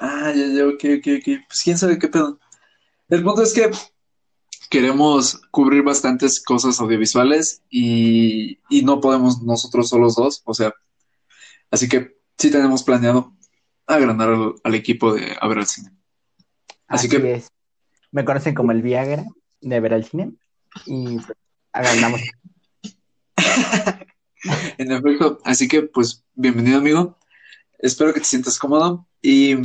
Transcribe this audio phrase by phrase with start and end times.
[0.00, 1.44] Ah, ya, ya, ok, ok, ok.
[1.48, 2.38] Pues quién sabe qué pedo.
[3.08, 3.70] El punto es que
[4.70, 10.74] queremos cubrir bastantes cosas audiovisuales y, y no podemos nosotros solos dos, o sea,
[11.70, 13.32] así que sí tenemos planeado
[13.86, 15.90] agrandar al, al equipo de A ver al cine.
[16.86, 17.50] Así, que es.
[18.10, 19.24] Me conocen como el Viagra
[19.60, 20.32] de ver al cine
[20.86, 21.38] y pues,
[21.72, 22.20] agrandamos.
[24.78, 27.18] en efecto, así que pues bienvenido amigo.
[27.78, 29.56] Espero que te sientas cómodo y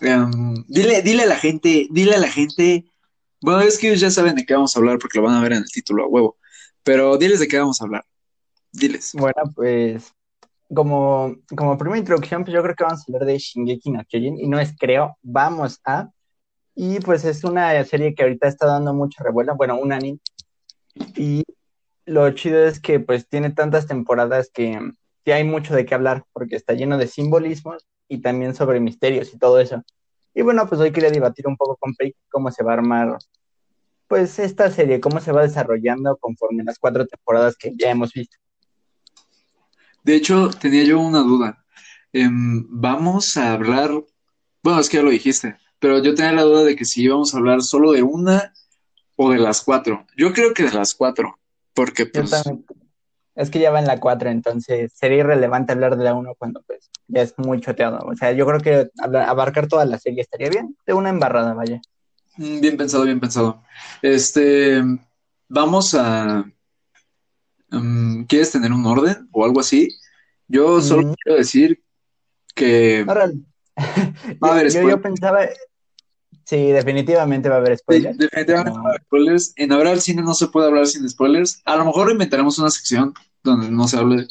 [0.00, 2.84] em, dile, dile a la gente, dile a la gente
[3.40, 5.42] bueno, es que ellos ya saben de qué vamos a hablar porque lo van a
[5.42, 6.36] ver en el título a huevo.
[6.82, 8.04] Pero diles de qué vamos a hablar.
[8.72, 9.12] Diles.
[9.14, 10.12] Bueno, pues
[10.74, 14.38] como, como primera introducción, pues yo creo que vamos a hablar de Shingeki no Kyojin.
[14.40, 16.10] Y no es creo, vamos a.
[16.74, 19.56] Y pues es una serie que ahorita está dando mucha revuelo.
[19.56, 20.18] Bueno, un anime.
[21.16, 21.44] Y
[22.06, 24.80] lo chido es que pues tiene tantas temporadas que,
[25.24, 29.32] que hay mucho de qué hablar porque está lleno de simbolismos y también sobre misterios
[29.32, 29.82] y todo eso.
[30.34, 33.18] Y bueno, pues hoy quería debatir un poco con Peik cómo se va a armar
[34.06, 38.38] pues esta serie, cómo se va desarrollando conforme las cuatro temporadas que ya hemos visto.
[40.02, 41.64] De hecho, tenía yo una duda.
[42.12, 43.90] Em, vamos a hablar,
[44.62, 47.34] bueno, es que ya lo dijiste, pero yo tenía la duda de que si íbamos
[47.34, 48.54] a hablar solo de una
[49.16, 50.06] o de las cuatro.
[50.16, 51.38] Yo creo que de las cuatro,
[51.74, 52.30] porque pues...
[53.38, 56.60] Es que ya va en la 4, entonces sería irrelevante hablar de la 1 cuando
[56.66, 58.04] pues ya es muy choteado.
[58.04, 61.80] O sea, yo creo que abarcar toda la serie estaría bien, de una embarrada, vaya.
[62.36, 63.62] Mm, bien pensado, bien pensado.
[64.02, 64.82] Este,
[65.48, 66.44] vamos a...
[67.70, 69.88] Um, ¿Quieres tener un orden o algo así?
[70.48, 71.14] Yo solo mm.
[71.22, 71.80] quiero decir
[72.56, 73.04] que...
[73.04, 73.14] va
[74.48, 75.42] a haber yo, yo, pensaba...
[76.48, 78.16] Sí, definitivamente va a haber spoilers.
[78.16, 79.52] definitivamente va a haber spoilers.
[79.56, 81.60] En Hablar al Cine no se puede hablar sin spoilers.
[81.66, 84.26] A lo mejor inventaremos una sección donde no se hable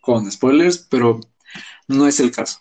[0.00, 1.18] con spoilers, pero
[1.88, 2.60] no es el caso.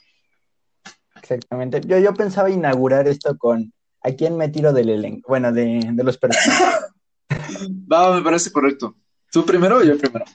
[1.16, 1.82] Exactamente.
[1.86, 3.72] Yo, yo pensaba inaugurar esto con
[4.02, 5.30] ¿a quién me tiro del elenco?
[5.30, 6.88] Bueno, de, de los personajes.
[7.92, 8.96] Va, me parece correcto.
[9.32, 10.26] ¿Tú primero o yo primero?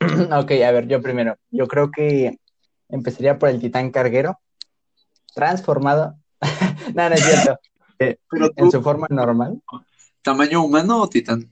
[0.40, 1.36] ok, a ver, yo primero.
[1.52, 2.36] Yo creo que
[2.88, 4.40] empezaría por el titán carguero,
[5.36, 6.16] transformado.
[6.94, 7.58] no, no es cierto.
[7.98, 8.16] Eh,
[8.56, 9.60] en su forma normal.
[10.22, 11.50] ¿Tamaño humano o titán?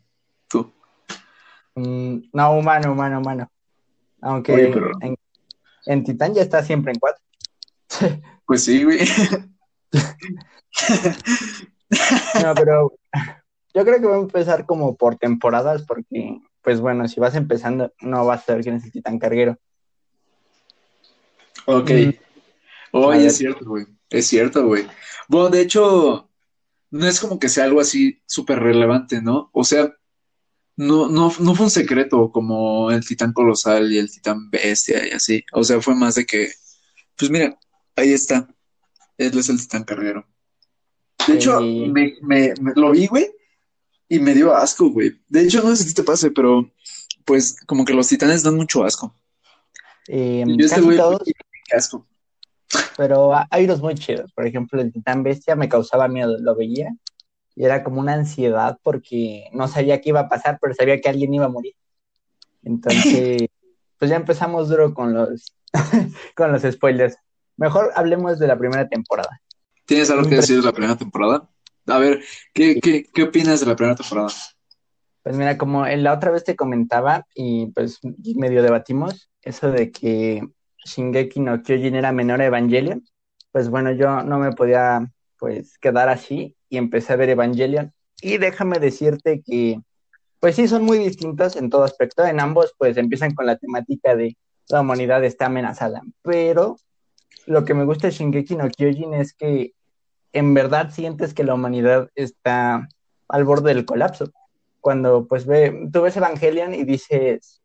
[1.78, 3.50] Mm, no, humano, humano, humano.
[4.20, 4.72] Aunque
[5.86, 7.22] en, Titán ya está siempre en cuatro.
[8.46, 9.00] Pues sí, güey.
[12.42, 12.94] no, pero
[13.74, 17.92] yo creo que voy a empezar como por temporadas, porque, pues bueno, si vas empezando,
[18.00, 19.58] no vas a saber quién es el Titán Carguero.
[21.66, 21.90] Ok.
[21.90, 22.14] Mm.
[22.92, 23.84] Oye, es cierto, güey.
[24.10, 24.86] Es cierto, güey.
[25.28, 26.30] Bueno, de hecho,
[26.90, 29.50] no es como que sea algo así súper relevante, ¿no?
[29.52, 29.92] O sea,
[30.76, 35.10] no, no, no fue un secreto como el titán colosal y el titán bestia y
[35.10, 35.44] así.
[35.52, 36.50] O sea, fue más de que,
[37.16, 37.58] pues mira,
[37.96, 38.48] ahí está.
[39.18, 40.26] Él es el titán carguero.
[41.26, 43.28] De hecho, me, me, lo vi, güey,
[44.08, 45.20] y me dio asco, güey.
[45.28, 46.72] De hecho, no sé si te pase, pero
[47.24, 49.14] pues como que los titanes dan mucho asco.
[50.06, 50.98] Eh, y este güey,
[51.76, 52.06] asco.
[52.96, 54.32] Pero hay los muy chidos.
[54.32, 56.94] Por ejemplo, el titán bestia me causaba miedo, lo veía
[57.54, 61.08] y era como una ansiedad porque no sabía qué iba a pasar, pero sabía que
[61.08, 61.74] alguien iba a morir.
[62.62, 63.48] Entonces,
[63.98, 65.52] pues ya empezamos duro con los,
[66.36, 67.16] con los spoilers.
[67.56, 69.40] Mejor hablemos de la primera temporada.
[69.86, 71.48] ¿Tienes algo que decir de la primera temporada?
[71.86, 74.28] A ver, ¿qué, qué, qué opinas de la primera temporada?
[75.22, 77.98] Pues mira, como la otra vez te comentaba y pues
[78.36, 80.46] medio debatimos eso de que
[80.88, 83.04] Shingeki no Kyojin era menor a Evangelion,
[83.52, 87.92] pues bueno, yo no me podía pues quedar así y empecé a ver Evangelion.
[88.20, 89.80] Y déjame decirte que,
[90.40, 92.26] pues sí, son muy distintos en todo aspecto.
[92.26, 94.36] En ambos, pues empiezan con la temática de
[94.68, 96.02] la humanidad está amenazada.
[96.22, 96.76] Pero
[97.46, 99.72] lo que me gusta de Shingeki no Kyojin es que
[100.32, 102.88] en verdad sientes que la humanidad está
[103.28, 104.30] al borde del colapso.
[104.80, 107.60] Cuando pues ve, tú ves Evangelion y dices,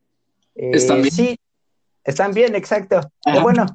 [0.55, 0.79] eh,
[1.11, 1.37] sí,
[2.03, 3.01] están bien, exacto.
[3.41, 3.65] bueno,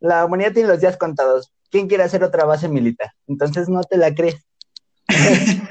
[0.00, 1.54] la humanidad tiene los días contados.
[1.74, 3.10] ¿quién quiere hacer otra base militar?
[3.26, 4.46] Entonces no te la crees.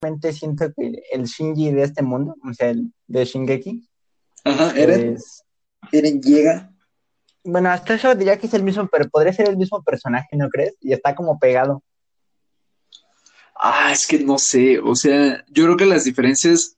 [0.00, 3.84] Realmente siento que el Shinji de este mundo, o sea, el de Shingeki.
[4.44, 5.18] Ajá, Eren.
[5.90, 6.70] Eren llega.
[7.42, 10.48] Bueno, hasta eso diría que es el mismo, pero podría ser el mismo personaje, ¿no
[10.50, 10.76] crees?
[10.80, 11.82] Y está como pegado.
[13.56, 16.76] Ah, es que no sé, o sea, yo creo que las diferencias,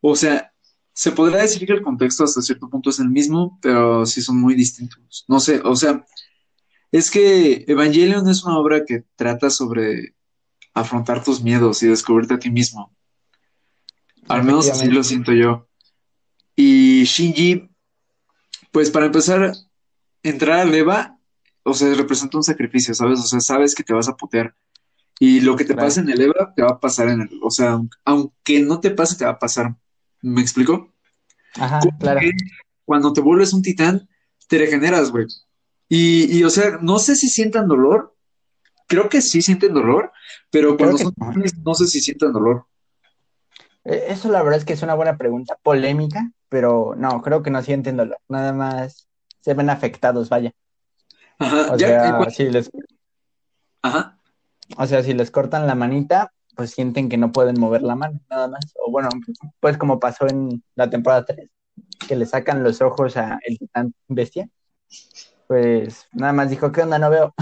[0.00, 0.52] o sea,
[0.96, 4.40] se podría decir que el contexto hasta cierto punto es el mismo, pero sí son
[4.40, 5.26] muy distintos.
[5.28, 6.06] No sé, o sea,
[6.90, 10.14] es que Evangelion es una obra que trata sobre
[10.72, 12.96] afrontar tus miedos y descubrirte a ti mismo.
[14.26, 15.68] Al menos así lo siento yo.
[16.56, 17.68] Y Shinji,
[18.72, 19.52] pues para empezar,
[20.22, 21.18] entrar a Leva,
[21.62, 23.20] o sea, representa un sacrificio, ¿sabes?
[23.20, 24.56] O sea, sabes que te vas a putear.
[25.20, 27.50] Y lo que te pasa en el EVA te va a pasar en el, o
[27.50, 29.76] sea, aunque no te pase, te va a pasar.
[30.22, 30.92] ¿Me explico?
[31.58, 32.20] Ajá, claro.
[32.84, 34.08] Cuando te vuelves un titán,
[34.48, 35.26] te regeneras, güey.
[35.88, 38.14] Y, y, o sea, no sé si sientan dolor.
[38.88, 40.12] Creo que sí sienten dolor,
[40.50, 41.32] pero cuando son no.
[41.64, 42.66] no sé si sientan dolor.
[43.84, 47.50] E, eso la verdad es que es una buena pregunta, polémica, pero no, creo que
[47.50, 48.18] no sienten dolor.
[48.28, 49.08] Nada más
[49.40, 50.52] se ven afectados, vaya.
[51.38, 52.70] Ajá, o ya, sea, si les,
[53.82, 54.18] Ajá.
[54.76, 58.20] o sea, si les cortan la manita, pues sienten que no pueden mover la mano,
[58.30, 58.64] nada más.
[58.84, 59.08] O bueno,
[59.60, 61.50] pues como pasó en la temporada 3,
[62.08, 64.48] que le sacan los ojos a el titán bestia.
[65.46, 66.98] Pues nada más dijo, ¿qué onda?
[66.98, 67.34] No veo.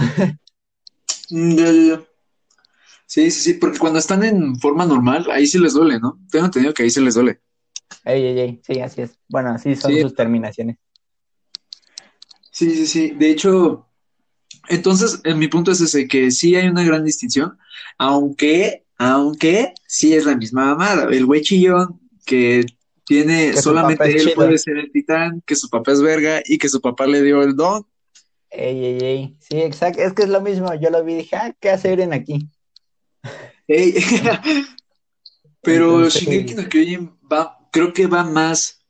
[1.31, 1.55] Mm.
[3.07, 6.19] Sí, sí, sí, porque cuando están en forma normal, ahí sí les duele, ¿no?
[6.29, 7.39] Tengo entendido que ahí sí les duele.
[8.03, 9.17] Ey, ey, ey, sí, así es.
[9.27, 10.01] Bueno, así son Sí.
[10.01, 10.77] sus terminaciones.
[12.51, 13.11] Sí, sí, sí.
[13.11, 13.87] De hecho,
[14.69, 17.57] entonces, en mi punto es ese, que sí hay una gran distinción,
[17.97, 21.03] aunque, aunque sí es la misma mamada.
[21.11, 22.65] El güey chillón que
[23.05, 24.35] tiene, Que solamente él chido.
[24.35, 27.43] puede ser el titán, que su papá es verga y que su papá le dio
[27.43, 27.85] el don.
[28.49, 29.37] Ey, ey, ey.
[29.39, 30.01] Sí, exacto.
[30.01, 30.73] Es que es lo mismo.
[30.75, 32.49] Yo lo vi y dije, ah, ¿qué hace Eren aquí?
[33.67, 33.93] Ey.
[35.61, 38.81] Pero Entonces- Shingeki no Kyojin va, creo que va más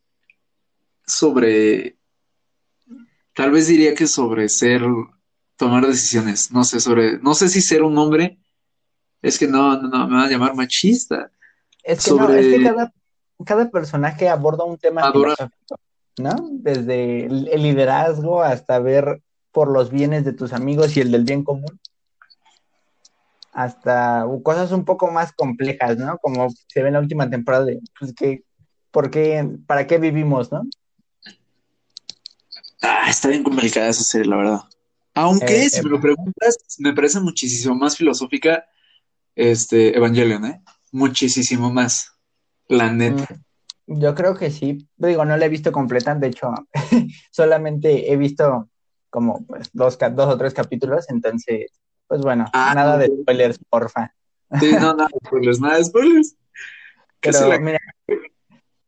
[1.08, 1.98] sobre,
[3.34, 4.82] tal vez diría que sobre ser,
[5.56, 8.40] tomar decisiones, no sé, sobre, no sé si ser un hombre,
[9.28, 11.32] es que no, no, no, me van a llamar machista.
[11.84, 12.94] Es que no, sobre- es que cada,
[13.46, 15.76] cada personaje aborda un tema Adora- filosófico,
[16.18, 16.50] ¿no?
[16.52, 21.24] Desde el el liderazgo hasta ver por los bienes de tus amigos y el del
[21.24, 21.80] bien común,
[23.54, 26.18] hasta cosas un poco más complejas, ¿no?
[26.18, 28.44] Como se ve en la última temporada de, pues, que,
[28.92, 30.64] ¿por qué, para qué vivimos, ¿no?
[32.82, 34.60] Ah, está bien complicada esa serie, la verdad.
[35.14, 38.66] Aunque, Eh, si me eh, lo preguntas, me parece muchísimo más filosófica,
[39.36, 40.62] este, Evangelion, ¿eh?
[40.92, 42.12] Muchísimo más,
[42.68, 43.28] la neta.
[43.88, 44.88] Mm, Yo creo que sí.
[44.98, 46.54] Digo, no la he visto completa, de hecho,
[47.32, 48.70] solamente he visto
[49.10, 51.72] como pues, dos, dos o tres capítulos, entonces,
[52.08, 54.14] pues bueno, Ah, nada de spoilers, porfa.
[54.60, 56.36] Sí, no, nada de spoilers, nada de spoilers.
[57.22, 57.80] Pero la- mira,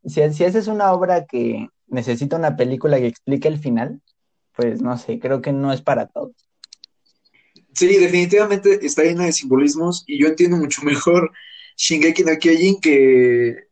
[0.05, 4.01] si, si esa es una obra que necesita una película que explique el final,
[4.55, 6.46] pues no sé, creo que no es para todos.
[7.77, 11.31] Sí, definitivamente está llena de simbolismos y yo entiendo mucho mejor
[11.77, 13.67] Shingeki no Kyojin que,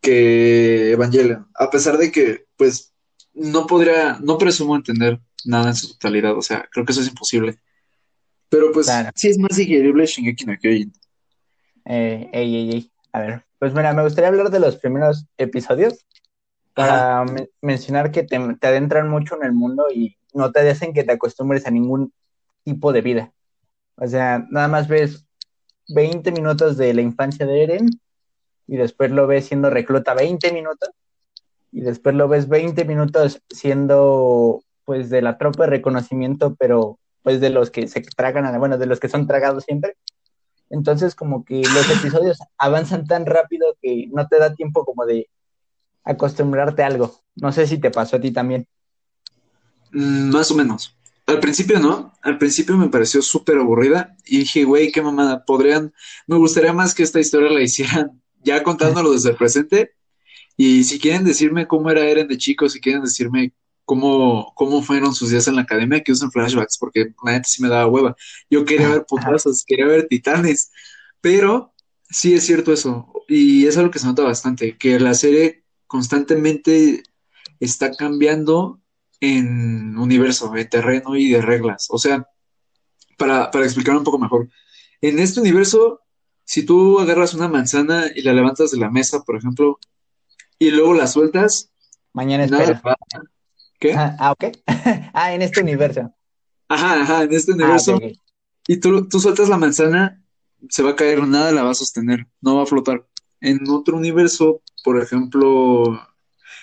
[0.00, 2.92] que Evangelion, a pesar de que, pues,
[3.34, 7.08] no podría, no presumo entender nada en su totalidad, o sea, creo que eso es
[7.08, 7.58] imposible.
[8.50, 9.10] Pero pues Claro.
[9.14, 10.92] sí es más digerible Shingeki no Kyojin.
[11.86, 12.92] Eh, ey, ey, ey.
[13.12, 16.04] A ver, pues mira, me gustaría hablar de los primeros episodios
[16.74, 20.92] para men- mencionar que te, te adentran mucho en el mundo y no te hacen
[20.92, 22.12] que te acostumbres a ningún
[22.64, 23.32] tipo de vida.
[23.96, 25.26] O sea, nada más ves
[25.88, 27.88] 20 minutos de la infancia de Eren
[28.66, 30.90] y después lo ves siendo recluta 20 minutos
[31.72, 37.40] y después lo ves 20 minutos siendo pues de la tropa de reconocimiento, pero pues
[37.40, 39.96] de los que se tragan, a, bueno, de los que son tragados siempre.
[40.70, 45.28] Entonces como que los episodios avanzan tan rápido que no te da tiempo como de
[46.04, 47.14] acostumbrarte a algo.
[47.36, 48.66] No sé si te pasó a ti también.
[49.92, 50.96] Mm, más o menos.
[51.32, 55.94] Al principio no, al principio me pareció súper aburrida y dije, güey, qué mamada, podrían,
[56.26, 59.92] me gustaría más que esta historia la hicieran ya contándolo desde el presente
[60.58, 63.54] y si quieren decirme cómo era Eren de chico, si quieren decirme
[63.86, 67.62] cómo, cómo fueron sus días en la academia, que usen flashbacks, porque la neta sí
[67.62, 68.14] me daba hueva.
[68.50, 70.70] Yo quería ver putazos, quería ver titanes,
[71.22, 71.72] pero
[72.10, 77.02] sí es cierto eso y es algo que se nota bastante, que la serie constantemente
[77.58, 78.81] está cambiando
[79.22, 81.86] en universo, de terreno y de reglas.
[81.90, 82.26] O sea,
[83.16, 84.48] para, para explicar un poco mejor,
[85.00, 86.00] en este universo,
[86.44, 89.78] si tú agarras una manzana y la levantas de la mesa, por ejemplo,
[90.58, 91.70] y luego la sueltas,
[92.12, 92.82] Mañana nada espera.
[92.82, 93.24] pasa.
[93.78, 93.94] ¿Qué?
[93.94, 94.44] Ah, ah, ok.
[95.14, 96.12] ah, en este universo.
[96.68, 97.98] Ajá, ajá, en este Ah, universo,
[98.66, 100.20] y tú, tú sueltas la manzana,
[100.68, 103.06] se va a caer, nada la va a sostener, no va a flotar.
[103.40, 106.00] En otro universo, por ejemplo,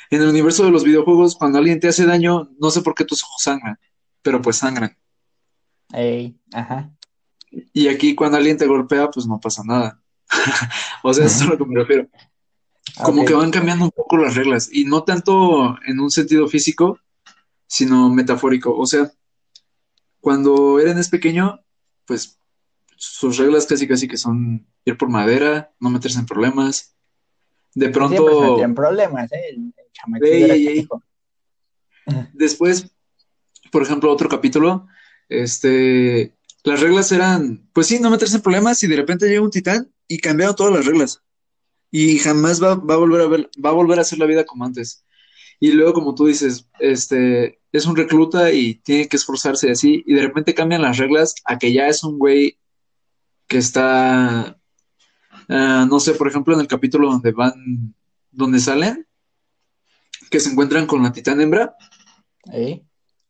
[0.10, 3.06] en el universo de los videojuegos, cuando alguien te hace daño, no sé por qué
[3.06, 3.80] tus ojos sangran,
[4.22, 4.98] pero pues sangran.
[5.94, 6.92] Ey, ajá.
[7.74, 10.02] Y aquí cuando alguien te golpea, pues no pasa nada.
[11.04, 12.08] O sea, eso es a lo que me refiero.
[13.04, 17.00] Como que van cambiando un poco las reglas, y no tanto en un sentido físico,
[17.68, 18.76] sino metafórico.
[18.78, 19.12] O sea,
[20.20, 21.62] cuando Eren es pequeño,
[22.06, 22.40] pues
[22.98, 26.96] sus reglas casi casi que son ir por madera, no meterse en problemas.
[27.74, 29.58] De Siempre se pronto, metían problemas, ¿eh?
[29.94, 31.04] Chamaquillo era canijo.
[32.34, 32.88] después,
[33.72, 34.88] por ejemplo, otro capítulo,
[35.28, 39.52] este, las reglas eran, pues sí, no meterse en problemas y de repente llega un
[39.52, 41.22] titán y cambiaron todas las reglas.
[41.92, 44.46] Y jamás va, va a volver a ver, va a volver a hacer la vida
[44.46, 45.06] como antes.
[45.60, 50.14] Y luego, como tú dices, este, es un recluta y tiene que esforzarse así, y
[50.14, 52.58] de repente cambian las reglas a que ya es un güey
[53.48, 54.58] que está,
[55.50, 57.94] ah, no sé, por ejemplo, en el capítulo donde van,
[58.32, 59.06] donde salen,
[60.30, 61.76] que se encuentran con la titán hembra.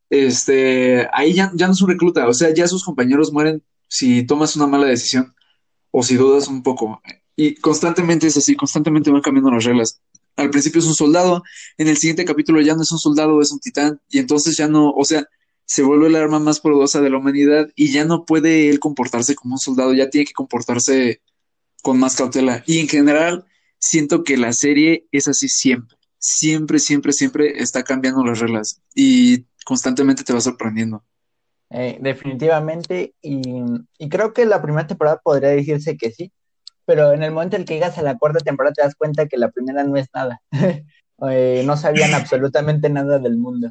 [0.08, 4.24] Este, ahí ya, ya no es un recluta, o sea, ya sus compañeros mueren si
[4.24, 5.34] tomas una mala decisión
[5.90, 7.00] o si dudas un poco.
[7.36, 10.00] Y constantemente es así, constantemente van cambiando las reglas.
[10.36, 11.42] Al principio es un soldado,
[11.78, 14.68] en el siguiente capítulo ya no es un soldado, es un titán, y entonces ya
[14.68, 15.26] no, o sea,
[15.64, 19.36] se vuelve el arma más poderosa de la humanidad y ya no puede él comportarse
[19.36, 21.20] como un soldado, ya tiene que comportarse
[21.82, 22.64] con más cautela.
[22.66, 23.44] Y en general,
[23.78, 25.96] siento que la serie es así siempre.
[26.20, 31.02] Siempre, siempre, siempre está cambiando las reglas y constantemente te va sorprendiendo.
[31.70, 33.40] Eh, definitivamente, y,
[33.96, 36.32] y, creo que la primera temporada podría decirse que sí,
[36.84, 39.38] pero en el momento en que llegas a la cuarta temporada te das cuenta que
[39.38, 40.42] la primera no es nada.
[41.30, 43.70] eh, no sabían absolutamente nada del mundo.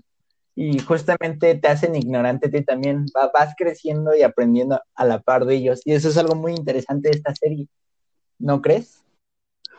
[0.55, 3.05] Y justamente te hacen ignorante a ti también.
[3.13, 5.81] vas creciendo y aprendiendo a la par de ellos.
[5.85, 7.67] Y eso es algo muy interesante de esta serie.
[8.39, 9.03] ¿No crees?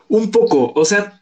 [0.09, 1.20] Un poco, o sea,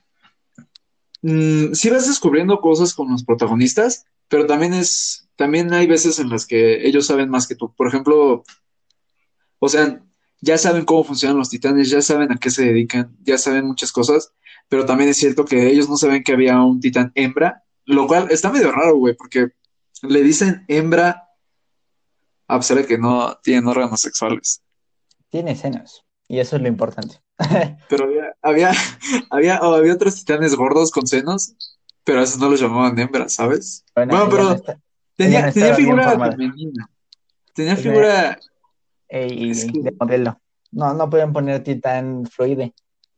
[1.22, 6.28] mmm, sí vas descubriendo cosas con los protagonistas, pero también es, también hay veces en
[6.28, 7.74] las que ellos saben más que tú.
[7.74, 8.44] Por ejemplo,
[9.58, 10.02] o sea,
[10.40, 13.92] ya saben cómo funcionan los titanes, ya saben a qué se dedican, ya saben muchas
[13.92, 14.32] cosas,
[14.68, 18.28] pero también es cierto que ellos no saben que había un titán hembra, lo cual
[18.30, 19.48] está medio raro, güey, porque
[20.02, 21.24] le dicen hembra
[22.46, 24.62] a pesar de que no tienen órganos sexuales.
[25.28, 27.20] Tiene senos, y eso es lo importante.
[27.88, 28.72] Pero había, había,
[29.30, 31.54] había, había otros titanes gordos con senos,
[32.04, 33.84] pero a esos no los llamaban hembras, ¿sabes?
[33.94, 34.60] Bueno, pero
[35.16, 36.90] tenía, tenía figura femenina.
[37.54, 38.38] Tenía figura
[39.10, 40.40] de modelo.
[40.70, 42.74] No, no pueden poner titán fluide.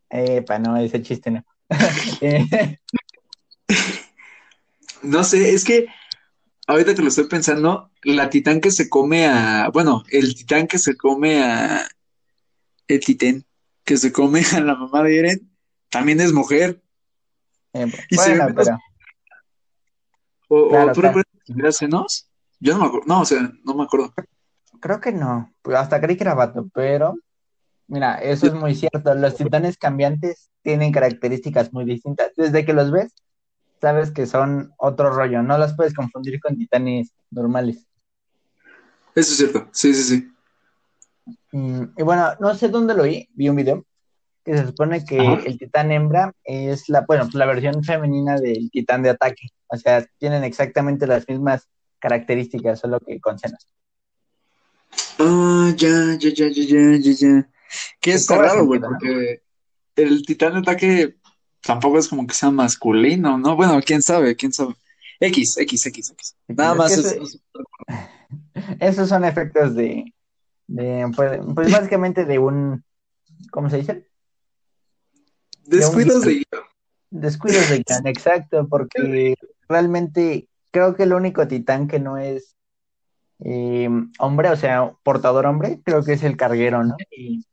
[0.09, 1.45] Eh, para no, ese chiste no.
[5.03, 5.87] no sé, es que
[6.67, 9.69] ahorita que lo estoy pensando, la titán que se come a.
[9.73, 11.87] Bueno, el titán que se come a.
[12.89, 13.45] El titán
[13.91, 15.51] que se come a la mamá de Eren
[15.89, 16.81] también es mujer.
[17.73, 18.79] Eh, y bueno, pero...
[20.47, 22.31] ¿O, claro, tú recuerdas que senos?
[22.61, 23.07] Yo no me acuerdo.
[23.09, 24.15] No, o sea, no me acuerdo.
[24.79, 25.53] Creo que no.
[25.61, 27.17] Pues hasta creí que era vato, pero
[27.89, 29.13] mira, eso es muy cierto.
[29.17, 32.31] Los titanes cambiantes tienen características muy distintas.
[32.37, 33.13] Desde que los ves,
[33.81, 35.43] sabes que son otro rollo.
[35.43, 37.89] No las puedes confundir con titanes normales.
[39.17, 39.69] Eso es cierto.
[39.73, 40.33] Sí, sí, sí.
[41.53, 43.29] Mm, y, bueno, no sé dónde lo vi.
[43.35, 43.85] Vi un video
[44.45, 49.03] que se supone que el titán hembra es la, bueno, la versión femenina del titán
[49.03, 49.49] de ataque.
[49.69, 51.69] O sea, tienen exactamente las mismas
[51.99, 53.67] características, solo que con senos.
[55.19, 57.49] Ah, ya, ya, ya, ya, ya, ya, ya.
[58.01, 59.43] Que es raro, güey, porque
[59.97, 61.17] el titán de ataque
[61.63, 63.55] tampoco es como que sea masculino, ¿no?
[63.55, 64.75] Bueno, quién sabe, quién sabe.
[65.21, 66.37] X, X, X, X.
[66.49, 67.39] Nada más es,
[68.81, 70.13] Esos son efectos de,
[70.71, 72.85] de pues, pues, básicamente de un,
[73.51, 74.07] ¿cómo se dice?
[75.65, 76.45] Descuidos de,
[77.11, 79.35] Descuidos de guion, exacto, porque
[79.69, 82.55] realmente creo que el único titán que no es
[83.41, 86.97] eh, hombre, o sea, portador hombre, creo que es el carguero, ¿no?
[87.11, 87.45] Y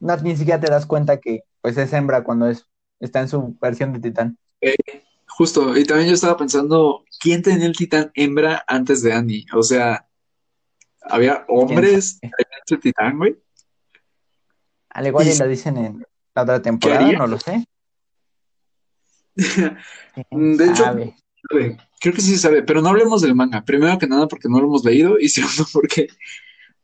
[0.00, 2.66] no, ni siquiera te das cuenta que pues es hembra cuando es,
[3.00, 4.36] está en su versión de titán.
[4.60, 4.76] Eh,
[5.26, 9.46] justo, y también yo estaba pensando, ¿quién tenía el titán hembra antes de Annie?
[9.54, 10.06] O sea,
[11.08, 12.30] ¿había hombres en
[12.66, 13.36] ese titán, güey?
[14.90, 15.38] Al igual y...
[15.38, 17.64] lo dicen en la otra temporada, no lo sé.
[19.34, 20.84] de hecho,
[22.00, 23.64] creo que sí se sabe, pero no hablemos del manga.
[23.64, 26.08] Primero que nada porque no lo hemos leído y segundo porque,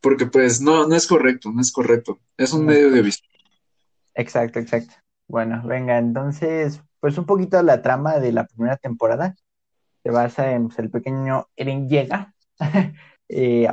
[0.01, 2.19] porque pues no, no es correcto, no es correcto.
[2.37, 3.27] Es un medio de vista.
[4.15, 4.95] Exacto, exacto.
[5.27, 9.35] Bueno, venga, entonces, pues un poquito la trama de la primera temporada
[10.03, 12.33] se basa en pues, el pequeño Eren llega.
[13.31, 13.67] Eh,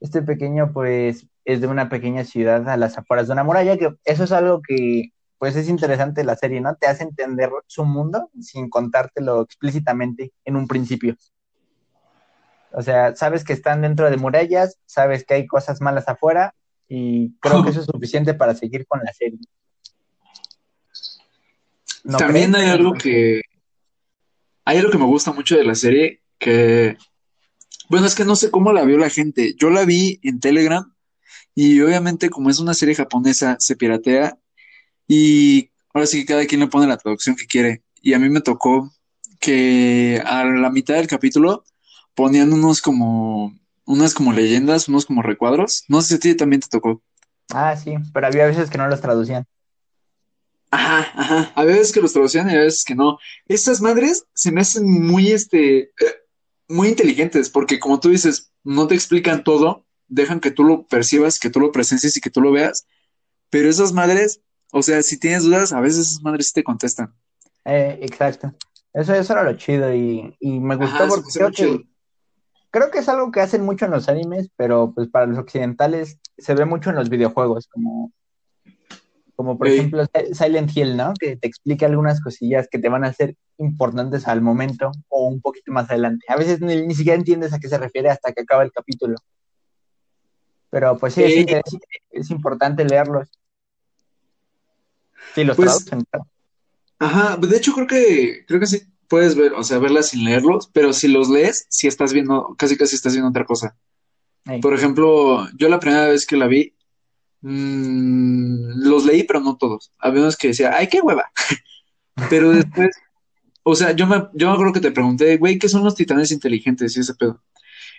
[0.00, 3.94] este pequeño, pues, es de una pequeña ciudad a las afueras de una muralla, que
[4.04, 6.74] eso es algo que pues es interesante la serie, ¿no?
[6.74, 11.16] Te hace entender su mundo sin contártelo explícitamente en un principio.
[12.72, 16.54] O sea, sabes que están dentro de murallas, sabes que hay cosas malas afuera
[16.88, 19.38] y creo que eso es suficiente para seguir con la serie.
[22.18, 23.42] También hay algo que
[24.64, 26.96] hay algo que me gusta mucho de la serie que
[27.88, 29.54] bueno, es que no sé cómo la vio la gente.
[29.58, 30.94] Yo la vi en Telegram
[31.54, 34.38] y obviamente como es una serie japonesa se piratea
[35.06, 37.82] y ahora sí que cada quien le pone la traducción que quiere.
[38.02, 38.92] Y a mí me tocó
[39.40, 41.64] que a la mitad del capítulo
[42.14, 45.84] ponían unos como, unas como leyendas, unos como recuadros.
[45.88, 47.02] No sé si a ti también te tocó.
[47.50, 49.46] Ah, sí, pero había veces que no los traducían.
[50.70, 51.52] Ajá, ajá.
[51.54, 53.18] A veces que los traducían y a veces que no.
[53.46, 55.90] Estas madres se me hacen muy, este,
[56.68, 61.38] muy inteligentes, porque como tú dices, no te explican todo, dejan que tú lo percibas,
[61.38, 62.86] que tú lo presencies y que tú lo veas.
[63.50, 64.40] Pero esas madres,
[64.72, 67.14] o sea, si tienes dudas, a veces esas madres sí te contestan.
[67.64, 68.52] Eh, exacto.
[68.92, 71.84] Eso, eso era lo chido y, y me gustó porque creo que,
[72.70, 76.18] creo que es algo que hacen mucho en los animes, pero pues para los occidentales
[76.36, 78.12] se ve mucho en los videojuegos, como,
[79.38, 81.14] como por ejemplo Silent Hill, ¿no?
[81.14, 85.40] Que te explica algunas cosillas que te van a ser importantes al momento o un
[85.40, 86.26] poquito más adelante.
[86.28, 89.14] A veces ni, siquiera entiendes a qué se refiere hasta que acaba el capítulo.
[90.70, 91.46] Pero pues sí,
[92.10, 93.30] Es, importante leerlos.
[95.36, 96.02] Sí, los pues, traducen.
[96.98, 100.68] Ajá, de hecho creo que creo que sí puedes ver, o sea, verlas sin leerlos,
[100.72, 103.76] pero si los lees, sí estás viendo, casi casi estás viendo otra cosa.
[104.60, 106.74] Por ejemplo, yo la primera vez que la vi,
[107.40, 109.92] mmm, los leí, pero no todos.
[109.98, 111.30] Había unos que decía, ay, qué hueva.
[112.30, 112.90] pero después,
[113.62, 116.96] o sea, yo me, yo acuerdo que te pregunté, güey, ¿qué son los titanes inteligentes
[116.96, 117.42] y ese pedo?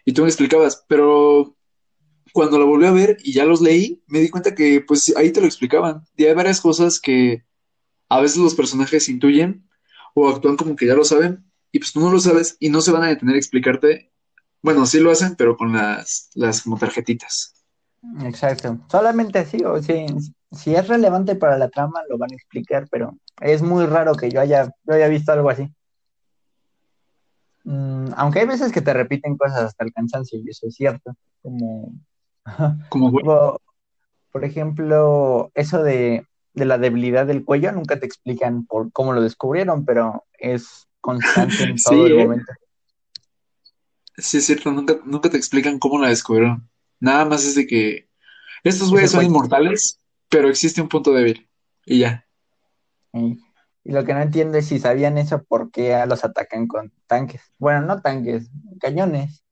[0.06, 1.56] Y tú me explicabas, pero
[2.34, 5.32] cuando la volví a ver y ya los leí, me di cuenta que pues ahí
[5.32, 6.04] te lo explicaban.
[6.16, 7.44] Y hay varias cosas que
[8.10, 9.70] a veces los personajes intuyen
[10.16, 12.82] o actúan como que ya lo saben y pues tú no lo sabes y no
[12.82, 14.12] se van a detener a explicarte.
[14.62, 17.54] Bueno, sí lo hacen, pero con las, las como tarjetitas.
[18.24, 18.80] Exacto.
[18.90, 20.06] Solamente así, o si,
[20.52, 24.30] si es relevante para la trama, lo van a explicar, pero es muy raro que
[24.30, 25.74] yo haya, yo haya visto algo así.
[27.64, 31.14] Mm, aunque hay veces que te repiten cosas hasta el cansancio, y eso es cierto.
[31.42, 31.94] Como,
[32.90, 33.60] como,
[34.32, 39.22] por ejemplo, eso de de la debilidad del cuello, nunca te explican por cómo lo
[39.22, 42.24] descubrieron, pero es constante en todo el ¿eh?
[42.24, 42.54] momento.
[44.18, 46.69] Sí, es cierto, nunca, nunca te explican cómo la descubrieron.
[47.00, 48.10] Nada más es de que
[48.64, 51.48] estos güeyes son inmortales, pero existe un punto débil.
[51.86, 52.26] Y ya.
[53.14, 53.40] Y,
[53.86, 57.42] lo que no entiendo es si sabían eso, ¿por qué los atacan con tanques?
[57.58, 59.44] Bueno, no tanques, cañones.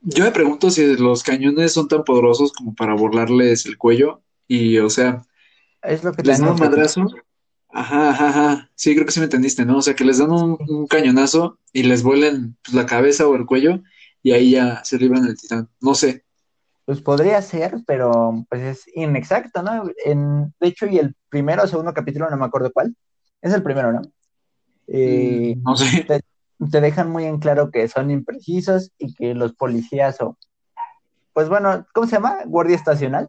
[0.00, 4.78] Yo me pregunto si los cañones son tan poderosos como para burlarles el cuello y,
[4.78, 5.24] o sea,
[5.82, 7.06] es lo que les dan un madrazo.
[7.68, 8.70] Ajá, ajá, ajá.
[8.74, 9.78] Sí, creo que sí me entendiste, ¿no?
[9.78, 13.46] O sea, que les dan un, cañonazo y les vuelen pues, la cabeza o el
[13.46, 13.82] cuello
[14.22, 15.68] y ahí ya se libran el titán.
[15.80, 16.24] No sé.
[16.84, 19.84] Pues podría ser, pero pues es inexacto, ¿no?
[20.04, 22.96] En, de hecho, y el primero o segundo capítulo, no me acuerdo cuál.
[23.40, 24.02] Es el primero, ¿no?
[24.88, 26.04] Eh, no sé.
[26.04, 26.20] Te,
[26.70, 30.36] te, dejan muy en claro que son imprecisos y que los policías o,
[31.32, 32.38] pues bueno, ¿cómo se llama?
[32.46, 33.28] Guardia estacional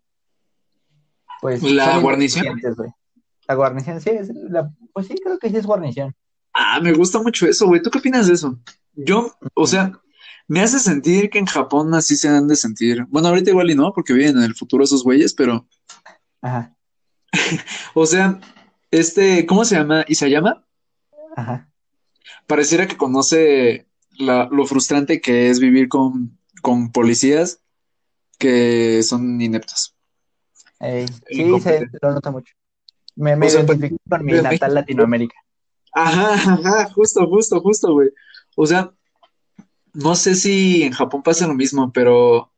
[1.44, 2.58] pues, la guarnición.
[3.50, 6.16] La guarnición, sí, es la, pues sí, creo que sí es guarnición.
[6.54, 7.82] Ah, me gusta mucho eso, güey.
[7.82, 8.58] ¿Tú qué opinas de eso?
[8.94, 9.92] Yo, o sea,
[10.48, 13.06] me hace sentir que en Japón así se han de sentir.
[13.10, 15.68] Bueno, ahorita igual y no, porque viven en el futuro esos güeyes, pero.
[16.42, 16.76] Ajá.
[17.94, 18.40] o sea,
[18.92, 20.06] este, ¿cómo se llama?
[20.08, 20.66] ¿Y se llama?
[21.36, 21.70] Ajá.
[22.48, 27.62] Pareciera que conoce lo frustrante que es vivir con, con policías
[28.38, 29.94] que son ineptos
[31.28, 32.54] sí, se lo nota mucho.
[33.16, 35.36] Me, me identifico con mi natal Latinoamérica.
[35.94, 38.10] Ajá, ajá, justo, justo, justo, güey.
[38.56, 38.92] O sea,
[39.94, 42.52] no sé si en Japón pasa lo mismo, pero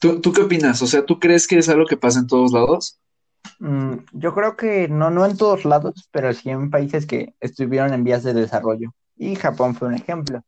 [0.00, 0.82] ¿tú, ¿tú qué opinas?
[0.82, 3.00] O sea, ¿tú crees que es algo que pasa en todos lados?
[3.58, 7.92] Mm, yo creo que no, no en todos lados, pero sí en países que estuvieron
[7.92, 8.94] en vías de desarrollo.
[9.16, 10.42] Y Japón fue un ejemplo.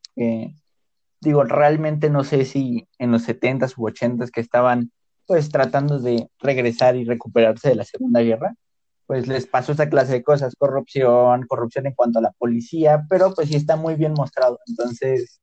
[1.20, 4.92] digo, realmente no sé si en los 70s u 80s que estaban
[5.26, 8.54] pues tratando de regresar y recuperarse de la Segunda Guerra,
[9.06, 13.35] pues les pasó esa clase de cosas, corrupción, corrupción en cuanto a la policía, pero
[13.35, 14.59] pues sí está muy bien mostrado.
[14.66, 15.40] Entonces,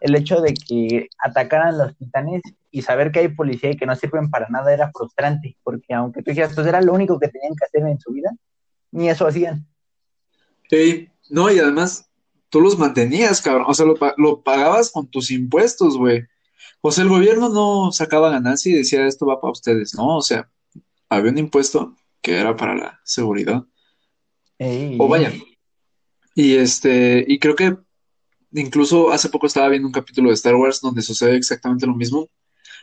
[0.00, 3.94] el hecho de que atacaran los titanes y saber que hay policía y que no
[3.94, 7.54] sirven para nada era frustrante, porque aunque tú dijeras, pues era lo único que tenían
[7.54, 8.30] que hacer en su vida,
[8.90, 9.66] ni eso hacían.
[10.68, 12.08] Sí, no, y además
[12.48, 16.24] tú los mantenías, cabrón, o sea, lo, lo pagabas con tus impuestos, güey.
[16.80, 20.16] O sea, el gobierno no sacaba ganancia y decía esto va para ustedes, ¿no?
[20.16, 20.50] O sea,
[21.08, 23.64] había un impuesto que era para la seguridad.
[24.98, 25.32] O vaya.
[26.34, 27.76] Y este, y creo que
[28.52, 32.28] incluso hace poco estaba viendo un capítulo de Star Wars donde sucede exactamente lo mismo.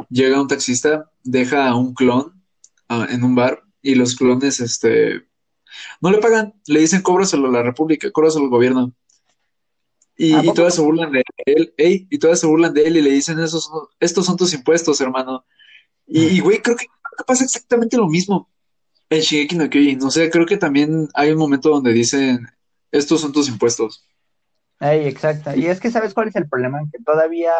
[0.10, 2.44] Llega un taxista, deja a un clon
[2.90, 5.28] ah, en un bar y los clones, este,
[6.02, 8.94] no le pagan, le dicen cóbraselo a la República, cóbraselo al gobierno.
[10.20, 13.38] Y, todas se burlan de él, y todas se burlan de él y le dicen,
[13.40, 15.46] Esos, estos son tus impuestos, hermano.
[16.08, 16.88] Y, güey, creo que,
[17.26, 18.50] pasa exactamente lo mismo
[19.10, 20.04] en Shigeki no Kyojin.
[20.04, 22.48] O sea, creo que también hay un momento donde dicen,
[22.92, 24.06] estos son tus impuestos.
[24.80, 25.56] Ay, exacto.
[25.56, 27.52] Y es que sabes cuál es el problema, que todavía,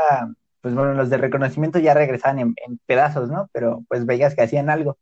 [0.62, 3.50] pues bueno, los de reconocimiento ya regresaban en, en pedazos, ¿no?
[3.54, 4.98] Pero pues veías que hacían algo.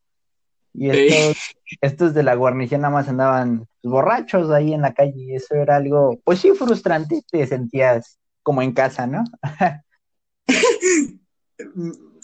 [0.77, 1.37] Y estos,
[1.81, 5.77] estos de la guarnición nada más andaban borrachos ahí en la calle y eso era
[5.77, 9.23] algo, pues sí, frustrante, te sentías como en casa, ¿no?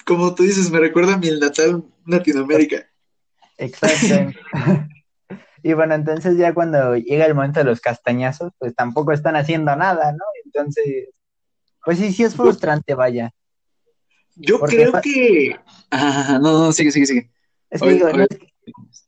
[0.06, 2.86] Como tú dices, me recuerda a mi natal Latinoamérica.
[3.58, 4.38] Exacto.
[5.64, 9.76] y bueno, entonces ya cuando llega el momento de los castañazos, pues tampoco están haciendo
[9.76, 10.24] nada, ¿no?
[10.46, 11.10] Entonces,
[11.84, 13.32] pues sí, sí es frustrante, vaya.
[14.36, 15.56] Yo creo que...
[15.92, 17.32] Ah, no, no, sigue, sigue, sigue.
[17.70, 18.08] Es que digo,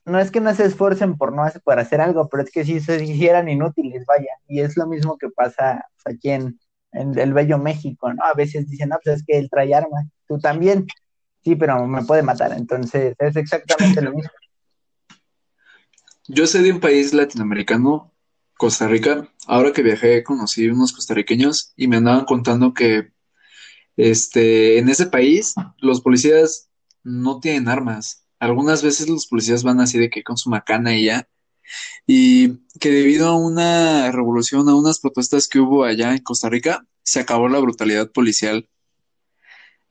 [0.06, 2.66] No, es, que no se esfuercen por no hacer, por hacer algo, pero es que
[2.66, 4.32] si se hicieran inútiles, vaya.
[4.48, 6.60] Y es lo mismo que pasa aquí en,
[6.92, 8.24] en el bello México, ¿no?
[8.24, 10.86] A veces dicen, no, pues es que él trae armas, tú también.
[11.44, 12.54] Sí, pero me puede matar.
[12.54, 14.32] Entonces, es exactamente lo mismo.
[16.28, 18.14] Yo sé de un país latinoamericano,
[18.58, 19.30] Costa Rica.
[19.46, 23.12] Ahora que viajé, conocí unos costarriqueños y me andaban contando que
[23.98, 26.70] este, en ese país los policías
[27.04, 28.26] no tienen armas.
[28.40, 31.28] Algunas veces los policías van así de que con su macana y ya.
[32.08, 36.88] Y que debido a una revolución, a unas protestas que hubo allá en Costa Rica,
[37.04, 38.70] se acabó la brutalidad policial.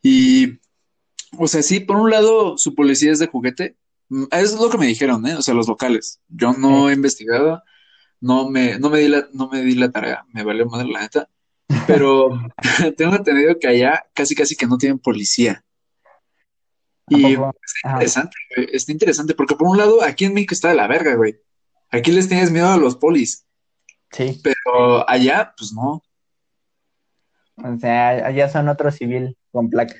[0.02, 0.60] Y,
[1.36, 3.76] o sea, sí, por un lado, su policía es de juguete.
[4.30, 5.34] Es lo que me dijeron, ¿eh?
[5.36, 6.20] O sea, los locales.
[6.28, 7.62] Yo no he investigado,
[8.20, 11.00] no me, no me, di, la, no me di la tarea, me valió madre la
[11.00, 11.28] neta.
[11.86, 12.30] Pero
[12.96, 15.64] tengo entendido que allá casi casi que no tienen policía.
[17.08, 18.68] Y está interesante, güey.
[18.72, 21.36] Está interesante, porque por un lado, aquí en México está de la verga, güey.
[21.90, 23.44] Aquí les tienes miedo a los polis.
[24.10, 24.40] Sí.
[24.42, 26.02] Pero allá, pues no.
[27.56, 29.94] O sea, allá son otro civil con placa.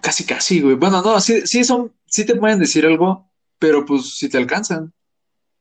[0.00, 0.76] Casi, casi, güey.
[0.76, 4.92] Bueno, no, sí, sí son, sí te pueden decir algo, pero pues si te alcanzan.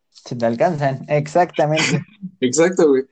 [0.10, 2.04] Si te alcanzan, exactamente.
[2.42, 3.04] Exacto, güey.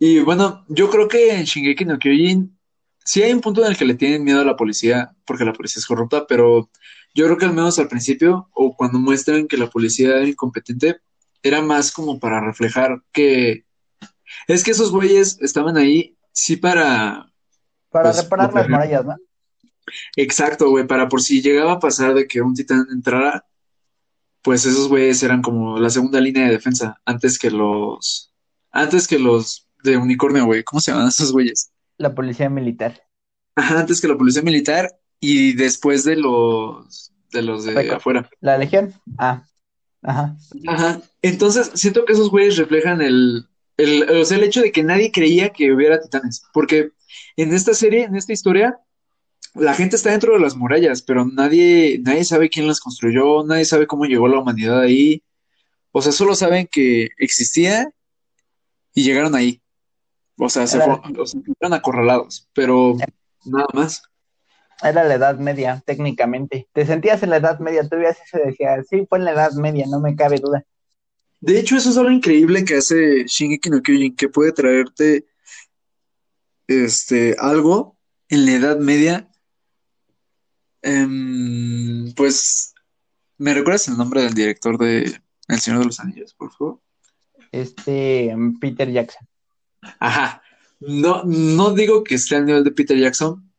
[0.00, 2.58] Y bueno, yo creo que en Shingeki no Kyojin
[3.04, 5.52] sí hay un punto en el que le tienen miedo a la policía, porque la
[5.52, 6.70] policía es corrupta, pero
[7.14, 11.00] yo creo que al menos al principio, o cuando muestran que la policía era incompetente,
[11.42, 13.64] era más como para reflejar que
[14.46, 17.32] es que esos güeyes estaban ahí, sí, para.
[17.90, 19.16] Para pues, reparar las murallas, ¿no?
[20.16, 23.46] Exacto, güey, para por si llegaba a pasar de que un titán entrara,
[24.42, 28.32] pues esos güeyes eran como la segunda línea de defensa, antes que los.
[28.70, 30.62] Antes que los de unicornio, güey.
[30.64, 31.70] ¿Cómo se llaman esos güeyes?
[31.96, 33.02] La policía militar.
[33.56, 38.28] Ajá, antes que la policía militar y después de los de los de afuera.
[38.40, 38.94] La legión.
[39.18, 39.42] Ah.
[40.02, 40.36] Ajá.
[40.66, 41.00] Ajá.
[41.22, 43.46] Entonces, siento que esos güeyes reflejan el,
[43.76, 46.42] el, o sea, el hecho de que nadie creía que hubiera titanes.
[46.52, 46.92] Porque
[47.36, 48.78] en esta serie, en esta historia,
[49.58, 53.64] la gente está dentro de las murallas, pero nadie, nadie sabe quién las construyó, nadie
[53.64, 55.22] sabe cómo llegó la humanidad ahí.
[55.92, 57.90] O sea, solo saben que existía
[58.94, 59.60] y llegaron ahí.
[60.38, 62.96] O sea, se fueron, acorralados, pero
[63.44, 64.02] nada más.
[64.82, 66.68] Era la Edad Media, técnicamente.
[66.72, 69.32] Te sentías en la Edad Media, tú veías eso y decías, sí, fue en la
[69.32, 70.64] Edad Media, no me cabe duda.
[71.40, 75.26] De hecho, eso es algo increíble que hace Shingeki no Kyojin, que puede traerte
[76.66, 77.96] este, algo
[78.28, 79.27] en la Edad Media.
[80.88, 82.72] Em, pues,
[83.36, 86.80] ¿me recuerdas el nombre del director de El Señor de los Anillos, por favor?
[87.52, 89.28] Este, Peter Jackson.
[90.00, 90.42] Ajá.
[90.80, 93.52] No, no digo que esté al nivel de Peter Jackson,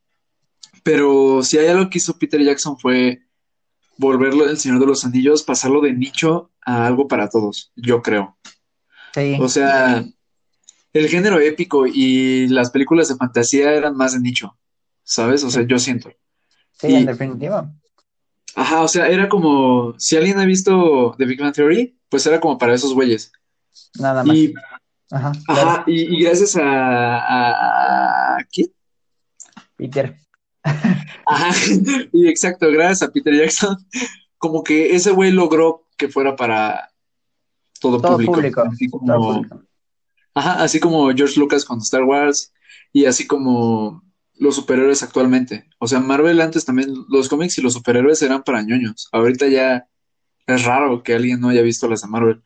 [0.82, 3.22] pero si hay algo que hizo Peter Jackson fue
[3.98, 8.38] volverlo del Señor de los Anillos, pasarlo de nicho a algo para todos, yo creo.
[9.14, 9.38] Sí.
[9.40, 10.04] O sea,
[10.94, 14.58] el género épico y las películas de fantasía eran más de nicho,
[15.04, 15.44] ¿sabes?
[15.44, 16.10] O sea, yo siento.
[16.80, 17.72] Sí, en definitiva.
[18.56, 22.40] Ajá, o sea, era como, si alguien ha visto The Big Bang Theory, pues era
[22.40, 23.32] como para esos güeyes.
[24.00, 24.38] Nada más.
[25.12, 28.72] Ajá, Ajá y, gracias a, a, ¿Quién?
[29.76, 30.16] Peter.
[30.64, 31.56] Ajá,
[32.14, 33.78] y exacto, gracias a Peter Jackson,
[34.38, 36.92] como que ese güey logró que fuera para
[37.80, 38.62] todo, público.
[38.62, 39.46] así como,
[40.34, 42.54] Ajá, así como George Lucas con Star Wars
[42.94, 44.04] y así como
[44.40, 45.66] los superhéroes actualmente.
[45.80, 49.10] O sea, Marvel antes también, los cómics y los superhéroes eran para ñoños.
[49.12, 49.88] Ahorita ya
[50.48, 52.42] es raro que alguien no haya visto las de Marvel.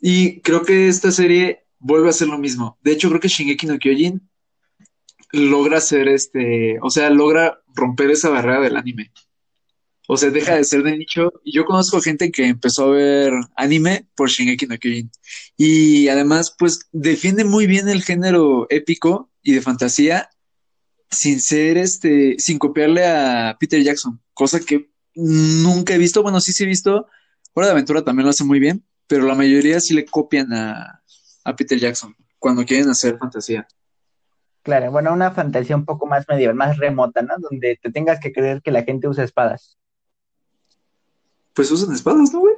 [0.00, 2.78] Y creo que esta serie vuelve a ser lo mismo.
[2.82, 4.28] De hecho, creo que Shingeki no Kyojin
[5.32, 9.10] logra ser este, o sea, logra romper esa barrera del anime.
[10.08, 11.32] O sea, deja de ser de nicho.
[11.42, 15.10] Y yo conozco gente que empezó a ver anime por Shingeki no Kyojin.
[15.56, 20.30] Y además, pues, defiende muy bien el género épico y de fantasía
[21.10, 26.22] sin ser este, sin copiarle a Peter Jackson, cosa que nunca he visto.
[26.22, 27.06] Bueno, sí, sí he visto.
[27.54, 31.02] Hora de Aventura también lo hace muy bien, pero la mayoría sí le copian a,
[31.44, 33.66] a Peter Jackson cuando quieren hacer fantasía.
[34.62, 37.34] Claro, bueno, una fantasía un poco más medieval, más remota, ¿no?
[37.38, 39.78] Donde te tengas que creer que la gente usa espadas.
[41.54, 42.54] Pues usan espadas, ¿no, güey?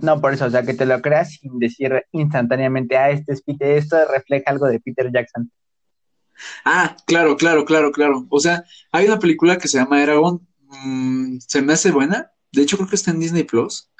[0.00, 3.42] No, por eso, o sea, que te lo creas sin decir instantáneamente, ah, este es
[3.42, 5.50] Peter, esto refleja algo de Peter Jackson.
[6.64, 8.26] Ah, claro, claro, claro, claro.
[8.30, 10.46] O sea, hay una película que se llama Eragon,
[10.84, 13.90] mm, se me hace buena, de hecho creo que está en Disney Plus.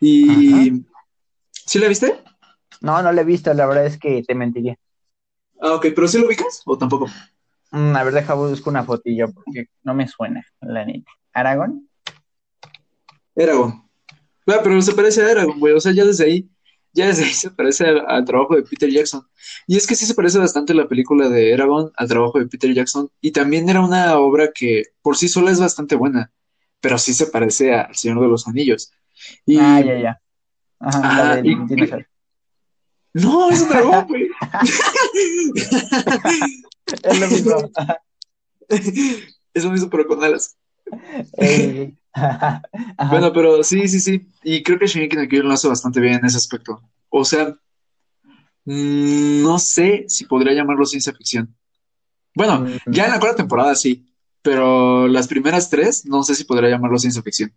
[0.00, 0.84] Y...
[1.50, 2.20] ¿Sí la viste?
[2.80, 4.76] No, no la he visto, la verdad es que te mentiría.
[5.60, 7.06] Ah, ok, pero ¿sí lo ubicas o tampoco?
[7.70, 11.10] Mm, a ver, deja buscar una fotillo porque no me suena, la neta.
[11.32, 11.88] ¿Aragón?
[13.34, 13.88] Eragon.
[14.46, 15.72] Ah, pero se parece a Eragon, güey.
[15.72, 16.50] O sea, ya desde ahí,
[16.92, 19.26] ya ahí se parece al, trabajo de Peter Jackson.
[19.66, 22.72] Y es que sí se parece bastante la película de Eragon al trabajo de Peter
[22.72, 23.10] Jackson.
[23.20, 26.30] Y también era una obra que por sí sola es bastante buena,
[26.80, 28.92] pero sí se parece a El Señor de los Anillos.
[29.46, 30.20] Y, ah, ya, ya.
[30.80, 31.54] Ajá, y,
[33.14, 34.28] no, es un dragón, güey.
[37.02, 37.70] es lo mismo.
[39.54, 40.56] es lo mismo, pero con alas.
[43.10, 44.28] bueno, pero sí, sí, sí.
[44.42, 46.80] Y creo que Shingeki no Kyojin lo hace bastante bien en ese aspecto.
[47.08, 47.54] O sea,
[48.64, 51.54] mm, no sé si podría llamarlo ciencia ficción.
[52.34, 52.90] Bueno, mm.
[52.90, 54.06] ya en la cuarta temporada sí,
[54.42, 57.52] pero las primeras tres no sé si podría llamarlo ciencia ficción.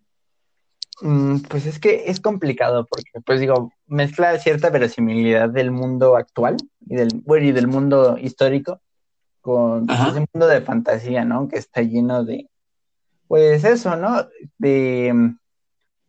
[1.02, 6.56] Mm, pues es que es complicado porque, pues digo, mezcla cierta verosimilidad del mundo actual
[6.86, 8.80] y del, bueno, y del mundo histórico
[9.42, 11.48] con ese pues, mundo de fantasía, ¿no?
[11.48, 12.48] Que está lleno de,
[13.28, 14.26] pues eso, ¿no?
[14.58, 15.38] De mm,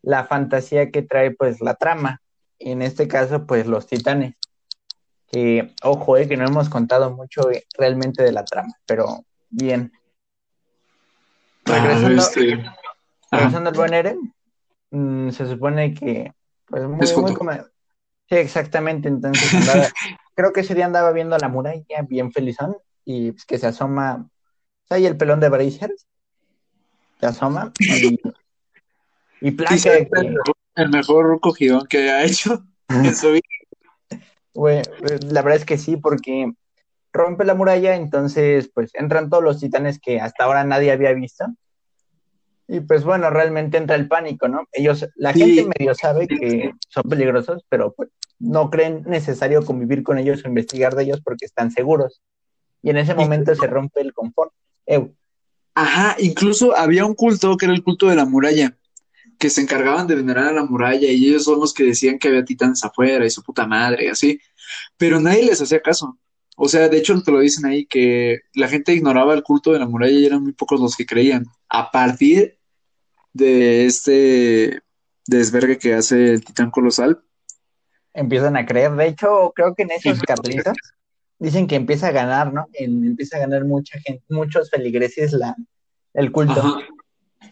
[0.04, 2.22] la fantasía que trae, pues, la trama.
[2.60, 4.36] Y en este caso, pues, los titanes.
[5.28, 9.92] Que, ojo, eh, que no hemos contado mucho eh, realmente de la trama, pero bien.
[11.66, 12.66] Ah, regresando, este...
[13.30, 14.34] regresando al buen Eren,
[14.92, 16.34] Mm, se supone que,
[16.66, 17.52] pues muy, muy como...
[17.52, 19.50] Sí, exactamente, entonces
[20.36, 22.76] creo que ese día andaba viendo la muralla bien felizón
[23.06, 24.30] y pues, que se asoma,
[24.90, 26.08] ahí el pelón de Brazers,
[27.20, 28.20] se asoma y,
[29.42, 29.76] y placa
[30.76, 34.22] el, mejor cogidón que ha hecho en su vida.
[34.54, 34.88] Pues,
[35.24, 36.52] la verdad es que sí, porque
[37.14, 41.46] rompe la muralla, entonces pues entran todos los titanes que hasta ahora nadie había visto
[42.68, 44.68] y pues bueno, realmente entra el pánico, ¿no?
[44.74, 50.18] Ellos, la gente medio sabe que son peligrosos, pero pues no creen necesario convivir con
[50.20, 52.22] ellos o investigar de ellos porque están seguros.
[52.84, 54.52] Y en ese momento se rompe el confort.
[55.80, 58.76] Ajá, incluso había un culto que era el culto de la muralla,
[59.38, 62.30] que se encargaban de venerar a la muralla y ellos son los que decían que
[62.30, 64.42] había titanes afuera y su puta madre y así,
[64.98, 66.18] pero nadie les hacía caso.
[66.56, 69.78] O sea, de hecho te lo dicen ahí que la gente ignoraba el culto de
[69.78, 71.46] la muralla y eran muy pocos los que creían.
[71.70, 72.58] A partir
[73.34, 74.82] de este
[75.28, 77.22] desvergue que hace el titán colosal.
[78.16, 80.76] Empiezan a creer, de hecho, creo que en esos capítulos
[81.40, 82.68] dicen que empieza a ganar, ¿no?
[82.74, 85.56] empieza a ganar mucha gente, muchos feligreses la,
[86.14, 86.80] el culto.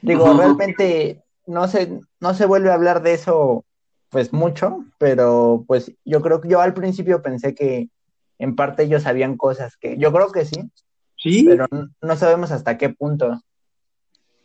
[0.01, 3.65] Digo, realmente no se, no se vuelve a hablar de eso
[4.09, 7.89] pues mucho, pero pues yo creo que yo al principio pensé que
[8.39, 10.69] en parte ellos sabían cosas que yo creo que sí,
[11.17, 11.67] sí, pero
[12.01, 13.41] no sabemos hasta qué punto.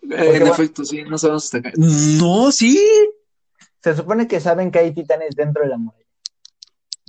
[0.02, 1.72] En efecto, sí, no sabemos hasta acá.
[1.76, 2.78] No, sí.
[3.82, 6.04] Se supone que saben que hay titanes dentro de la muralla.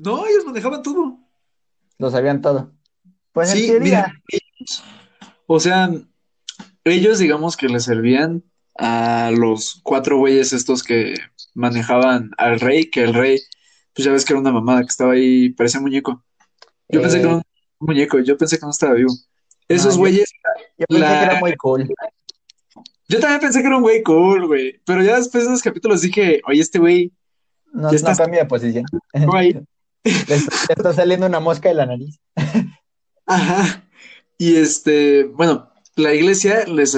[0.04, 1.18] No, ellos manejaban todo.
[2.02, 2.72] Lo sabían todo.
[3.32, 4.12] Pues sí, mira,
[5.46, 5.92] o sea,
[6.84, 8.44] ellos digamos que le servían
[8.76, 11.14] a los cuatro güeyes estos que
[11.54, 13.40] manejaban al rey, que el rey,
[13.94, 16.26] pues ya ves que era una mamada que estaba ahí, parecía muñeco.
[16.90, 17.44] Yo pensé que era un
[17.80, 19.14] muñeco, yo pensé que no estaba vivo.
[19.68, 20.32] Esos güeyes.
[20.80, 21.88] Yo, pensé que era muy cool.
[23.08, 24.82] Yo también pensé que era un güey cool, güey.
[24.88, 27.14] Pero ya después de esos capítulos dije, oye, este güey.
[27.72, 28.16] No, está...
[28.16, 28.86] cambia de posición.
[30.04, 32.20] Le está, saliendo una mosca de la nariz.
[33.26, 33.88] Ajá.
[34.38, 36.98] Y este, bueno, la iglesia les,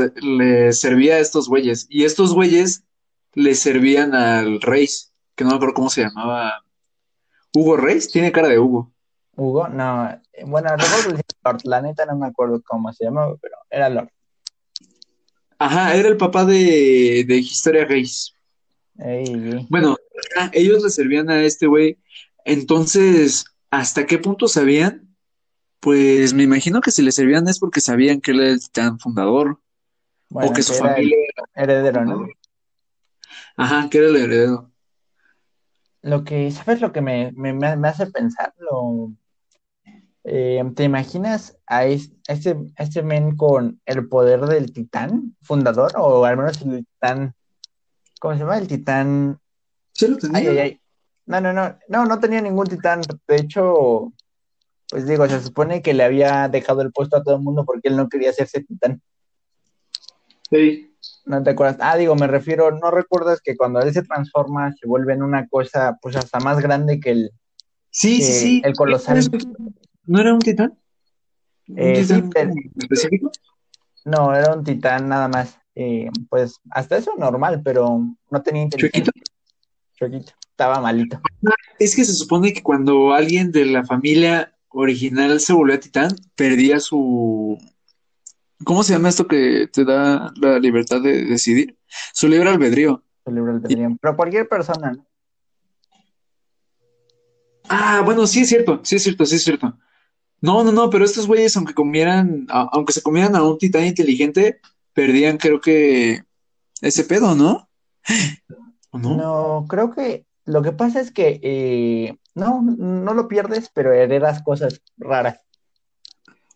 [0.80, 1.86] servía a estos güeyes.
[1.90, 2.84] Y estos güeyes
[3.34, 4.88] le servían al rey,
[5.36, 6.64] que no me acuerdo cómo se llamaba.
[7.54, 8.10] ¿Hugo Reis?
[8.12, 8.92] Tiene cara de Hugo.
[9.36, 10.22] Hugo, no.
[10.46, 10.70] Bueno,
[11.44, 11.62] Lord.
[11.66, 14.10] La neta no me acuerdo cómo se llamaba, pero era Lord.
[15.60, 18.34] Ajá, era el papá de, de Historia Reis.
[19.70, 19.98] Bueno,
[20.52, 21.98] ellos le servían a este güey.
[22.46, 25.16] Entonces, ¿hasta qué punto sabían?
[25.80, 29.00] Pues me imagino que si le servían es porque sabían que él era el titán
[29.00, 29.60] fundador.
[30.30, 31.18] o que su familia
[31.56, 32.28] era heredero, ¿no?
[33.58, 34.72] Ajá, que era el heredero.
[36.02, 38.54] Lo que, ¿sabes lo que me, me, me hace pensar?
[38.58, 39.14] Lo,
[40.26, 45.92] eh, ¿Te imaginas a este, este men con el poder del titán fundador?
[45.98, 47.36] O al menos el titán.
[48.20, 48.58] ¿Cómo se llama?
[48.58, 49.40] El titán.
[49.94, 50.80] Sí, lo tenía.
[51.26, 51.78] No, no, no.
[51.88, 53.02] No, no tenía ningún titán.
[53.28, 54.12] De hecho,
[54.90, 57.88] pues digo, se supone que le había dejado el puesto a todo el mundo porque
[57.88, 59.02] él no quería hacerse titán.
[60.50, 60.90] Sí.
[61.26, 61.78] ¿No te acuerdas?
[61.80, 65.48] Ah, digo, me refiero, ¿no recuerdas que cuando él se transforma se vuelve en una
[65.48, 67.32] cosa pues hasta más grande que el,
[67.90, 68.62] Sí, sí, sí.
[68.66, 69.20] el colosal?
[70.06, 70.78] ¿No era un titán?
[71.70, 73.32] ¿Un Eh, titán como específico?
[74.06, 75.58] No, era un titán nada más.
[75.76, 79.06] Eh, pues hasta eso normal, pero no tenía inteligencia.
[79.12, 79.33] Chuequito.
[80.06, 81.20] Estaba malito.
[81.80, 86.16] Es que se supone que cuando alguien de la familia original se volvió a titán,
[86.36, 87.58] perdía su...
[88.64, 91.78] ¿Cómo se llama esto que te da la libertad de decidir?
[92.14, 93.04] Su libre albedrío.
[93.26, 93.98] su libre albedrío.
[94.02, 95.06] Pero cualquier persona, ¿no?
[97.70, 99.78] Ah, bueno, sí es cierto, sí es cierto, sí es cierto.
[100.42, 103.86] No, no, no, pero estos güeyes, aunque comieran, a- aunque se comieran a un titán
[103.86, 104.60] inteligente,
[104.94, 106.24] perdían, creo que,
[106.82, 107.70] ese pedo, ¿no?
[108.94, 109.18] ¿O no?
[109.18, 114.44] No, creo que lo que pasa es que eh, no, no lo pierdes, pero heredas
[114.44, 115.40] cosas raras.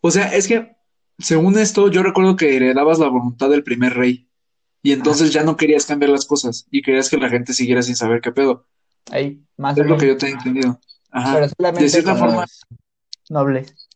[0.01, 0.77] O sea, es que,
[1.17, 4.29] según esto, yo recuerdo que heredabas la voluntad del primer rey.
[4.83, 7.95] Y entonces ya no querías cambiar las cosas y querías que la gente siguiera sin
[7.95, 8.67] saber qué pedo.
[9.09, 10.79] Ahí, más o Es lo que yo te he entendido.
[11.09, 11.33] Ajá.
[11.33, 12.45] Pero solamente De cierta forma,
[13.29, 13.89] nobles.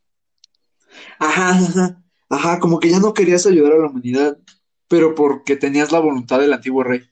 [1.19, 4.37] Ajá, ajá, ajá, como que ya no querías ayudar a la humanidad,
[4.87, 7.10] pero porque tenías la voluntad del antiguo rey.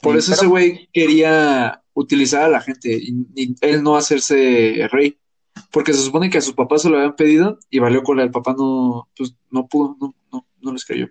[0.00, 4.88] Por eso pero- ese güey quería utilizar a la gente y, y él no hacerse
[4.92, 5.18] rey.
[5.72, 8.22] Porque se supone que a sus papás se lo habían pedido y valió cola.
[8.22, 11.08] El papá no, pues, no pudo, no, no, no les creyó.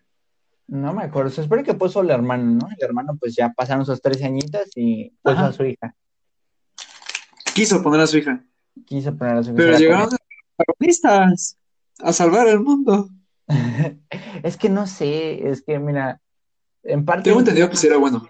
[0.67, 1.30] No me acuerdo.
[1.32, 2.67] Se espera que puso el hermano, ¿no?
[2.69, 5.47] El hermano, pues ya pasaron sus tres añitas y puso Ajá.
[5.47, 5.95] a su hija.
[7.54, 8.43] Quiso poner a su hija,
[8.86, 9.58] Quiso poner a su hija.
[9.58, 10.19] pero llegaron los
[10.56, 11.58] protagonistas
[12.00, 13.10] a salvar el mundo.
[14.43, 16.21] Es que no sé, es que mira,
[16.84, 18.28] en parte Tengo entendido que sí era bueno.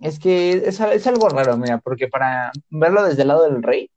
[0.00, 3.90] Es que es, es algo raro, mira, porque para verlo desde el lado del rey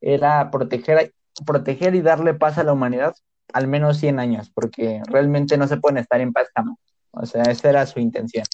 [0.00, 1.12] era proteger,
[1.46, 3.14] proteger y darle paz a la humanidad
[3.52, 6.76] al menos 100 años, porque realmente no se pueden estar en paz jamás.
[7.12, 8.44] O sea, esa era su intención.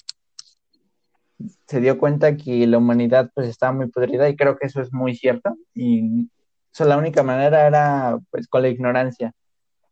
[1.65, 4.93] Se dio cuenta que la humanidad pues estaba muy podrida y creo que eso es
[4.93, 6.29] muy cierto y
[6.71, 9.33] so, la única manera era pues con la ignorancia,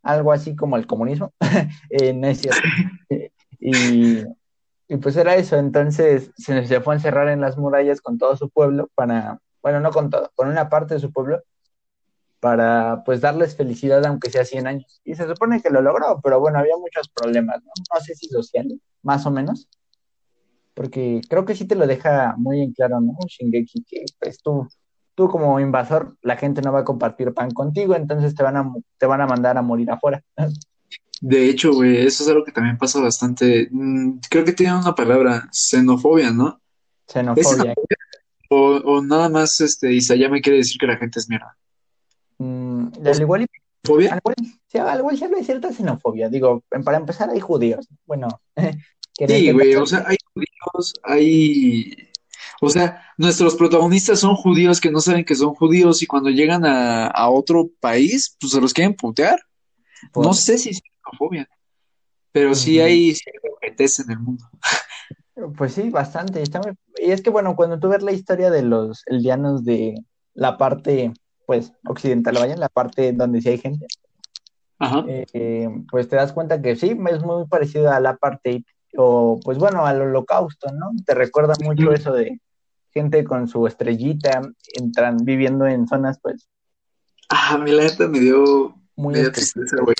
[0.03, 1.33] algo así como el comunismo,
[1.89, 2.61] eh, no es cierto.
[3.59, 4.23] y,
[4.89, 8.35] y pues era eso, entonces se, se fue a encerrar en las murallas con todo
[8.35, 11.43] su pueblo para, bueno, no con todo, con una parte de su pueblo
[12.39, 15.01] para pues darles felicidad aunque sea 100 años.
[15.03, 17.71] Y se supone que lo logró, pero bueno, había muchos problemas, ¿no?
[17.93, 19.69] No sé si sociales, más o menos.
[20.73, 23.13] Porque creo que sí te lo deja muy en claro, ¿no?
[23.27, 24.67] Shingeki, que pues tú,
[25.15, 28.73] tú como invasor, la gente no va a compartir pan contigo, entonces te van a,
[28.97, 30.23] te van a mandar a morir afuera.
[31.21, 33.67] De hecho, güey, eso es algo que también pasa bastante.
[33.71, 36.61] Mm, Creo que tiene una palabra, xenofobia, ¿no?
[37.07, 37.73] Xenofobia.
[38.49, 41.55] O, o nada más, este, Isayama quiere decir que la gente es mierda.
[42.37, 43.47] Mm, al igual, y-
[43.83, 44.11] ¿Fobia?
[44.13, 44.35] al igual,
[44.67, 46.29] sí, al igual habla de cierta xenofobia.
[46.29, 47.87] Digo, para empezar hay judíos.
[48.05, 48.27] Bueno,
[49.27, 51.91] Sí, güey, o sea, hay judíos, hay...
[52.61, 56.65] O sea, nuestros protagonistas son judíos que no saben que son judíos y cuando llegan
[56.65, 59.39] a, a otro país, pues se los quieren putear.
[60.13, 60.71] por- No sé si
[61.09, 61.49] xenofobia,
[62.31, 63.15] pero sí hay
[63.61, 64.45] gente en el mundo.
[65.57, 66.43] Pues sí, bastante.
[66.97, 69.95] Y es que, bueno, cuando tú ves la historia de los eldianos de
[70.33, 71.13] la parte,
[71.45, 73.87] pues, occidental, vaya, la parte donde sí hay gente,
[74.79, 75.05] Ajá.
[75.07, 78.63] eh, pues te das cuenta que sí, es muy parecido al apartheid
[78.97, 80.91] o, pues, bueno, al holocausto, ¿no?
[81.05, 82.39] Te recuerda mucho eso de
[82.91, 84.41] gente con su estrellita,
[84.73, 86.49] entran viviendo en zonas, pues,
[87.29, 89.95] Ah, a mí la neta me dio, muy me dio tristeza, güey.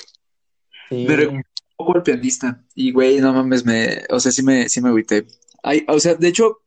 [0.90, 1.06] Sí.
[1.06, 1.42] Me un
[1.76, 2.62] poco al pianista.
[2.74, 5.26] Y, güey, no mames, me, o sea, sí me, sí me agüité.
[5.62, 6.58] Ay, o sea, de hecho,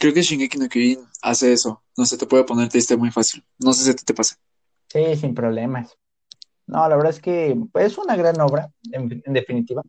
[0.00, 1.82] creo que Shingeki no Kyojin hace eso.
[1.96, 3.44] No sé, te puede poner triste muy fácil.
[3.60, 4.36] No sé si ti te pasa.
[4.88, 5.96] Sí, sin problemas.
[6.66, 9.82] No, la verdad es que pues, es una gran obra, en, en definitiva,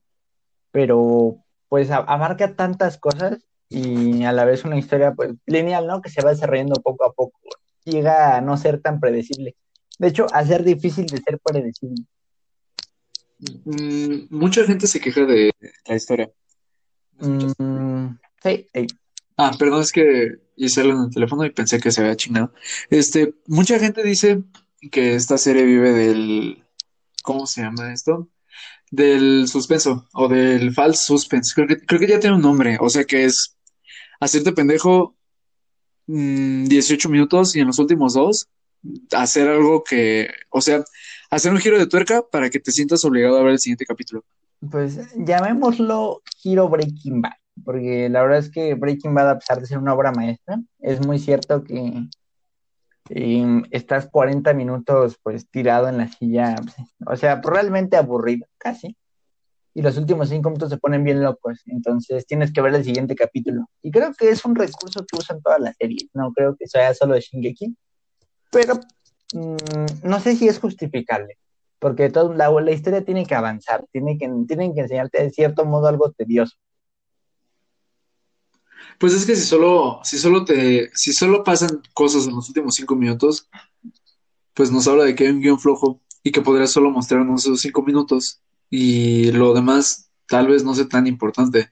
[0.71, 1.38] pero
[1.69, 6.02] pues a- abarca tantas cosas y a la vez una historia pues lineal, ¿no?
[6.02, 7.39] Que se va desarrollando poco a poco.
[7.86, 9.56] Llega a no ser tan predecible.
[9.99, 12.03] De hecho, a ser difícil de ser predecible.
[13.66, 15.52] Mm, mucha gente se queja de
[15.86, 16.32] la historia.
[17.20, 18.88] Mm, sí, sí.
[19.38, 22.54] Ah, perdón, es que hice algo en el teléfono y pensé que se había chingado.
[22.89, 24.44] Este, mucha gente dice
[24.91, 26.64] que esta serie vive del,
[27.24, 28.30] ¿cómo se llama esto?
[28.91, 31.54] Del suspenso o del false suspense.
[31.56, 32.78] Creo que, creo que ya tiene un nombre.
[32.80, 33.58] O sea que es
[34.20, 35.16] hacerte pendejo
[36.08, 38.50] mm, 18 minutos y en los últimos dos
[39.12, 40.84] hacer algo que, o sea,
[41.36, 44.23] hacer un giro de tuerca para que te sientas obligado a ver el siguiente capítulo.
[44.71, 47.34] Pues llamémoslo Giro Breaking Bad,
[47.65, 51.05] porque la verdad es que Breaking Bad, a pesar de ser una obra maestra, es
[51.05, 52.07] muy cierto que
[53.09, 56.55] y estás 40 minutos pues tirado en la silla,
[57.05, 58.95] o sea, realmente aburrido, casi.
[59.75, 63.15] Y los últimos cinco minutos se ponen bien locos, entonces tienes que ver el siguiente
[63.15, 63.65] capítulo.
[63.81, 66.93] Y creo que es un recurso que usan todas las series, no creo que sea
[66.93, 67.75] solo de Shingeki,
[68.51, 68.79] pero
[69.34, 71.38] mm, no sé si es justificable,
[71.79, 75.65] porque todo, la, la, historia tiene que avanzar, tiene que, tienen que enseñarte de cierto
[75.65, 76.55] modo algo tedioso.
[78.99, 82.75] Pues es que si solo, si solo te, si solo pasan cosas en los últimos
[82.75, 83.49] cinco minutos,
[84.53, 87.61] pues nos habla de que hay un guion flojo y que podría solo mostrarnos esos
[87.61, 91.69] cinco minutos y lo demás tal vez no sea tan importante.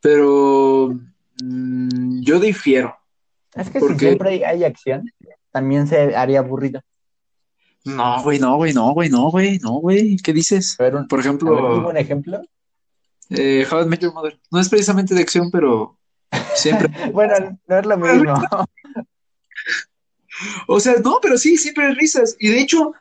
[0.00, 0.94] Pero
[1.42, 2.96] mmm, yo difiero.
[3.54, 5.10] Es que si siempre hay acción,
[5.54, 6.80] también se haría aburrido.
[7.84, 10.16] No, güey, no, güey, no, güey, no, güey, no, güey.
[10.16, 10.74] ¿Qué dices?
[10.76, 11.88] Pero, Por ejemplo.
[11.88, 12.42] ¿Un ejemplo?
[13.30, 14.36] Eh, How I Met Your Mother.
[14.50, 15.96] No es precisamente de acción, pero
[16.56, 16.88] siempre.
[17.12, 18.34] bueno, no es lo mismo.
[20.66, 22.34] o sea, no, pero sí, siempre hay risas.
[22.40, 22.92] Y de hecho,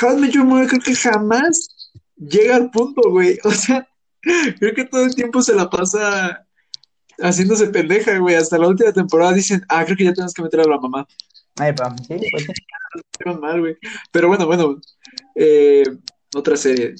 [0.00, 3.38] How I Met Your Mother creo que jamás llega al punto, güey.
[3.44, 3.86] O sea,
[4.58, 6.46] creo que todo el tiempo se la pasa
[7.18, 8.36] haciéndose pendeja, güey.
[8.36, 11.06] Hasta la última temporada dicen, ah, creo que ya tenemos que meter a la mamá.
[11.58, 11.74] Ay,
[12.06, 13.38] sí, pues sí.
[13.40, 13.76] mal, güey.
[14.12, 14.80] Pero bueno, bueno.
[15.34, 15.84] Eh,
[16.34, 16.94] otra serie.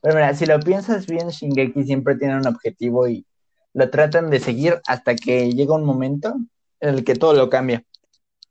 [0.00, 3.26] Pero mira, si lo piensas bien, Shingeki siempre tiene un objetivo y
[3.74, 6.34] lo tratan de seguir hasta que llega un momento
[6.80, 7.84] en el que todo lo cambia.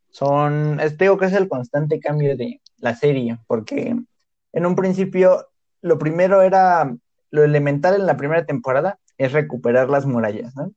[0.10, 3.96] Son, digo que es el constante cambio de la serie, porque
[4.54, 5.48] en un principio
[5.82, 6.96] lo primero era,
[7.30, 10.72] lo elemental en la primera temporada es recuperar las murallas, ¿no?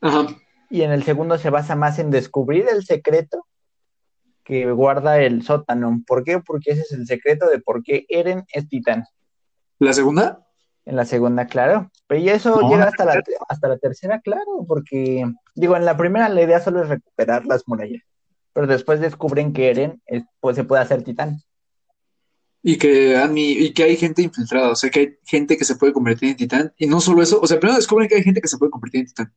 [0.00, 0.26] Ajá.
[0.70, 3.46] Y en el segundo se basa más en descubrir el secreto
[4.44, 6.02] que guarda el sótano.
[6.06, 6.40] ¿Por qué?
[6.40, 9.04] Porque ese es el secreto de por qué Eren es titán.
[9.78, 10.46] ¿La segunda?
[10.84, 11.90] En la segunda, claro.
[12.06, 15.24] Pero y eso llega hasta la, hasta la tercera, claro, porque,
[15.54, 18.02] digo, en la primera la idea solo es recuperar las murallas,
[18.52, 20.02] pero después descubren que Eren
[20.40, 21.40] pues, se puede hacer titán.
[22.64, 25.92] Y que, y que hay gente infiltrada, o sea, que hay gente que se puede
[25.92, 26.72] convertir en titán.
[26.78, 29.00] Y no solo eso, o sea, primero descubren que hay gente que se puede convertir
[29.00, 29.32] en titán.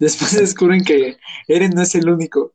[0.00, 1.16] Después descubren que
[1.46, 2.52] Eren no es el único.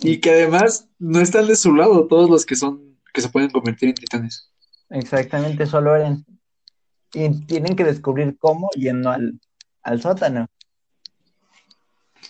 [0.00, 3.50] Y que además no están de su lado todos los que son, que se pueden
[3.50, 4.50] convertir en titanes.
[4.90, 6.24] Exactamente, solo Eren.
[7.12, 9.40] Y tienen que descubrir cómo yendo al,
[9.82, 10.48] al sótano.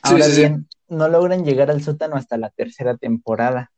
[0.03, 3.73] Ahora bien, no logran llegar al sótano hasta la tercera temporada.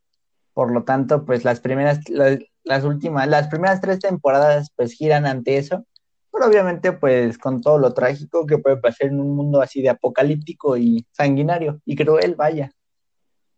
[0.52, 5.56] Por lo tanto, pues las primeras, las últimas, las primeras tres temporadas pues giran ante
[5.56, 5.86] eso,
[6.32, 9.90] pero obviamente pues con todo lo trágico que puede pasar en un mundo así de
[9.90, 12.72] apocalíptico y sanguinario y cruel, vaya.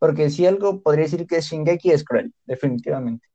[0.01, 3.29] Porque si algo podría decir que Shingeki es cruel, definitivamente.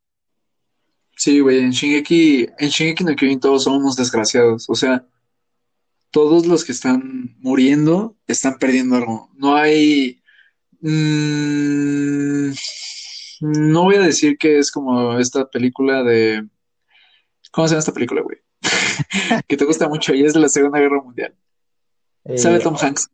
[1.15, 5.05] Sí, güey, en Shingeki, en Shingeki no Kyojin todos somos unos desgraciados, o sea,
[6.11, 9.29] todos los que están muriendo están perdiendo algo.
[9.37, 10.21] No hay...
[10.81, 12.51] Mmm,
[13.41, 16.47] no voy a decir que es como esta película de.
[17.51, 18.37] ¿Cómo se llama esta película, güey?
[19.47, 21.35] que te gusta mucho y es de la Segunda Guerra Mundial.
[22.25, 23.09] Eh, ¿Sabe Tom Hanks?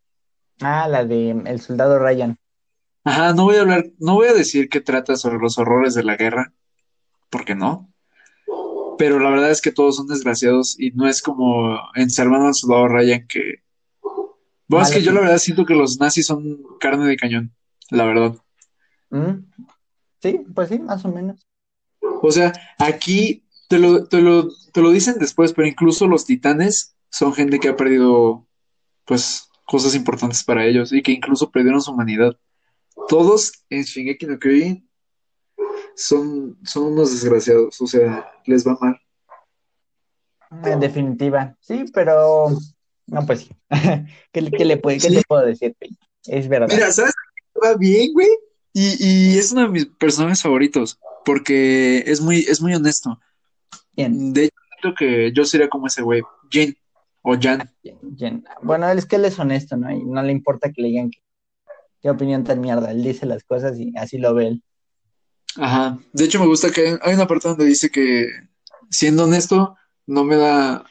[0.62, 2.38] Ah, la de El Soldado Ryan.
[3.04, 6.04] Ajá, no voy a hablar, no voy a decir que trata sobre los horrores de
[6.04, 6.54] la guerra,
[7.30, 7.92] porque no.
[8.98, 12.54] Pero la verdad es que todos son desgraciados y no es como en Salvando al
[12.54, 13.64] Soldado Ryan que.
[14.68, 17.54] Bueno, es que yo la verdad siento que los nazis son carne de cañón,
[17.90, 18.36] la verdad.
[19.10, 19.46] ¿Mm?
[20.22, 21.46] Sí, pues sí, más o menos.
[22.22, 26.96] O sea, aquí te lo, te lo, te lo dicen después, pero incluso los titanes
[27.10, 28.48] son gente que ha perdido,
[29.06, 32.38] pues, cosas importantes para ellos y que incluso perdieron su humanidad.
[33.08, 34.90] Todos en Shingeki no Kyojin
[35.96, 39.00] son, son unos desgraciados, o sea, les va mal.
[40.64, 42.50] En definitiva, sí, pero
[43.08, 43.50] no, pues sí.
[44.32, 45.76] ¿Qué, le, puede, qué le puedo decir?
[46.26, 46.68] Es verdad.
[46.70, 47.14] Mira, ¿sabes?
[47.62, 48.30] Va bien, güey.
[48.74, 53.20] Y, y, es uno de mis personajes favoritos, porque es muy, es muy honesto.
[53.96, 56.76] De hecho, creo que yo sería como ese güey, Jin
[57.22, 57.70] o Jan.
[58.62, 59.92] Bueno, es que él es honesto, ¿no?
[59.92, 61.12] Y no le importa que le digan
[62.02, 62.92] qué opinión tan mierda.
[62.92, 64.64] Él dice las cosas y así lo ve él.
[65.58, 66.00] Ajá.
[66.14, 68.28] De hecho, me gusta que hay una parte donde dice que,
[68.90, 69.76] siendo honesto,
[70.08, 70.86] no me da,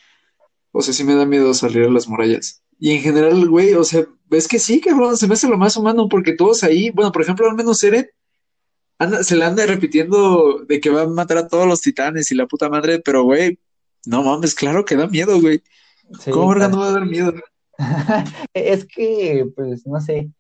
[0.72, 2.62] o sea, sí me da miedo salir a las murallas.
[2.78, 5.76] Y en general, güey, o sea, ves que sí, cabrón, se me hace lo más
[5.76, 8.08] humano porque todos ahí, bueno, por ejemplo, al menos Eren,
[9.22, 12.46] se le anda repitiendo de que va a matar a todos los titanes y la
[12.46, 13.58] puta madre, pero güey,
[14.06, 15.62] no mames, claro que da miedo, güey.
[16.30, 17.34] ¿Cómo no va a dar miedo?
[18.54, 20.30] es que, pues, no sé.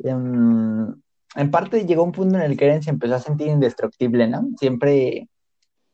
[0.00, 0.94] Em,
[1.34, 4.48] en parte llegó un punto en el que Eren se empezó a sentir indestructible, ¿no?
[4.58, 5.28] Siempre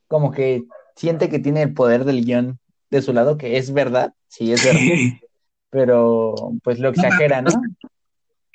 [0.09, 0.65] como que
[0.97, 2.59] siente que tiene el poder del guion
[2.91, 5.19] de su lado, que es verdad, sí, es verdad.
[5.71, 7.51] pero pues lo exagera, ¿no?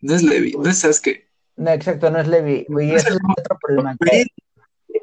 [0.01, 1.27] No, es Levi, no es Sasuke.
[1.57, 2.65] No, exacto, no es Levi.
[2.69, 3.97] Y ese es otro problema.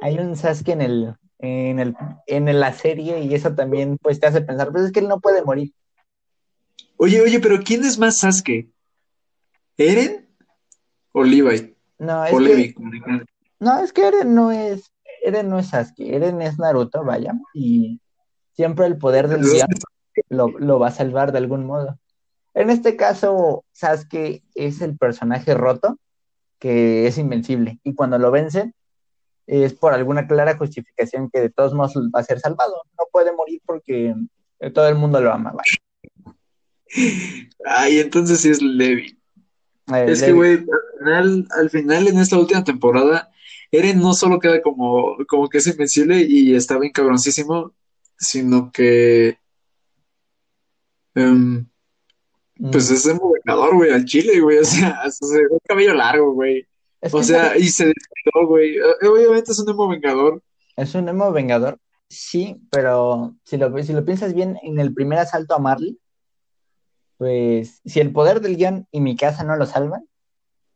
[0.00, 1.94] Hay un Sasuke en el, en el,
[2.26, 5.20] en la serie y eso también pues te hace pensar, pues es que él no
[5.20, 5.72] puede morir.
[6.96, 8.70] Oye, oye, pero ¿quién es más Sasuke?
[9.76, 10.25] ¿Eren
[11.16, 11.74] o Levi?
[11.98, 12.74] No, es que,
[13.58, 14.92] no, es que Eren no es,
[15.24, 18.00] Eren no es Sasuke, Eren es Naruto, vaya, y
[18.52, 19.76] siempre el poder del diablo
[20.28, 21.98] lo, lo va a salvar de algún modo.
[22.52, 25.98] En este caso, Sasuke es el personaje roto
[26.58, 28.74] que es invencible y cuando lo vencen
[29.46, 32.74] es por alguna clara justificación que de todos modos va a ser salvado.
[32.98, 34.14] No puede morir porque
[34.74, 35.54] todo el mundo lo ama.
[37.64, 39.16] Ay, entonces sí es Levi.
[39.94, 40.64] Eh, es que, güey,
[41.04, 43.30] al final, en esta última temporada,
[43.70, 47.72] Eren no solo queda como, como que es invencible y está bien cabroncísimo,
[48.18, 49.38] sino que.
[51.14, 51.66] Em,
[52.70, 52.94] pues mm.
[52.94, 54.58] es un vengador, güey, al chile, güey.
[54.60, 56.66] O sea, se ve un cabello largo, güey.
[57.00, 58.76] o sea, y se descuidó, güey.
[59.02, 60.42] Obviamente es un emo vengador.
[60.76, 61.78] Es un emo vengador,
[62.08, 65.98] sí, pero si lo, si lo piensas bien, en el primer asalto a Marley,
[67.18, 70.06] pues si el poder del guion y mi casa no lo salvan,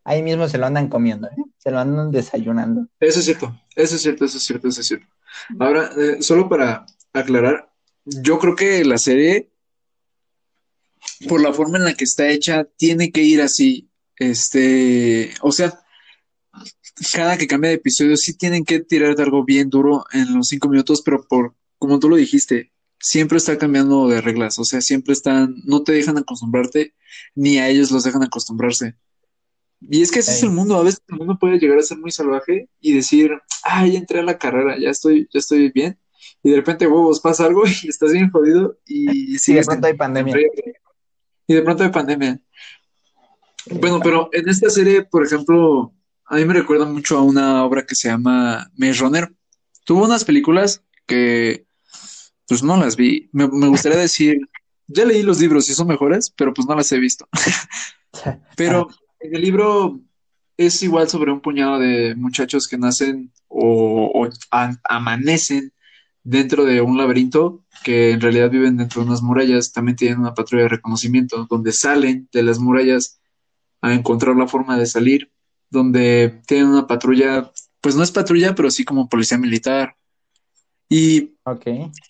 [0.04, 1.44] ahí mismo se lo andan comiendo, ¿eh?
[1.58, 2.86] se lo andan desayunando.
[2.98, 5.06] Eso es cierto, eso es cierto, eso es cierto, eso es cierto.
[5.58, 7.70] Ahora, eh, solo para aclarar,
[8.04, 9.50] yo creo que la serie,
[11.28, 13.88] por la forma en la que está hecha, tiene que ir así.
[14.16, 15.80] Este, o sea,
[17.12, 20.48] cada que cambia de episodio, sí tienen que tirar de algo bien duro en los
[20.48, 24.80] cinco minutos, pero por, como tú lo dijiste, siempre está cambiando de reglas, o sea,
[24.80, 26.94] siempre están, no te dejan acostumbrarte,
[27.34, 28.94] ni a ellos los dejan acostumbrarse.
[29.80, 31.98] Y es que ese es el mundo, a veces el mundo puede llegar a ser
[31.98, 33.32] muy salvaje y decir,
[33.62, 35.98] ay, ya entré a la carrera, ya estoy, ya estoy bien,
[36.42, 39.94] y de repente, huevos, pasa algo y estás bien jodido y, sí, de pronto hay
[39.94, 40.36] pandemia.
[41.46, 42.40] Y de pronto hay pandemia.
[43.70, 45.92] Bueno, pero en esta serie, por ejemplo,
[46.24, 49.32] a mí me recuerda mucho a una obra que se llama Maze Runner.
[49.84, 51.66] Tuvo unas películas que
[52.50, 53.30] pues no las vi.
[53.30, 54.36] Me, gustaría decir,
[54.88, 57.28] ya leí los libros y son mejores, pero pues no las he visto.
[58.56, 58.88] pero
[59.20, 60.00] en el libro
[60.56, 64.28] es igual sobre un puñado de muchachos que nacen o,
[64.82, 65.72] amanecen
[66.24, 69.72] dentro de un laberinto que en realidad viven dentro de unas murallas.
[69.72, 73.20] También tienen una patrulla de reconocimiento donde salen de las murallas
[73.80, 75.30] a encontrar la forma de salir,
[75.70, 79.94] donde tienen una patrulla, pues no es patrulla, pero sí como policía militar
[80.92, 81.36] y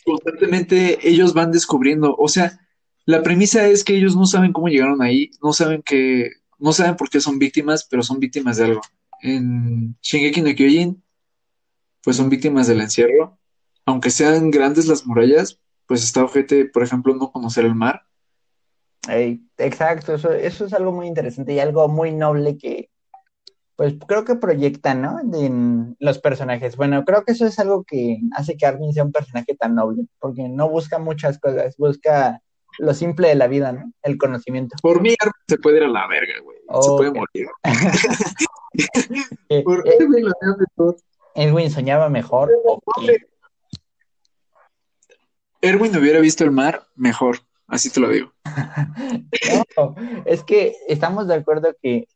[0.07, 2.59] constantemente ellos van descubriendo, o sea,
[3.05, 6.97] la premisa es que ellos no saben cómo llegaron ahí, no saben que, no saben
[6.97, 8.81] por qué son víctimas, pero son víctimas de algo.
[9.21, 11.03] En Shingeki no Kyojin,
[12.03, 13.39] pues son víctimas del encierro.
[13.85, 18.07] Aunque sean grandes las murallas, pues está ojete, por ejemplo, no conocer el mar.
[19.59, 22.89] exacto, eso, eso es algo muy interesante y algo muy noble que,
[23.81, 25.21] pues creo que proyectan, ¿no?
[25.33, 26.77] En los personajes.
[26.77, 30.03] Bueno, creo que eso es algo que hace que Armin sea un personaje tan noble,
[30.19, 32.43] porque no busca muchas cosas, busca
[32.79, 33.91] lo simple de la vida, ¿no?
[34.03, 34.77] El conocimiento.
[34.83, 36.59] Por mí, Armin se puede ir a la verga, güey.
[36.83, 37.49] Se puede morir.
[39.49, 40.97] Eh, ¿Por qué, güey, lo mejor?
[41.35, 42.51] Edwin soñaba mejor.
[45.63, 48.31] Erwin hubiera visto el mar mejor, así te lo digo.
[49.79, 49.95] no,
[50.27, 52.09] es que estamos de acuerdo que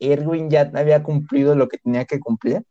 [0.00, 2.62] Erwin ya había cumplido lo que tenía que cumplir?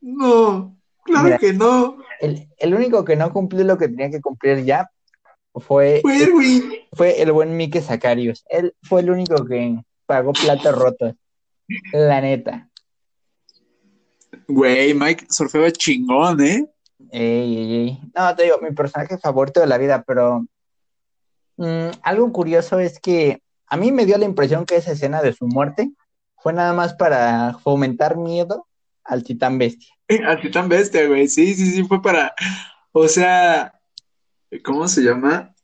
[0.00, 1.98] No, claro que no.
[2.20, 4.90] El, único que no cumplió lo que tenía que cumplir ya
[5.54, 6.72] fue, fue Erwin.
[6.92, 8.44] Fue el buen Mike Zacarius.
[8.48, 11.14] Él fue el único que pagó platos rotos.
[11.92, 12.68] La neta.
[14.46, 16.66] Güey, Mike surfeaba chingón, ¿eh?
[17.10, 18.00] Ey, ey, ey.
[18.14, 20.46] No, te digo, mi personaje favorito de la vida, pero
[21.56, 25.32] mm, algo curioso es que a mí me dio la impresión que esa escena de
[25.32, 25.92] su muerte
[26.42, 28.66] fue nada más para fomentar miedo
[29.04, 29.94] al titán bestia.
[30.26, 32.34] al titán bestia, güey, sí, sí, sí, fue para,
[32.92, 33.72] o sea,
[34.64, 35.54] ¿cómo se llama?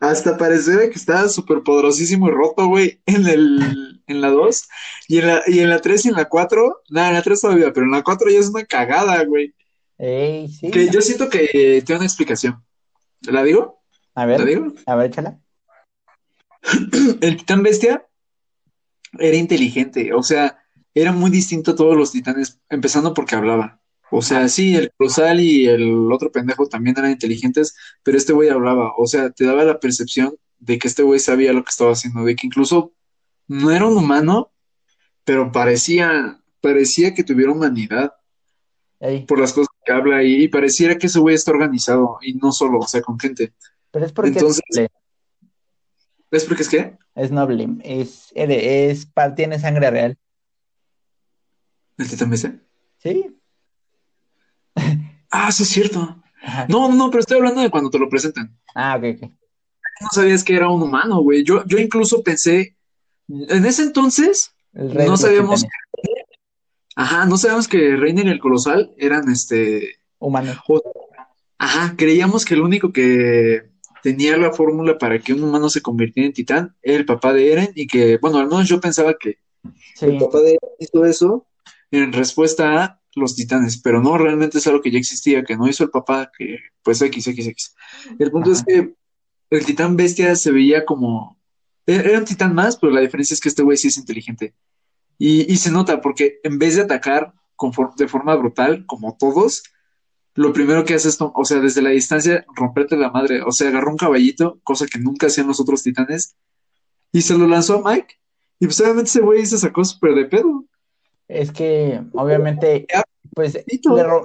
[0.00, 4.68] Hasta pareciera que estaba súper poderosísimo y roto, güey, en el, en la 2,
[5.08, 7.40] y en la, y en la 3 y en la 4, nada, en la 3
[7.40, 9.54] todavía, pero en la 4 ya es una cagada, güey.
[9.98, 10.70] Ey, sí.
[10.70, 12.64] Que yo siento que tiene una explicación.
[13.20, 13.80] ¿La digo?
[14.16, 14.40] A ver.
[14.40, 14.72] ¿La digo?
[14.86, 15.38] A ver, échala.
[17.20, 18.04] el titán bestia
[19.18, 20.58] era inteligente, o sea,
[20.94, 23.80] era muy distinto a todos los titanes, empezando porque hablaba.
[24.10, 28.50] O sea, sí, el colosal y el otro pendejo también eran inteligentes, pero este güey
[28.50, 31.92] hablaba, o sea, te daba la percepción de que este güey sabía lo que estaba
[31.92, 32.92] haciendo, de que incluso
[33.48, 34.52] no era un humano,
[35.24, 38.12] pero parecía, parecía que tuviera humanidad
[39.26, 42.78] por las cosas que habla y, pareciera que ese güey está organizado y no solo,
[42.78, 43.52] o sea, con gente.
[43.90, 44.88] Pero es porque Entonces, ¿Es
[46.40, 46.96] porque es qué?
[47.14, 49.06] Es noble, es, es,
[49.36, 50.18] tiene sangre real.
[51.98, 52.60] ¿El bestia?
[52.98, 53.38] Sí.
[55.34, 56.22] Ah, sí es cierto.
[56.68, 58.54] No, no, no, pero estoy hablando de cuando te lo presentan.
[58.74, 59.30] Ah, ok, ok.
[60.02, 61.42] No sabías que era un humano, güey.
[61.42, 62.76] Yo, yo incluso pensé,
[63.28, 65.64] en ese entonces, no sabíamos.
[66.96, 69.96] Ajá, no sabíamos que Reiner y el Colosal eran este.
[70.18, 70.58] Humanos.
[71.56, 73.71] Ajá, creíamos que el único que
[74.02, 77.52] tenía la fórmula para que un humano se convirtiera en titán era el papá de
[77.52, 79.38] Eren y que, bueno, al menos yo pensaba que
[80.00, 81.46] el papá de Eren hizo eso
[81.90, 85.68] en respuesta a los titanes, pero no, realmente es algo que ya existía, que no
[85.68, 87.74] hizo el papá, que pues XXX.
[88.18, 88.94] El punto es que
[89.50, 91.38] el titán bestia se veía como...
[91.86, 94.54] E-, era un titán más, pero la diferencia es que este güey sí es inteligente.
[95.18, 97.32] Y, se nota porque en vez de atacar
[97.96, 99.62] de forma brutal, como todos,
[100.34, 103.42] lo primero que hace es, o sea, desde la distancia, romperte la madre.
[103.42, 106.36] O sea, agarró un caballito, cosa que nunca hacían los otros titanes,
[107.12, 108.14] y se lo lanzó a Mike.
[108.58, 110.64] Y pues obviamente ese güey se sacó súper de pedo.
[111.28, 112.86] Es que, obviamente,
[113.34, 113.58] pues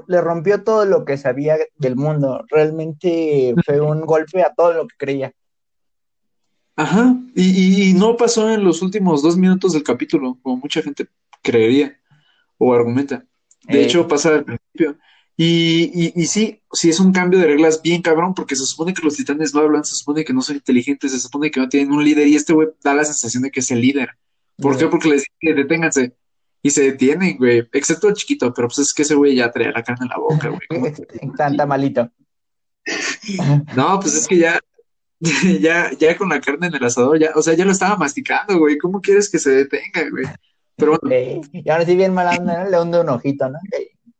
[0.07, 2.43] le, rompió todo lo que sabía del mundo.
[2.49, 5.33] Realmente fue un golpe a todo lo que creía.
[6.75, 11.07] Ajá, y, no pasó en los últimos dos minutos del capítulo, como mucha gente
[11.41, 11.99] creería
[12.59, 13.25] o argumenta.
[13.63, 13.85] De eh.
[13.85, 14.97] hecho, pasa al principio.
[15.39, 19.03] Y, y, sí, sí es un cambio de reglas bien cabrón, porque se supone que
[19.03, 21.91] los titanes no hablan, se supone que no son inteligentes, se supone que no tienen
[21.91, 24.09] un líder, y este güey da la sensación de que es el líder.
[24.57, 24.87] ¿Por qué?
[24.87, 26.15] Porque les dice deténganse.
[26.63, 27.67] Y se detienen, güey.
[27.71, 30.17] Excepto el chiquito, pero pues es que ese güey ya trae la carne en la
[30.17, 30.93] boca, güey.
[31.37, 32.09] Tanta malito.
[33.75, 34.59] no, pues es que ya,
[35.61, 38.57] ya, ya con la carne en el asador, ya, o sea, ya lo estaba masticando,
[38.57, 38.79] güey.
[38.79, 40.25] ¿Cómo quieres que se detenga, güey?
[40.75, 41.41] Pero bueno.
[41.51, 42.69] y ahora sí bien mal ¿no?
[42.69, 43.59] le hunde un ojito, ¿no?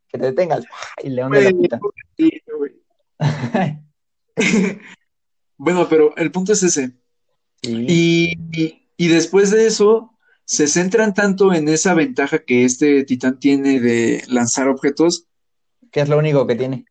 [0.07, 0.65] Que, te detengas.
[1.03, 1.79] Y le hunde la
[5.57, 6.91] bueno, pero el punto es ese.
[7.61, 8.33] y,
[8.95, 14.23] y después de eso, se centran tanto en esa ventaja que este titán tiene de
[14.27, 15.27] lanzar objetos.
[15.91, 16.85] Que es lo único que tiene.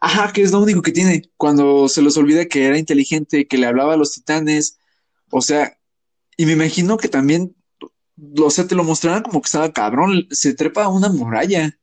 [0.00, 1.30] Ajá, que es lo único que tiene.
[1.36, 4.76] Cuando se les olvida que era inteligente, que le hablaba a los titanes.
[5.30, 5.78] O sea,
[6.36, 7.54] y me imagino que también,
[8.38, 10.26] o sea, te lo mostraron como que estaba cabrón.
[10.30, 11.78] Se trepa a una muralla.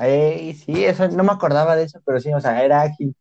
[0.00, 3.14] Ey, sí, eso no me acordaba de eso, pero sí, o sea, era ágil.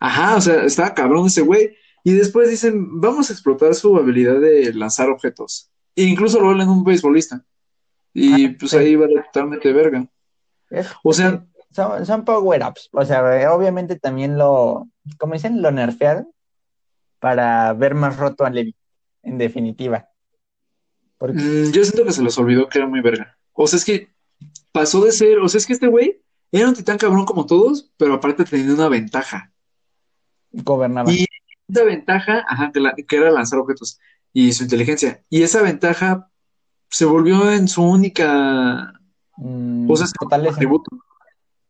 [0.00, 1.76] Ajá, o sea, estaba cabrón ese güey.
[2.04, 5.70] Y después dicen, vamos a explotar su habilidad de lanzar objetos.
[5.94, 7.44] E incluso lo en un beisbolista.
[8.14, 10.06] Y ah, pues ahí va totalmente verga.
[11.02, 11.44] o sea.
[11.70, 12.88] Son, power-ups.
[12.92, 14.88] O sea, obviamente también lo,
[15.18, 16.32] como dicen, lo nerfearon
[17.20, 18.74] para ver más roto a Levi,
[19.22, 20.08] en definitiva.
[21.20, 23.36] Mm, yo siento que se les olvidó que era muy verga.
[23.52, 24.08] O sea, es que
[24.72, 26.20] pasó de ser, o sea, es que este güey
[26.52, 29.52] era un titán cabrón como todos, pero aparte tenía una ventaja.
[30.52, 31.12] Gobernaba.
[31.12, 31.26] Y
[31.68, 32.72] esa ventaja, ajá,
[33.06, 33.98] que era lanzar objetos
[34.32, 35.22] y su inteligencia.
[35.28, 36.30] Y esa ventaja
[36.90, 38.92] se volvió en su única
[39.36, 40.90] mm, o sea, atributo.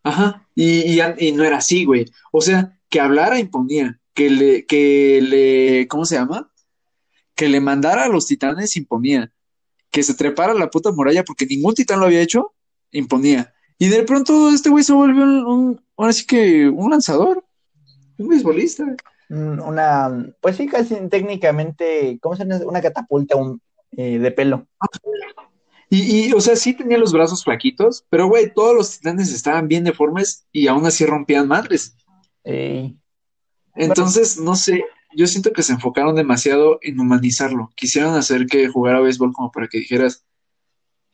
[0.04, 2.06] Ajá, y, y, no era así, güey.
[2.32, 6.50] O sea, que hablara imponía, que le, que le, ¿cómo se llama?
[7.34, 9.32] Que le mandara a los titanes imponía,
[9.90, 12.54] que se trepara a la puta muralla porque ningún titán lo había hecho,
[12.92, 13.52] imponía.
[13.78, 17.44] Y de pronto este güey se volvió un, un ahora sí que un lanzador,
[18.18, 18.84] un beisbolista.
[19.28, 22.64] Mm, una, pues sí, casi técnicamente, ¿cómo se llama?
[22.64, 23.60] Una catapulta un,
[23.92, 24.66] eh, de pelo.
[25.90, 29.68] Y, y, o sea, sí tenía los brazos flaquitos, pero güey, todos los titanes estaban
[29.68, 31.96] bien deformes y aún así rompían madres.
[33.74, 34.84] Entonces, no sé,
[35.14, 37.70] yo siento que se enfocaron demasiado en humanizarlo.
[37.74, 40.24] Quisieron hacer que jugara béisbol como para que dijeras,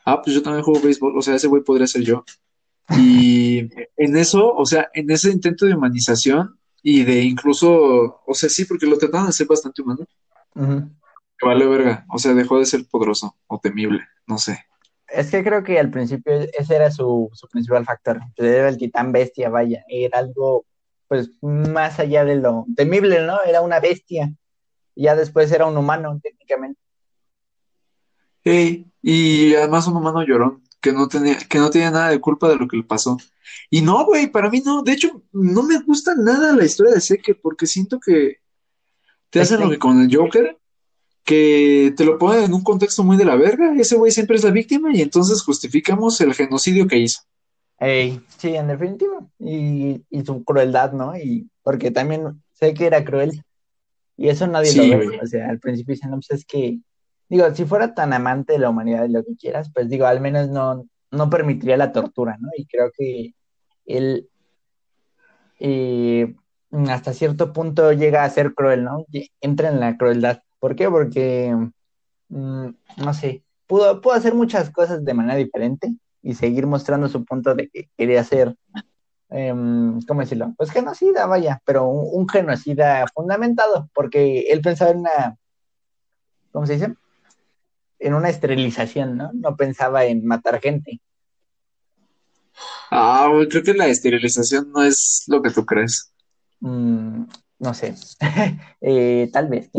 [0.04, 2.24] ah, pues yo también juego béisbol, o sea, ese güey podría ser yo.
[2.98, 8.50] Y en eso, o sea, en ese intento de humanización, y de incluso, o sea,
[8.50, 10.06] sí, porque lo trataban de ser bastante humano.
[11.42, 12.04] Vale, verga.
[12.10, 14.66] O sea, dejó de ser poderoso o temible, no sé.
[15.08, 18.20] Es que creo que al principio ese era su, principal factor.
[18.36, 19.82] Era el titán bestia, vaya.
[19.88, 20.66] Era algo,
[21.08, 23.42] pues, más allá de lo temible, ¿no?
[23.46, 24.34] Era una bestia.
[24.94, 26.78] Ya después era un humano, técnicamente.
[28.42, 32.48] Hey, y además un humano llorón que no tenía, que no tenía nada de culpa
[32.48, 33.18] de lo que le pasó.
[33.68, 34.82] Y no, güey, para mí no.
[34.82, 38.38] De hecho, no me gusta nada la historia de Seke porque siento que
[39.28, 40.56] te hacen lo que con el Joker,
[41.22, 43.74] que te lo ponen en un contexto muy de la verga.
[43.78, 47.20] Ese güey siempre es la víctima y entonces justificamos el genocidio que hizo.
[47.78, 49.26] Ey, sí, en definitiva.
[49.38, 51.14] Y, su crueldad, ¿no?
[51.14, 53.44] Y porque también sé que era cruel.
[54.16, 55.20] Y eso nadie lo ve.
[55.22, 56.78] O sea, al principio dicen, no, pues es que
[57.28, 60.20] digo, si fuera tan amante de la humanidad y lo que quieras, pues digo, al
[60.20, 62.48] menos no, no permitiría la tortura, ¿no?
[62.56, 63.34] Y creo que
[63.86, 64.28] él
[65.58, 66.34] eh,
[66.88, 69.06] hasta cierto punto llega a ser cruel, ¿no?
[69.40, 70.40] Entra en la crueldad.
[70.58, 70.90] ¿Por qué?
[70.90, 71.54] Porque,
[72.28, 72.68] mm,
[72.98, 77.54] no sé, pudo, pudo hacer muchas cosas de manera diferente y seguir mostrando su punto
[77.54, 78.56] de que quería ser,
[79.30, 80.54] em, ¿cómo decirlo?
[80.56, 85.36] Pues genocida, vaya, pero un, genocida fundamentado, porque él pensaba en una,
[86.52, 86.94] ¿cómo se dice?
[88.04, 89.30] En una esterilización, ¿no?
[89.32, 91.00] No pensaba en matar gente.
[92.90, 96.12] Ah, creo que la esterilización no es lo que tú crees.
[96.60, 97.24] Mm,
[97.60, 97.94] no sé,
[98.82, 99.70] eh, tal vez.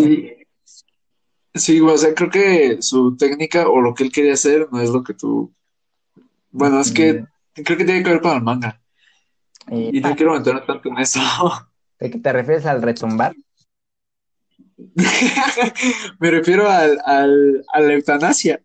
[1.54, 4.90] Sí, o sea, creo que su técnica o lo que él quería hacer no es
[4.90, 5.54] lo que tú.
[6.50, 7.28] Bueno, es que mm.
[7.64, 8.82] creo que tiene que ver con el manga.
[9.70, 10.16] Eh, y no ah.
[10.16, 11.20] quiero meter tanto en eso.
[12.00, 13.36] ¿De qué te refieres al retumbar?
[16.20, 18.62] Me refiero al, al, a la eutanasia.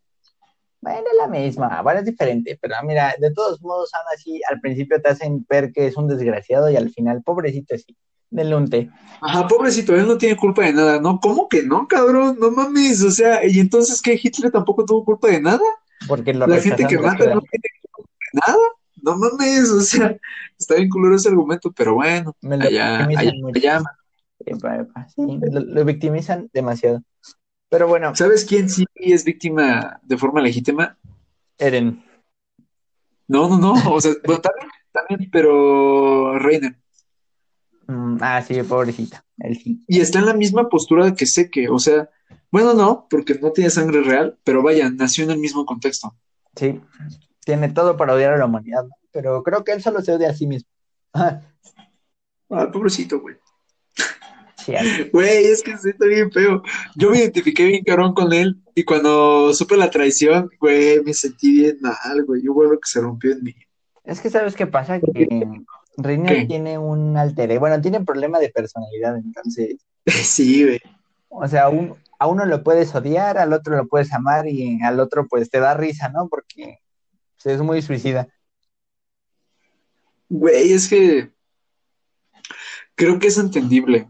[0.82, 4.60] Bueno, es la misma, bueno, es diferente, pero mira, de todos modos, aún así, al
[4.60, 7.94] principio te hacen ver que es un desgraciado y al final, pobrecito, sí,
[8.30, 8.90] del unte.
[9.20, 11.20] Ajá, pobrecito, él no tiene culpa de nada, ¿no?
[11.20, 12.38] ¿Cómo que no, cabrón?
[12.40, 14.18] No mames, o sea, ¿y entonces qué?
[14.20, 15.60] ¿Hitler tampoco tuvo culpa de nada?
[16.08, 18.58] Porque lo La gente que mata no tiene culpa de nada,
[19.02, 20.16] no mames, o sea,
[20.58, 23.82] está bien culero ese argumento, pero bueno, Me lo allá, allá, allá.
[25.14, 27.02] Sí, lo victimizan demasiado.
[27.68, 28.14] Pero bueno.
[28.16, 30.98] ¿Sabes quién sí es víctima de forma legítima?
[31.58, 32.02] Eren.
[33.28, 33.74] No, no, no.
[33.94, 36.76] O sea, también, también, pero Reiner.
[37.86, 39.24] Mm, ah, sí, pobrecita.
[39.86, 41.68] Y está en la misma postura que Seque.
[41.68, 42.08] O sea,
[42.50, 46.16] bueno, no, porque no tiene sangre real, pero vaya, nació en el mismo contexto.
[46.56, 46.80] Sí,
[47.44, 50.34] tiene todo para odiar a la humanidad, pero creo que él solo se odia a
[50.34, 50.68] sí mismo.
[51.14, 51.40] ah,
[52.72, 53.36] pobrecito, güey.
[55.12, 56.62] Güey, es que está bien feo.
[56.96, 61.52] Yo me identifiqué bien cabrón con él y cuando supe la traición, güey, me sentí
[61.52, 62.42] bien mal, güey.
[62.42, 63.54] Yo vuelvo que se rompió en mí.
[64.04, 65.28] Es que sabes qué pasa, que
[65.96, 69.76] Reiner tiene un alter, bueno, tiene problema de personalidad, entonces.
[70.06, 70.80] sí, güey.
[71.28, 71.70] O sea,
[72.18, 75.60] a uno lo puedes odiar, al otro lo puedes amar y al otro pues te
[75.60, 76.28] da risa, ¿no?
[76.28, 76.80] Porque
[77.42, 78.28] pues, es muy suicida.
[80.28, 81.30] Güey, es que
[82.94, 84.08] creo que es entendible.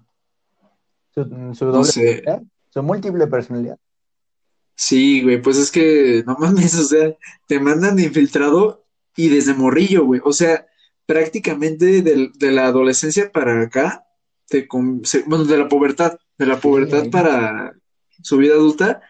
[1.14, 2.24] Su, doble
[2.70, 3.76] su múltiple personalidad.
[4.74, 7.14] Sí, güey, pues es que no mames, o sea,
[7.46, 8.86] te mandan de infiltrado
[9.16, 10.20] y desde morrillo, güey.
[10.24, 10.66] O sea,
[11.04, 14.06] prácticamente de, la adolescencia para acá,
[14.46, 14.66] te,
[15.26, 17.74] bueno, de la pubertad, de la pubertad para
[18.22, 19.02] su vida adulta,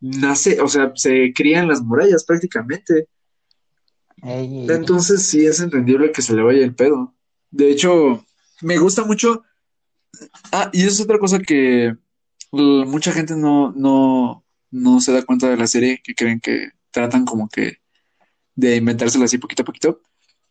[0.00, 3.08] nace, o sea, se cría en las murallas prácticamente.
[4.22, 7.14] Entonces sí es entendible que se le vaya el pedo.
[7.50, 8.24] De hecho,
[8.62, 9.42] me gusta mucho
[10.52, 11.96] Ah, y es otra cosa que
[12.52, 17.24] mucha gente no, no, no se da cuenta de la serie, que creen que tratan
[17.24, 17.78] como que
[18.54, 20.00] de inventársela así poquito a poquito.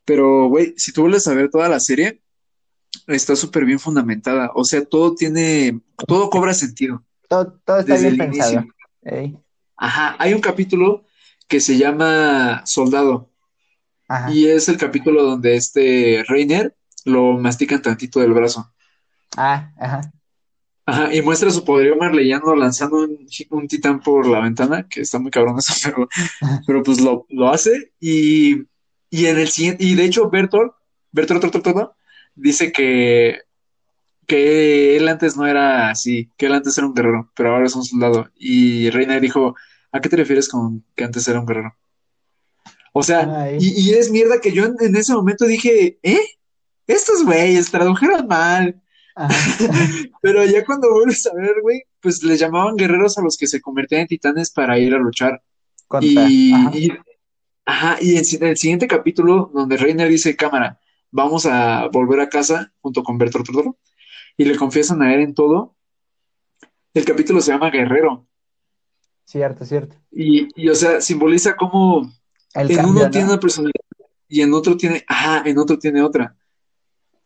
[0.05, 2.21] Pero, güey, si tú vuelves a ver toda la serie,
[3.07, 4.51] está súper bien fundamentada.
[4.53, 7.03] O sea, todo tiene, todo cobra sentido.
[7.27, 8.65] Todo, está bien pensado.
[9.77, 11.05] Ajá, hay un capítulo
[11.47, 13.31] que se llama Soldado.
[14.31, 18.71] Y es el capítulo donde este Reiner lo mastican tantito del brazo.
[19.37, 20.01] Ah, ajá.
[20.87, 23.07] Ajá, y muestra su poderío marleyano lanzando
[23.49, 26.07] un, titán por la ventana, que está muy cabrón eso, pero,
[26.67, 27.91] pero pues lo, hace.
[27.99, 28.67] Y,
[29.11, 30.73] en el siguiente, y de hecho, Bertolt,
[31.11, 31.91] Bertolt, Bertolt,
[32.35, 33.39] dice que,
[34.27, 37.75] que él antes no era así, que él antes era un guerrero, pero ahora es
[37.75, 38.29] un soldado.
[38.35, 39.55] Y Reina dijo,
[39.91, 41.75] ¿a qué te refieres con que antes era un guerrero?
[42.93, 46.21] O sea, y, es mierda que yo en, en, ese momento dije, ¿eh?
[46.87, 48.81] Estos güeyes tradujeron mal.
[50.21, 53.61] Pero ya cuando vuelves a ver, güey, pues les llamaban guerreros a los que se
[53.61, 55.41] convertían en titanes para ir a luchar.
[56.01, 56.51] Y,
[57.65, 57.97] ajá.
[58.01, 60.79] Y, en, el siguiente capítulo, donde Reiner dice, cámara,
[61.11, 63.47] vamos a volver a casa junto con Bertolt
[64.37, 65.75] y le confiesan a él en todo,
[66.93, 68.27] el capítulo se llama Guerrero.
[69.25, 69.95] Cierto, cierto.
[70.11, 72.11] Y, y o sea, simboliza cómo
[72.53, 73.73] en uno tiene una personalidad
[74.27, 76.35] y en otro tiene, ajá, en otro tiene otra.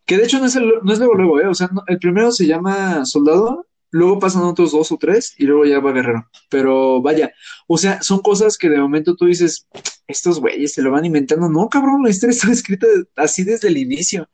[0.10, 1.46] Que de hecho no es, no es luego, luego, ¿eh?
[1.46, 5.66] O sea, el primero se llama Soldado, luego pasan otros dos o tres y luego
[5.66, 6.28] ya va Guerrero.
[6.50, 7.32] Pero vaya,
[7.68, 9.68] o sea, son cosas que de momento tú dices,
[10.08, 11.48] estos güeyes se lo van inventando.
[11.48, 14.28] No, cabrón, la historia está escrita así desde el inicio.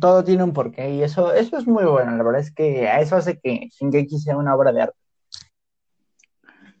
[0.00, 2.16] Todo tiene un porqué y eso, eso es muy bueno.
[2.16, 4.98] La verdad es que a eso hace que Shingeki sea una obra de arte.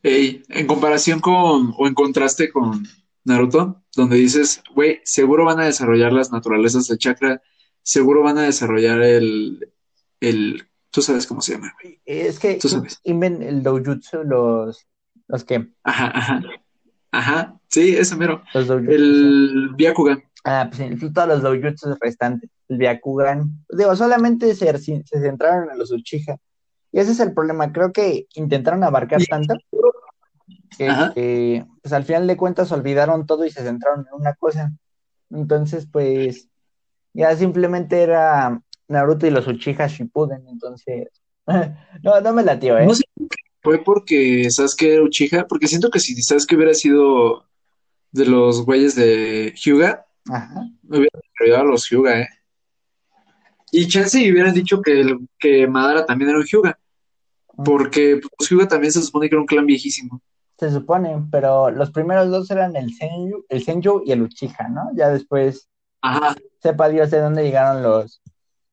[0.04, 2.86] Ey, en comparación con, o en contraste con
[3.24, 7.42] Naruto, donde dices, güey, seguro van a desarrollar las naturalezas del chakra
[7.82, 9.72] seguro van a desarrollar el,
[10.20, 11.72] el tú sabes cómo se llama.
[12.04, 13.00] Es que ¿Tú sabes?
[13.04, 14.86] el doujutsu, los,
[15.28, 15.68] los que.
[15.84, 16.42] Ajá, ajá.
[17.12, 18.42] Ajá, sí, ese mero.
[18.54, 20.22] el Byakugan.
[20.44, 22.50] Ah, pues todos los doujutsu restantes.
[22.68, 23.64] El Byakugan.
[23.68, 26.36] Digo, solamente se, se centraron en los Uchiha.
[26.92, 27.72] Y ese es el problema.
[27.72, 29.54] Creo que intentaron abarcar tanto.
[30.76, 34.72] que, pues al final de cuentas olvidaron todo y se centraron en una cosa.
[35.30, 36.49] Entonces, pues,
[37.12, 41.08] ya simplemente era Naruto y los Uchiha Shippuden, entonces,
[42.02, 42.86] no, no me latió, ¿eh?
[42.86, 43.04] No sé,
[43.62, 47.44] fue porque Sasuke era Uchiha, porque siento que si Sasuke hubiera sido
[48.12, 50.66] de los güeyes de Hyuga, Ajá.
[50.82, 52.28] me hubiera a los Hyuga, ¿eh?
[53.72, 56.78] Y chance hubieran dicho que, el, que Madara también era un Hyuga,
[57.64, 60.20] porque los pues, Hyuga también se supone que era un clan viejísimo.
[60.58, 64.90] Se supone, pero los primeros dos eran el Senju, el Senju y el Uchiha, ¿no?
[64.94, 65.68] Ya después,
[66.02, 66.34] Ajá.
[66.60, 68.22] Sepa Dios de dónde llegaron los,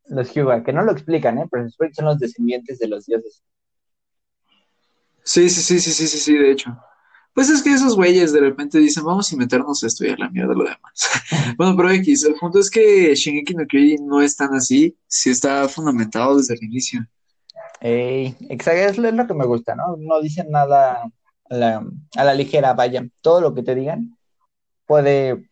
[0.06, 1.48] los Hyuga, que no lo explican, ¿eh?
[1.50, 3.44] Pero son los descendientes de los dioses.
[5.24, 6.78] Sí, sí, sí, sí, sí, sí, sí, de hecho.
[7.34, 10.30] Pues es que esos güeyes de repente dicen, vamos a inventarnos esto y a la
[10.30, 11.10] mierda lo demás.
[11.58, 15.30] bueno, pero X, el punto es que Shingeki no Kyojin no es tan así, sí
[15.30, 17.06] está fundamentado desde el inicio.
[17.80, 19.98] Ey, exacto, es lo que me gusta, ¿no?
[20.00, 21.04] No dicen nada
[21.50, 21.86] a la,
[22.16, 23.06] a la ligera, vaya.
[23.22, 24.18] Todo lo que te digan
[24.88, 25.48] puede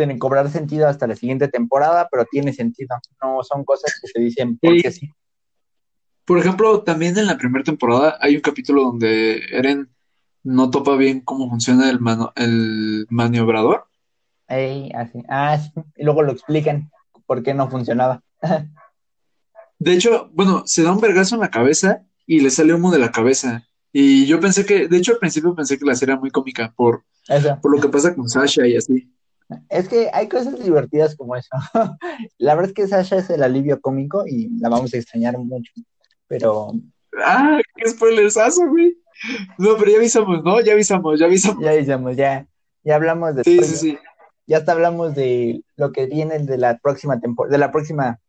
[0.00, 2.96] tener, cobrar sentido hasta la siguiente temporada, pero tiene sentido.
[3.22, 5.10] No son cosas que se dicen porque sí.
[6.24, 9.90] Por ejemplo, también en la primera temporada hay un capítulo donde Eren
[10.42, 11.98] no topa bien cómo funciona el,
[12.36, 13.84] el maniobrador.
[14.48, 15.22] Ey, así.
[15.28, 15.70] Ah, sí.
[15.96, 16.90] Y luego lo explican
[17.26, 18.22] por qué no funcionaba.
[19.78, 22.98] de hecho, bueno, se da un vergazo en la cabeza y le sale humo de
[22.98, 23.66] la cabeza.
[23.92, 26.72] Y yo pensé que, de hecho, al principio pensé que la serie era muy cómica
[26.76, 27.04] por,
[27.60, 29.12] por lo que pasa con Sasha y así.
[29.68, 31.50] Es que hay cosas divertidas como eso.
[32.38, 35.72] la verdad es que Sasha es el alivio cómico y la vamos a extrañar mucho
[36.30, 36.70] pero...
[37.24, 38.96] Ah, qué spoilersazo, güey.
[39.58, 40.60] No, pero ya avisamos, ¿no?
[40.60, 41.64] Ya avisamos, ya avisamos.
[41.64, 42.46] Ya avisamos, ya.
[42.84, 43.42] Ya hablamos de...
[43.42, 43.98] Sí, sí, sí.
[44.46, 48.20] Ya hasta hablamos de lo que viene de la próxima temporada, de la próxima,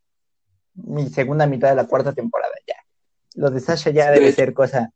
[0.74, 2.76] mi segunda mitad de la cuarta temporada, ya.
[3.36, 4.92] Lo de Sasha ya debe ser cosa,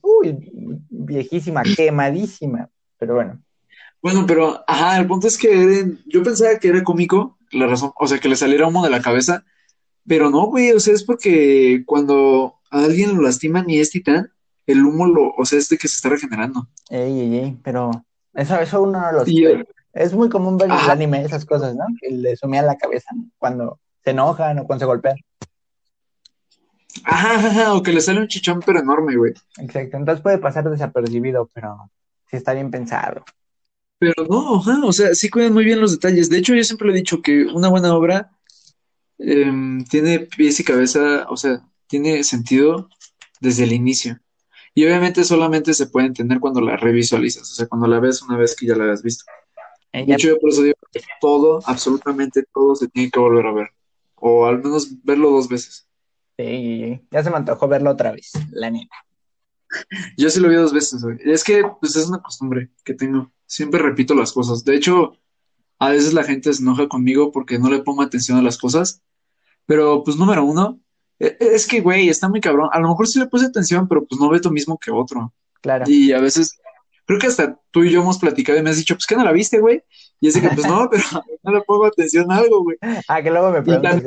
[0.00, 0.38] uy,
[0.90, 3.42] viejísima, quemadísima, pero bueno.
[4.02, 8.06] Bueno, pero, ajá, el punto es que yo pensaba que era cómico, la razón, o
[8.06, 9.44] sea, que le saliera humo de la cabeza,
[10.06, 14.30] pero no, güey, o sea, es porque cuando a alguien lo lastiman y es titán,
[14.66, 16.68] el humo lo, o sea, es de que se está regenerando.
[16.90, 19.66] Ey, ey, ey, pero eso, eso uno de los...
[19.92, 21.84] es muy común ver en el anime esas cosas, ¿no?
[22.00, 25.16] Que le sumían la cabeza cuando se enojan o cuando se golpean.
[27.04, 29.32] Ajá, ajá, o que le sale un chichón pero enorme, güey.
[29.58, 31.90] Exacto, entonces puede pasar desapercibido, pero
[32.30, 33.24] sí está bien pensado.
[33.98, 36.30] Pero no, ajá, o sea, sí cuidan muy bien los detalles.
[36.30, 38.30] De hecho, yo siempre le he dicho que una buena obra
[39.18, 42.88] Em, tiene pies y cabeza, o sea, tiene sentido
[43.40, 44.18] desde el inicio.
[44.74, 48.36] Y obviamente solamente se puede entender cuando la revisualizas, o sea, cuando la ves una
[48.36, 49.24] vez que ya la has visto.
[49.92, 53.46] Eh, de hecho, yo por eso digo que todo, absolutamente todo se tiene que volver
[53.46, 53.68] a ver.
[54.14, 55.88] O al menos verlo dos veces.
[56.36, 58.94] Sí, ya se me antojó verlo otra vez, la neta.
[60.16, 63.30] Yo sí lo vi dos veces, Es que, pues, es una costumbre que tengo.
[63.46, 64.64] Siempre repito las cosas.
[64.64, 65.12] De hecho,
[65.78, 69.02] a veces la gente se enoja conmigo porque no le pongo atención a las cosas.
[69.66, 70.80] Pero, pues, número uno,
[71.18, 72.68] e, e, es que, güey, está muy cabrón.
[72.72, 75.32] A lo mejor sí le puse atención, pero pues no ve lo mismo que otro.
[75.60, 75.84] Claro.
[75.86, 76.58] Y a veces,
[77.04, 79.24] creo que hasta tú y yo hemos platicado y me has dicho, pues, ¿qué no
[79.24, 79.82] la viste, güey?
[80.20, 81.02] Y es de que, pues, no, pero
[81.42, 82.76] no le pongo atención a algo, güey.
[83.08, 84.02] Ah, que luego me preguntas.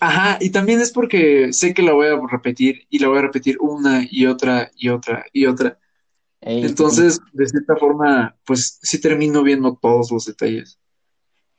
[0.00, 3.22] Ajá, y también es porque sé que la voy a repetir y la voy a
[3.22, 5.78] repetir una y otra y otra y otra.
[6.40, 10.78] Entonces, de cierta forma, pues sí termino viendo todos los detalles.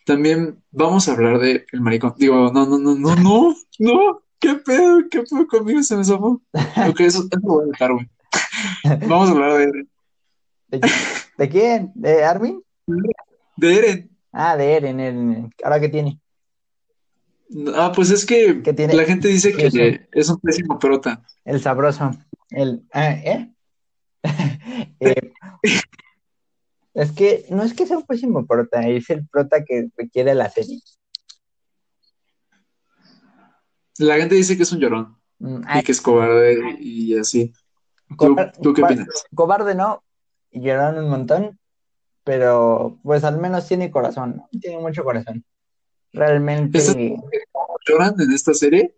[0.05, 2.13] También vamos a hablar de el maricón.
[2.17, 4.21] Digo, no, no, no, no, no, no.
[4.39, 5.03] ¿Qué pedo?
[5.09, 6.41] ¿Qué pedo conmigo se me zafó?
[6.89, 8.09] Ok, eso, eso lo voy a dejar, güey.
[9.07, 9.89] Vamos a hablar de Eren.
[11.37, 11.91] ¿De, quién?
[11.95, 12.63] ¿De Armin?
[13.57, 14.09] De Eren.
[14.31, 15.53] Ah, de Eren, Eren.
[15.63, 16.19] ¿Ahora qué tiene?
[17.75, 18.61] Ah, pues es que
[18.93, 21.23] la gente dice que es un pésimo prota.
[21.45, 22.11] El sabroso.
[22.49, 23.53] El, ah, ¿eh?
[24.99, 25.31] eh
[26.97, 30.49] es que no es que sea un pésimo prota, es el prota que requiere la
[30.49, 30.79] serie.
[33.99, 37.53] La gente dice que es un llorón mm, y que es cobarde y así.
[38.17, 39.25] ¿Tú, qué opinas?
[39.35, 40.03] Cobarde no,
[40.51, 41.59] llorón un montón,
[42.23, 45.45] pero pues al menos tiene corazón, tiene mucho corazón.
[46.17, 46.79] Realmente.
[47.87, 48.93] ¿Lloran en esta serie?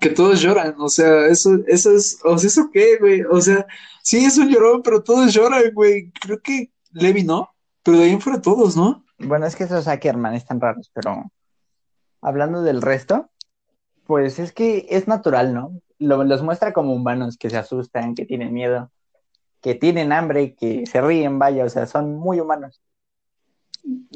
[0.00, 3.22] que todos lloran, o sea, eso, eso es, o sea, ¿eso qué, güey?
[3.22, 3.66] O sea,
[4.02, 6.12] sí es un llorón, pero todos lloran, güey.
[6.12, 7.50] Creo que Levi no,
[7.82, 9.04] pero de ahí en fuera todos, ¿no?
[9.18, 11.32] Bueno, es que esos Ackerman están raros, pero
[12.20, 13.28] hablando del resto,
[14.06, 15.80] pues es que es natural, ¿no?
[15.98, 18.92] los muestra como humanos que se asustan, que tienen miedo,
[19.60, 22.80] que tienen hambre, que se ríen, vaya, o sea, son muy humanos.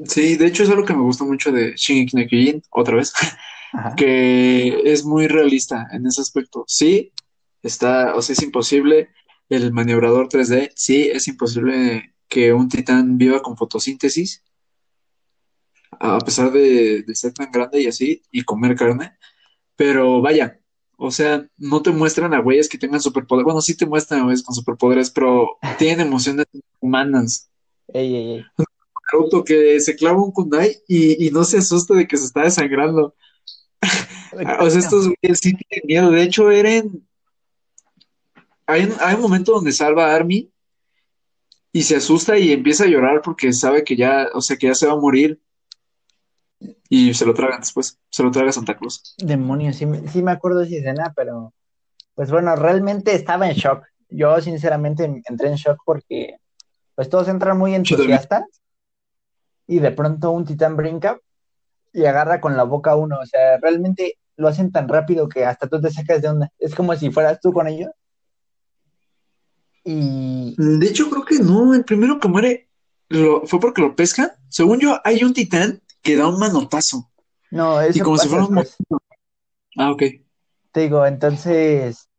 [0.07, 3.13] Sí, de hecho es algo que me gusta mucho de Shingeki no Kyojin, otra vez,
[3.97, 6.65] que es muy realista en ese aspecto.
[6.67, 7.13] Sí,
[7.63, 9.11] está, o sea, es imposible
[9.49, 14.43] el maniobrador 3D, sí, es imposible que un titán viva con fotosíntesis,
[16.01, 19.17] a pesar de, de ser tan grande y así, y comer carne,
[19.77, 20.59] pero vaya,
[20.97, 23.45] o sea, no te muestran a güeyes que tengan superpoderes.
[23.45, 26.47] Bueno, sí te muestran a güeyes con superpoderes, pero tienen emociones
[26.81, 27.51] humanas.
[27.89, 28.45] Ey, ey, ey.
[29.13, 32.43] Naruto que se clava un kunai y, y no se asusta de que se está
[32.43, 33.15] desangrando.
[34.61, 36.11] o sea, estos güeyes sí tienen miedo.
[36.11, 37.07] De hecho, Eren.
[38.67, 40.51] Hay un, hay un momento donde salva a Armin
[41.73, 44.75] y se asusta y empieza a llorar porque sabe que ya, o sea, que ya
[44.75, 45.41] se va a morir.
[46.89, 47.99] Y se lo tragan después.
[48.11, 49.15] Se lo traga Santa Cruz.
[49.19, 51.53] Demonios, sí, me- sí me acuerdo de esa escena, pero
[52.15, 53.83] pues bueno, realmente estaba en shock.
[54.11, 56.37] Yo sinceramente entré en shock porque
[56.95, 58.45] pues todos entran muy entusiastas
[59.73, 61.19] y de pronto un titán brinca
[61.95, 63.19] y agarra con la boca a uno.
[63.21, 66.53] O sea, realmente lo hacen tan rápido que hasta tú te sacas de onda.
[66.59, 67.91] Es como si fueras tú con ellos.
[69.83, 71.73] Y De hecho, creo que no.
[71.75, 72.69] El primero que muere
[73.09, 74.31] lo, fue porque lo pescan.
[74.51, 77.11] Según yo, hay un titán que da un manotazo.
[77.51, 78.77] no, eso como si fuera un después.
[79.79, 80.03] Ah, ok.
[80.71, 82.11] Te digo, entonces,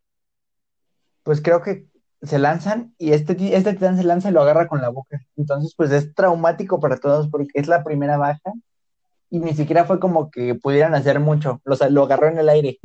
[1.22, 1.86] pues creo que
[2.24, 5.22] se lanzan y este, este titán se lanza y lo agarra con la boca.
[5.36, 8.54] Entonces, pues es traumático para todos porque es la primera baja
[9.30, 11.62] y ni siquiera fue como que pudieran hacer mucho.
[11.66, 12.80] Lo, lo agarró en el aire.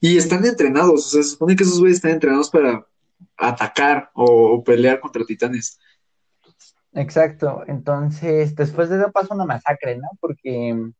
[0.00, 1.06] Y están entrenados.
[1.06, 2.86] O sea, se supone que esos güeyes están entrenados para
[3.36, 5.78] atacar o, o pelear contra titanes.
[6.92, 7.62] Exacto.
[7.66, 10.08] Entonces, después de eso pasa una masacre, ¿no?
[10.20, 10.90] Porque,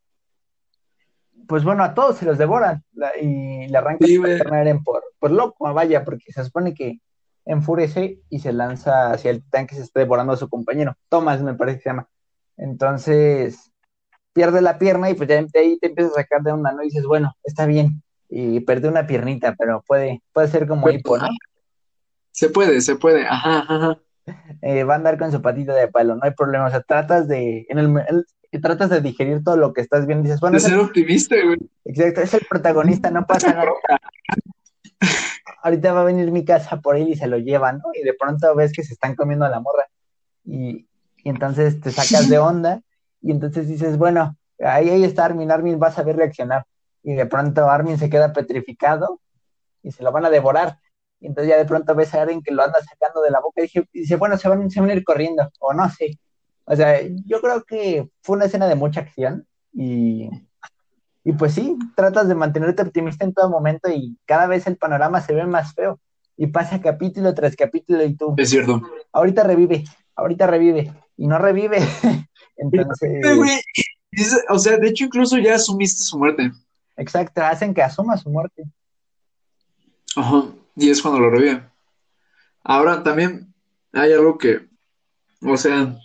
[1.47, 4.21] pues bueno, a todos se los devoran la- y le arrancan Sí,
[4.53, 6.99] Eren por, por loco, vaya, porque se supone que
[7.45, 10.97] enfurece y se lanza hacia el titán que se está devorando a su compañero.
[11.09, 12.09] Thomas, me parece que se llama.
[12.57, 13.71] Entonces,
[14.33, 16.83] pierde la pierna y pues ya de ahí te empiezas a sacar de onda, ¿no?
[16.83, 18.03] Y dices, bueno, está bien.
[18.29, 21.29] Y perdió una piernita, pero puede, puede ser como hipo, ¿no?
[22.31, 23.27] Se puede, se puede.
[23.27, 23.99] Ajá, ajá, ajá.
[24.63, 26.67] Eh, va a andar con su patita de palo, no hay problema.
[26.67, 30.23] O sea, tratas de, en el, el- tratas de digerir todo lo que estás viendo.
[30.25, 31.59] Dices, bueno, De el, ser optimista, güey.
[31.85, 33.71] exacto, es el protagonista, no pasa nada.
[35.63, 37.85] Ahorita va a venir mi casa por él y se lo llevan, ¿no?
[37.95, 39.87] Y de pronto ves que se están comiendo a la morra.
[40.45, 40.87] Y,
[41.25, 42.83] y entonces te sacas de onda
[43.21, 46.65] y entonces dices, bueno, ahí, ahí está Armin, Armin va a saber reaccionar.
[47.03, 49.21] Y de pronto Armin se queda petrificado
[49.83, 50.79] y se lo van a devorar.
[51.21, 53.61] Y entonces ya de pronto ves a Eren que lo anda sacando de la boca
[53.61, 56.19] y dije- y dice, bueno, se van, se van a ir corriendo, o no sé.
[56.65, 60.29] O sea, yo creo que fue una escena de mucha acción y,
[61.25, 65.21] y pues sí, tratas de mantenerte optimista en todo momento y cada vez el panorama
[65.21, 66.01] se ve más feo.
[66.37, 68.83] Y pasa capítulo tras capítulo y tú, Es cierto.
[69.13, 69.85] ahorita revive,
[70.17, 71.79] ahorita revive, y no revive.
[72.57, 73.63] Entonces,
[74.49, 76.51] O sea, de hecho, incluso ya asumiste su muerte.
[76.97, 78.65] exacto, hacen que asuma su muerte.
[80.17, 80.45] Ajá.
[80.77, 81.63] Y es cuando lo revive.
[82.65, 83.53] Ahora también
[83.93, 84.69] hay algo que,
[85.43, 85.97] o sea,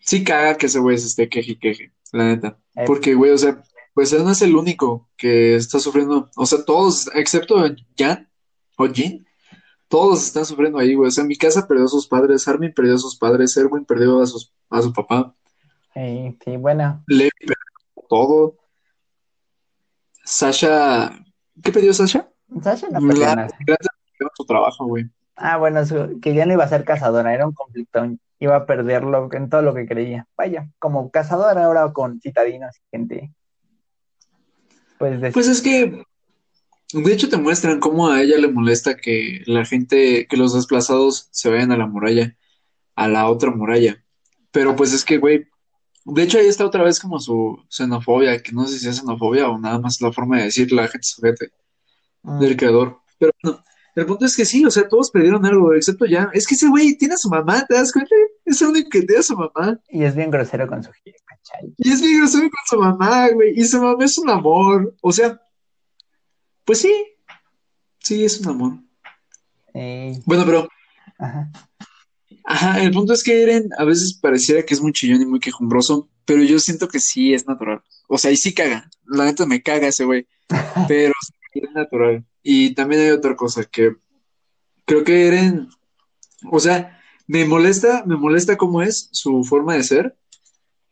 [0.00, 2.58] sí caga que ese güey se esté queje y queje, la neta.
[2.86, 3.62] Porque, güey, o sea,
[3.94, 6.30] pues él no es el único que está sufriendo.
[6.36, 7.56] O sea, todos, excepto
[7.96, 8.28] Jan
[8.76, 9.26] o Jin,
[9.88, 11.08] todos están sufriendo ahí, güey.
[11.08, 14.20] O sea, mi casa perdió a sus padres, Armin perdió a sus padres, Erwin perdió
[14.20, 15.34] a, sus, a su papá,
[16.00, 18.56] eh, sí, bueno, Levi perdió todo.
[20.24, 21.10] Sasha,
[21.60, 22.30] ¿qué perdió Sasha?
[22.62, 23.48] Sasha no perdió La nada.
[23.66, 23.88] gracias
[24.20, 25.10] a su trabajo, güey.
[25.38, 28.04] Ah, bueno, su- que ya no iba a ser cazadora, era un conflicto,
[28.40, 30.26] iba a perderlo en todo lo que creía.
[30.36, 33.32] Vaya, como cazadora ahora con citadinos y gente.
[34.98, 36.02] Pues, de- Pues es que,
[36.92, 41.28] de hecho, te muestran cómo a ella le molesta que la gente, que los desplazados
[41.30, 42.34] se vayan a la muralla,
[42.96, 44.02] a la otra muralla.
[44.50, 45.46] Pero pues es que, güey,
[46.04, 49.48] de hecho ahí está otra vez como su xenofobia, que no sé si es xenofobia
[49.48, 51.50] o nada más la forma de decir la gente sujete
[52.22, 52.98] mm, del creador.
[53.18, 53.62] Pero bueno,
[53.98, 56.30] el punto es que sí, o sea, todos perdieron algo, excepto ya.
[56.32, 58.14] Es que ese güey tiene a su mamá, ¿te das cuenta?
[58.44, 59.80] Es el único que tiene a su mamá.
[59.90, 61.74] y es bien grosero con su jefa, ¿cachai?
[61.76, 63.58] Y es bien grosero con su mamá, güey.
[63.58, 64.94] Y su mamá es un amor.
[65.02, 65.40] O sea,
[66.64, 66.92] pues sí.
[67.98, 68.78] Sí, es un amor.
[70.26, 70.68] Bueno, pero,
[71.18, 71.50] ajá.
[72.44, 75.40] ajá, el punto es que Eren a veces pareciera que es muy chillón y muy
[75.40, 77.82] quejumbroso, pero yo siento que sí es natural.
[78.08, 78.88] O sea, y sí caga.
[79.06, 80.26] La neta me caga ese güey.
[80.88, 81.12] Pero
[81.52, 82.24] es natural.
[82.42, 83.96] Y también hay otra cosa que
[84.84, 85.68] creo que Eren,
[86.50, 90.16] o sea, me molesta, me molesta cómo es su forma de ser,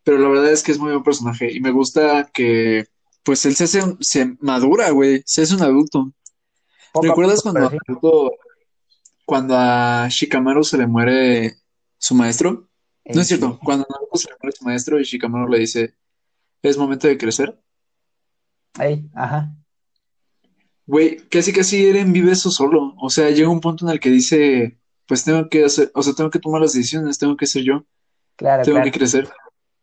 [0.03, 2.87] pero la verdad es que es muy buen personaje y me gusta que,
[3.23, 6.11] pues él se hace, se madura, güey, se hace un adulto.
[6.93, 7.71] Poco ¿Recuerdas poco, cuando.
[7.71, 8.31] Naruto-
[9.25, 11.55] cuando a Shikamaru se le muere
[11.97, 12.51] su maestro?
[12.51, 13.59] No Eh, es cierto, sí.
[13.65, 15.95] cuando a Naruto se le muere su maestro y Shikamaru le dice,
[16.61, 17.59] es momento de crecer.
[18.79, 19.53] Ey, ajá.
[20.87, 22.95] Güey, casi casi Eren vive eso solo.
[22.99, 26.13] O sea, llega un punto en el que dice, pues tengo que hacer, o sea,
[26.13, 27.83] tengo que tomar las decisiones, tengo que ser yo,
[28.37, 28.91] Claro, tengo claro.
[28.91, 29.27] que crecer.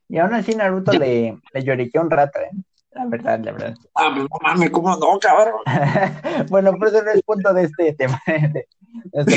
[0.09, 0.99] Y aún así Naruto Ya.
[1.01, 2.51] le, le lloriqueó un rato, ¿eh?
[2.93, 3.75] La verdad, la verdad.
[3.95, 5.55] Ah, pues no mames, ¿cómo no, cabrón?
[6.49, 8.21] bueno, pero eso no es punto de este tema.
[8.27, 8.67] de-
[9.13, 9.37] este.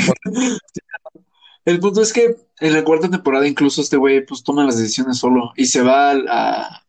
[1.64, 5.18] El punto es que en la cuarta temporada incluso este güey pues toma las decisiones
[5.18, 6.82] solo y se va a...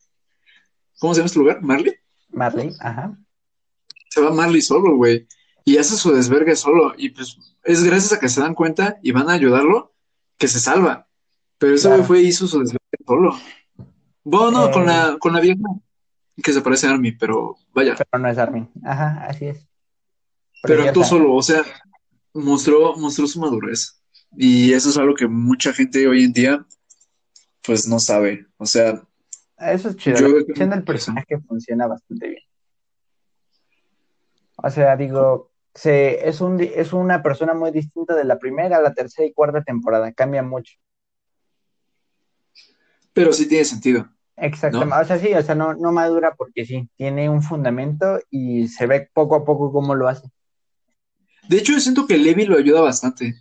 [0.99, 1.61] ¿Cómo se llama este lugar?
[1.61, 1.95] ¿Marley?
[2.29, 3.17] Marley, ajá.
[4.09, 5.27] Se va Marley solo, güey.
[5.65, 6.93] Y hace su desvergue solo.
[6.97, 9.93] Y pues es gracias a que se dan cuenta y van a ayudarlo
[10.37, 11.07] que se salva.
[11.57, 12.07] Pero ese güey Claro.
[12.07, 13.37] fue y hizo su desvergue solo.
[14.23, 14.71] Bueno, no, Eh.
[14.71, 15.59] con la, con la vieja
[16.41, 17.95] que se parece a Army, pero vaya.
[17.95, 18.69] Pero no es Armin.
[18.83, 19.67] Ajá, así es.
[20.63, 21.09] Pero actuó Preciosa.
[21.09, 21.63] solo, o sea,
[22.33, 24.01] mostró, mostró su madurez.
[24.37, 26.65] Y eso es algo que mucha gente hoy en día,
[27.63, 28.45] pues no sabe.
[28.57, 29.01] O sea,
[29.57, 30.17] Eso es chido.
[30.19, 32.43] Yo- La del personaje funciona bastante bien.
[34.61, 38.81] O sea, digo, se, es, un, es una persona muy distinta de la primera a
[38.81, 40.11] la tercera y cuarta temporada.
[40.13, 40.73] Cambia mucho.
[43.13, 44.07] pero sí tiene sentido.
[44.37, 44.95] Exactamente.
[44.95, 48.87] O sea, sí, o sea, no, no madura porque sí, tiene un fundamento y se
[48.87, 50.29] ve poco a poco cómo lo hace.
[51.49, 53.33] De hecho, yo siento que Levi lo ayuda bastante.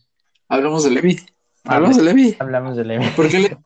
[0.49, 1.21] Hablamos de Levi.
[1.65, 2.37] Hablamos de Levi.
[2.41, 3.07] Hablamos de Levi.
[3.15, 3.59] Porque Le-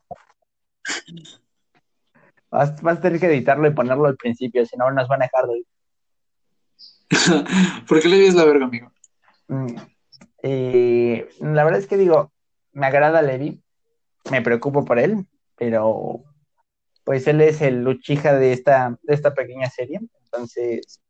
[2.51, 5.25] Vas, vas a tener que editarlo y ponerlo al principio, si no nos van a
[5.25, 5.63] dejar de
[7.87, 8.91] Porque Levi es la verga, amigo.
[9.47, 9.75] Mm,
[10.43, 12.31] eh, la verdad es que digo,
[12.71, 13.61] me agrada Levi,
[14.31, 15.25] me preocupo por él,
[15.57, 16.23] pero
[17.03, 21.01] pues él es el Luchija de esta, de esta pequeña serie, entonces,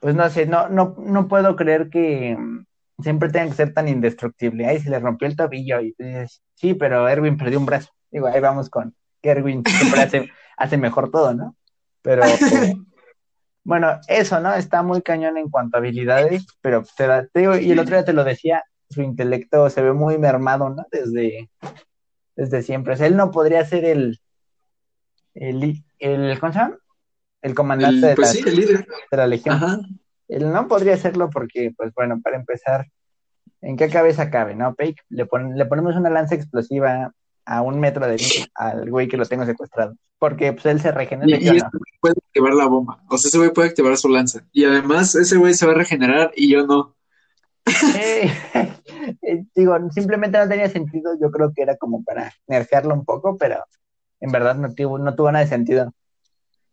[0.00, 2.66] pues no sé, no, no, no puedo creer que mm,
[3.02, 4.66] siempre tenga que ser tan indestructible.
[4.66, 7.90] Ahí se le rompió el tobillo y dices, sí, pero Erwin perdió un brazo.
[8.10, 11.56] Digo, ahí vamos con que Erwin siempre hace, hace mejor todo, ¿no?
[12.02, 12.22] Pero
[13.66, 14.54] bueno, eso, ¿no?
[14.54, 17.96] Está muy cañón en cuanto a habilidades, pero te, da- te digo, y el otro
[17.96, 20.86] día te lo decía, su intelecto se ve muy mermado, ¿no?
[20.90, 21.50] Desde,
[22.36, 22.94] desde siempre.
[22.94, 24.20] O sea, él no podría ser el,
[25.34, 26.78] el, el ¿cómo se llama?
[27.42, 28.86] El comandante El- de, pues la, sí, el líder.
[29.10, 29.56] de la legión.
[29.56, 29.78] Ajá.
[30.28, 32.86] Él no podría serlo porque, pues bueno, para empezar,
[33.60, 34.74] ¿en qué cabeza cabe, no?
[34.74, 37.12] Pake, le, pon- le ponemos una lanza explosiva
[37.46, 38.20] a un metro de mí
[38.54, 39.94] al güey que lo tengo secuestrado.
[40.18, 41.38] Porque pues él se regenera.
[41.38, 41.60] Y, y güey
[42.00, 43.02] puede activar la bomba.
[43.08, 44.40] O sea, ese güey puede activar su lanza.
[44.52, 46.94] Y además, ese güey se va a regenerar y yo no.
[47.96, 48.30] Eh,
[49.22, 51.12] eh, digo, simplemente no tenía sentido.
[51.20, 53.64] Yo creo que era como para nerfearlo un poco, pero
[54.20, 55.92] en verdad no tuvo, no tuvo nada de sentido.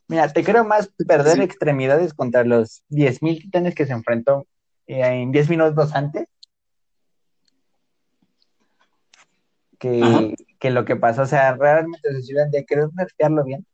[0.07, 1.43] Mira, te creo más perder Sí.
[1.43, 4.45] extremidades contra los 10.000 titanes que se enfrentó
[4.87, 6.27] eh, en 10 minutos antes
[9.83, 10.21] que, Ajá.
[10.63, 11.23] Que lo que pasó.
[11.23, 13.67] O sea, realmente se hubieran de querer nerfearlo bien.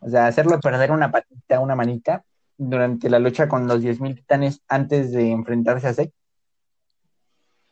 [0.00, 2.24] O sea, hacerlo perder una patita, una manita
[2.56, 6.12] durante la lucha con los 10.000 titanes antes de enfrentarse a Zek.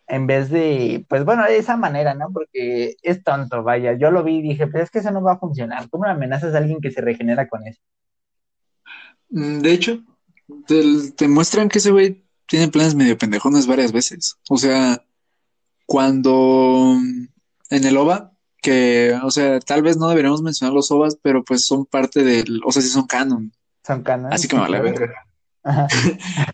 [0.06, 2.30] En vez de, pues bueno, de esa manera, ¿no?
[2.30, 3.94] Porque es tonto, vaya.
[3.94, 5.88] Yo lo vi y dije, pero es que eso no va a funcionar.
[5.88, 7.80] ¿Cómo amenazas a alguien que se regenera con eso?
[9.30, 10.04] Mm, De hecho,
[10.66, 10.82] te,
[11.16, 14.36] te muestran que ese güey tiene planes medio pendejones varias veces.
[14.50, 15.02] O sea,
[15.86, 16.98] cuando
[17.70, 21.64] en el OVA, que, o sea, tal vez no deberíamos mencionar los OVAs, pero pues
[21.64, 23.52] son parte del, o sea, sí son canon.
[23.86, 24.32] Son canon.
[24.32, 25.24] Así que me vale verga.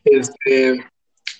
[0.05, 0.85] Este,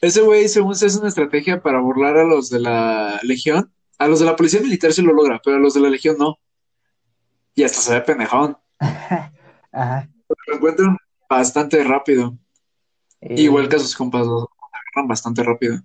[0.01, 3.73] ese güey, según se hace una estrategia para burlar a los de la Legión.
[3.99, 6.17] A los de la policía militar sí lo logra, pero a los de la Legión
[6.19, 6.39] no.
[7.55, 8.57] Y hasta se ve pendejón.
[9.73, 10.11] Ajá.
[10.47, 10.97] Lo encuentran
[11.29, 12.37] bastante rápido.
[13.21, 15.79] Eh, Igual que a sus compas, los agarran bastante rápido.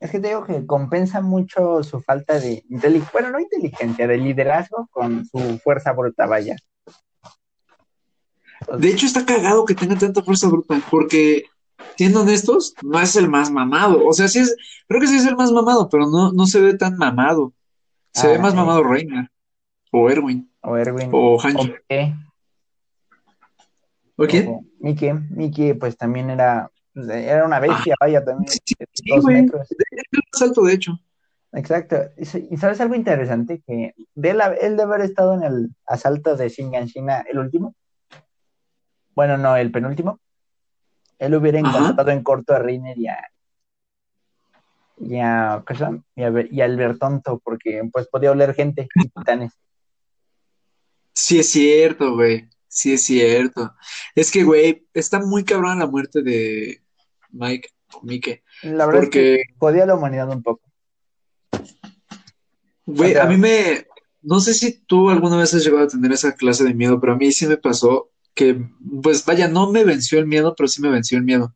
[0.00, 4.18] Es que te digo que compensa mucho su falta de inteligencia, bueno, no inteligencia, de
[4.18, 6.56] liderazgo con su fuerza bruta, vaya.
[8.78, 11.44] De hecho, está cagado que tenga tanta fuerza bruta, porque,
[11.96, 14.06] siendo honestos, no es el más mamado.
[14.06, 14.56] O sea, sí es,
[14.88, 17.52] creo que sí es el más mamado, pero no, no se ve tan mamado.
[18.12, 19.30] Se Ah, ve más mamado Reina,
[19.90, 21.10] o Erwin, O Erwin.
[21.12, 21.72] o O Hancho.
[24.16, 24.48] ¿O quién?
[24.48, 25.14] o Mike.
[25.30, 28.48] Mike, pues también era, era una bestia, vaya, también.
[28.48, 28.58] Sí,
[28.92, 29.42] sí, dos güey.
[29.42, 29.68] metros.
[30.32, 31.00] Más alto, de hecho.
[31.52, 31.96] Exacto.
[32.16, 36.48] Y sabes algo interesante que de él, él de haber estado en el asalto de
[36.48, 37.74] Shinganshina, el último.
[39.14, 40.18] Bueno, no, el penúltimo.
[41.18, 43.18] Él hubiera encontrado en corto a Reiner y a
[44.98, 45.64] y a,
[46.14, 49.52] y a, y a Albertonto, porque pues podía oler gente y titanes.
[51.12, 52.48] Sí es cierto, güey.
[52.66, 53.74] Sí es cierto.
[54.14, 56.82] Es que, güey, está muy cabrón la muerte de
[57.34, 58.42] Mike o Mike.
[58.62, 60.62] La verdad Porque, es que jodía a la humanidad un poco.
[62.86, 63.86] güey, o sea- a mí me...
[64.22, 67.12] No sé si tú alguna vez has llegado a tener esa clase de miedo, pero
[67.12, 68.58] a mí sí me pasó que,
[69.02, 71.54] pues vaya, no me venció el miedo, pero sí me venció el miedo.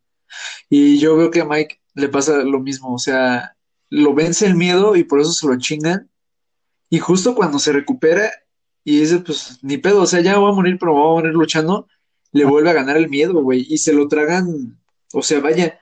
[0.69, 3.57] Y yo veo que a Mike le pasa lo mismo, o sea,
[3.89, 6.11] lo vence el miedo y por eso se lo chingan.
[6.91, 8.31] Y justo cuando se recupera
[8.85, 11.33] y dice, pues ni pedo, o sea, ya voy a morir, pero voy a morir
[11.33, 11.89] luchando,
[12.33, 14.78] le vuelve a ganar el miedo, güey, y se lo tragan,
[15.13, 15.81] o sea, vaya.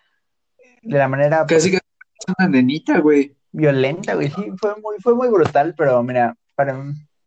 [0.82, 1.44] De la manera...
[1.46, 1.78] Casi que
[2.38, 3.36] una nenita, güey.
[3.52, 6.78] Violenta, güey, sí, fue muy, fue muy brutal, pero mira, para,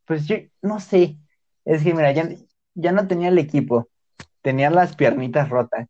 [0.05, 1.17] pues yo no sé,
[1.65, 2.29] es que mira, ya,
[2.75, 3.89] ya no tenía el equipo,
[4.41, 5.87] tenía las piernitas rotas.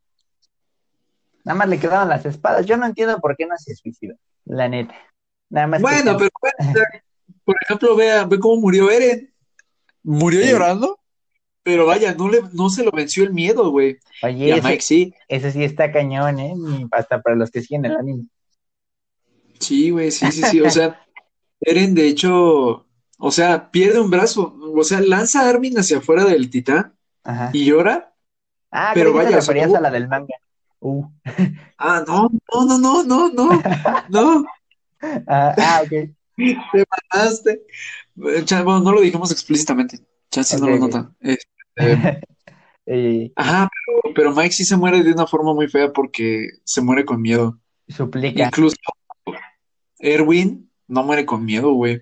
[1.44, 2.65] Nada más le quedaban las espadas.
[2.65, 4.15] Yo no entiendo por qué no se suicidó,
[4.45, 4.95] la neta.
[5.49, 6.30] Nada más bueno, pero
[7.44, 9.34] por ejemplo, vea, ve cómo murió Eren.
[10.03, 10.99] Murió llorando,
[11.64, 13.98] pero vaya, no, le, no se lo venció el miedo, güey.
[14.23, 15.14] Oye, ese, Mike sí.
[15.27, 16.53] Ese sí está cañón, ¿eh?
[16.91, 18.26] Hasta para los que siguen el anime.
[19.60, 20.61] Sí, güey, sí, sí, sí.
[20.61, 20.99] O sea,
[21.61, 22.86] Eren, de hecho,
[23.18, 24.56] o sea, pierde un brazo.
[24.76, 26.95] O sea, lanza a Armin hacia afuera del titán
[27.53, 28.14] y llora.
[28.72, 29.30] Ah, pero vaya.
[29.30, 30.36] Te referías a la del manga.
[30.80, 31.06] Uh.
[31.81, 33.61] Ah, no, no, no, no, no,
[34.10, 34.45] no.
[35.27, 35.90] ah, ah, ok.
[36.36, 37.61] Te mataste.
[38.15, 39.99] Bueno, no lo dijimos explícitamente.
[40.31, 41.11] Chance no lo nota.
[42.85, 46.81] Este, ajá, pero, pero, Mike sí se muere de una forma muy fea porque se
[46.81, 47.60] muere con miedo.
[47.88, 48.45] Suplica.
[48.45, 48.76] Incluso
[49.99, 52.01] Erwin no muere con miedo, güey.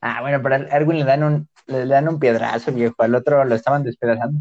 [0.00, 2.96] Ah, bueno, pero a Erwin le dan un, le dan un piedrazo, viejo.
[2.98, 4.40] Al otro lo estaban despedazando.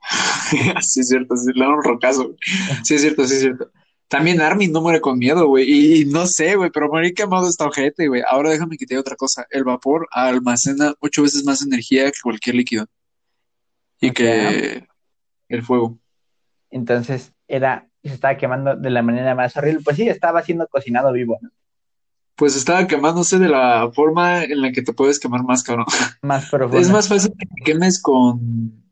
[0.82, 2.36] sí, es cierto, sí, le dan un rocazo.
[2.84, 3.70] Sí, es cierto, sí, es cierto.
[4.08, 6.00] También Armin no muere con miedo, güey.
[6.00, 8.22] Y, no sé, güey, pero morir quemado está ojete, güey.
[8.28, 9.46] Ahora déjame que te diga otra cosa.
[9.50, 12.86] El vapor almacena ocho veces más energía que cualquier líquido.
[14.00, 14.86] Y que
[15.48, 15.98] el fuego.
[16.70, 19.80] Entonces, era, se estaba quemando de la manera más horrible.
[19.84, 21.50] Pues sí, estaba siendo cocinado vivo, ¿no?
[22.34, 25.86] Pues estaba quemándose de la forma en la que te puedes quemar más, cabrón.
[26.22, 26.78] Más profundo.
[26.78, 28.90] Es más fácil que te quemes con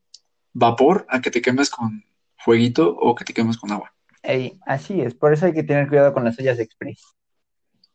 [0.53, 2.05] vapor a que te quemes con
[2.37, 3.96] fueguito o que te quemes con agua
[4.67, 7.03] así es, por eso hay que tener cuidado con las ollas express.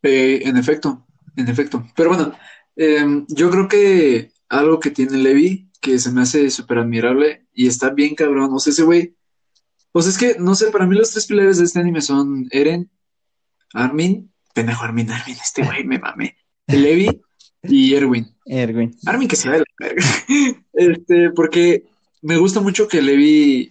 [0.03, 1.05] Eh, en efecto,
[1.35, 1.85] en efecto.
[1.95, 2.33] Pero bueno,
[2.75, 7.67] em, yo creo que algo que tiene Levi que se me hace súper admirable y
[7.67, 8.51] está bien cabrón.
[8.53, 9.15] O sea, ese güey.
[9.91, 12.89] Pues es que, no sé, para mí los tres pilares de este anime son Eren,
[13.73, 16.37] Armin, pendejo Armin, Armin, este güey me mame,
[16.67, 17.21] Levi
[17.63, 18.33] y Erwin.
[18.45, 18.95] Erwin.
[19.05, 20.05] Armin que se ve la verga.
[20.73, 21.83] Este, porque
[22.21, 23.67] me gusta mucho que Levi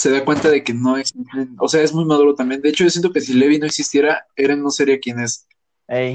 [0.00, 2.62] se da cuenta de que no existen, o sea, es muy maduro también.
[2.62, 5.46] De hecho, yo siento que si Levi no existiera, Eren no sería quien es.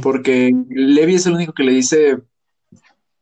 [0.02, 2.18] Porque Levi es el único que le dice,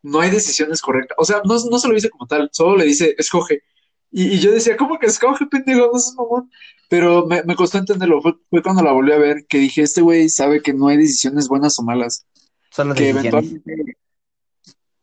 [0.04, 1.18] no hay decisiones correctas.
[1.20, 3.64] O sea, no, no se lo dice como tal, solo le dice, escoge.
[4.10, 5.90] Y, yo decía, ¿cómo que escoge, pendejo?
[5.92, 6.50] No es mamón.
[6.88, 8.22] Pero me, costó entenderlo.
[8.22, 11.50] Fue, cuando la volví a ver que dije, este güey sabe que no hay decisiones
[11.50, 12.26] buenas o malas.
[12.70, 13.98] Solo que eventualmente...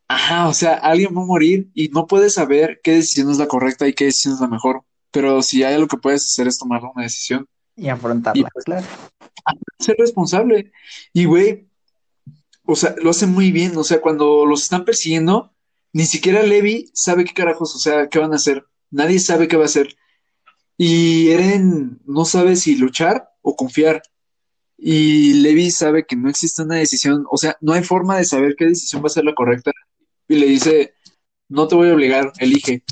[0.09, 3.47] Ajá, o sea, alguien va a morir y no puedes saber qué decisión es la
[3.47, 6.59] correcta y qué decisión es la mejor pero si hay algo que puedes hacer es
[6.59, 7.47] tomar una decisión.
[7.77, 8.87] Y afrontarla, pues, claro.
[9.79, 10.73] Ser responsable.
[11.13, 11.69] Y, güey,
[12.65, 13.77] o sea, lo hace muy bien.
[13.77, 15.53] O sea, cuando los están persiguiendo,
[15.93, 18.65] ni siquiera Levi sabe qué carajos, o sea, qué van a hacer.
[18.91, 19.97] Nadie sabe qué va a hacer.
[20.77, 24.03] Y Eren no sabe si luchar o confiar.
[24.79, 28.55] Y Levi sabe que no existe una decisión, o sea, no hay forma de saber
[28.57, 29.73] qué decisión va a ser la correcta.
[30.27, 30.95] Y le dice,
[31.49, 32.83] no te voy a obligar, elige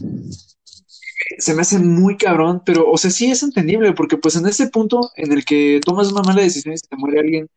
[1.38, 4.68] se me hace muy cabrón, pero, o sea, sí es entendible, porque pues en ese
[4.68, 7.48] punto en el que tomas una mala decisión y se te muere alguien,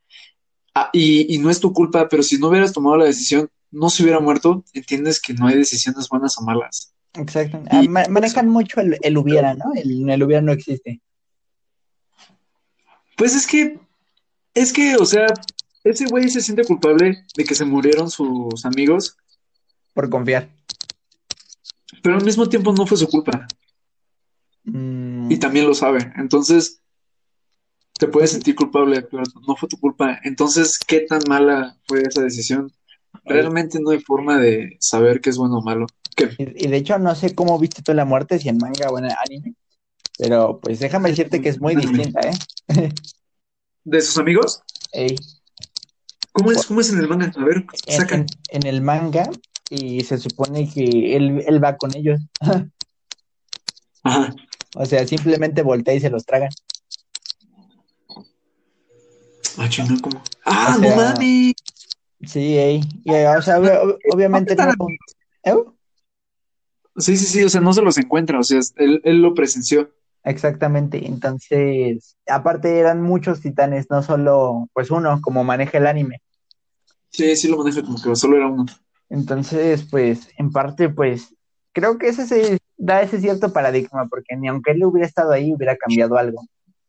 [0.75, 4.03] ah, y, no es tu culpa, pero si no hubieras tomado la decisión, no se
[4.03, 6.93] hubiera muerto, entiendes que no hay decisiones buenas o malas.
[7.13, 7.61] Exacto.
[7.69, 9.65] Ah, manejan mucho el, hubiera, ¿no?
[9.75, 11.01] El, el hubiera no existe.
[13.17, 13.79] Pues es que,
[14.53, 15.27] es que, o sea,
[15.83, 19.17] ese güey se siente culpable de que se murieron sus amigos.
[19.93, 20.49] Por confiar.
[22.01, 23.47] Pero al mismo tiempo no fue su culpa.
[25.31, 26.11] Y también lo sabe.
[26.17, 26.81] Entonces,
[27.97, 30.19] te puedes sentir culpable, pero no fue tu culpa.
[30.25, 32.69] Entonces, ¿qué tan mala fue esa decisión?
[33.23, 35.87] Realmente no hay forma de saber qué es bueno o malo.
[36.37, 39.05] Y, de hecho, no sé cómo viste tú la muerte, si en manga o en
[39.05, 39.55] anime.
[40.17, 42.89] Pero pues déjame decirte que es muy distinta, ¿eh?
[43.85, 44.61] ¿De sus amigos?
[44.91, 45.15] Ey.
[46.33, 47.31] ¿Cómo es, ¿Cómo es en el manga?
[47.37, 48.25] A ver, saca.
[48.49, 49.29] En, el manga,
[49.69, 52.19] y se supone que él, él va con ellos.
[54.03, 54.35] Ajá.
[54.75, 56.49] O sea, simplemente voltea y se los tragan.
[59.57, 59.69] Ah,
[60.01, 60.23] ¿cómo?
[60.45, 61.53] ¡Ah, no mames!
[62.25, 62.81] Sí, ey.
[63.37, 63.59] o sea,
[64.13, 64.87] obviamente no.
[65.43, 65.55] ¿Eh?
[66.97, 69.91] Sí, sí, sí, o sea, no se los encuentra, o sea, él, él lo presenció.
[70.23, 76.21] Exactamente, entonces, aparte eran muchos titanes, no solo, pues uno, como maneja el anime.
[77.09, 78.65] Sí, sí lo maneja como que solo era uno.
[79.09, 81.35] Entonces, pues, en parte, pues,
[81.73, 85.53] creo que ese se da ese cierto paradigma, porque ni aunque él hubiera estado ahí,
[85.53, 86.41] hubiera cambiado algo.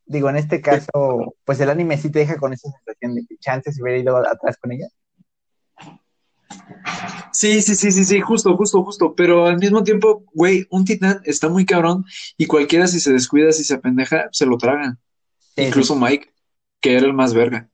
[0.06, 3.36] digo, en este caso, pues el anime sí te deja con esa sensación de que
[3.36, 4.89] chances hubiera ido atrás con ella.
[7.32, 9.14] Sí, sí, sí, sí, sí, justo, justo, justo.
[9.14, 12.05] Pero al mismo tiempo, güey, un titán está muy cabrón
[12.39, 14.98] y cualquiera si se descuida, si se apendeja, se lo tragan.
[15.56, 16.32] Incluso Mike,
[16.81, 17.69] que era el más verga.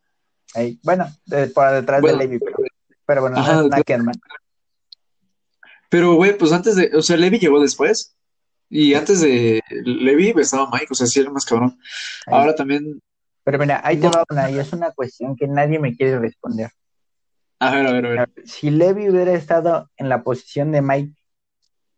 [0.83, 1.07] bueno,
[1.55, 2.41] por detrás de Levi,
[3.07, 3.81] pero, bueno, no es
[5.89, 8.15] Pero, güey, pues antes de, o sea, Levi llegó después.
[8.71, 11.79] Y antes de Levi estaba Mike, o sea, sí era más cabrón.
[12.27, 13.01] Ahora también.
[13.43, 16.71] Pero mira, ahí te va una, y es una cuestión que nadie me quiere responder.
[17.61, 18.31] A ver, a ver, a ver.
[18.45, 21.15] Si Levi hubiera estado en la posición de Mike,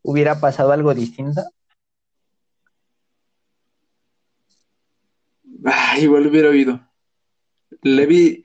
[0.02, 1.42] ¿hubiera pasado algo distinto?
[5.64, 6.80] Ah, igual hubiera oído.
[7.82, 8.44] Levi,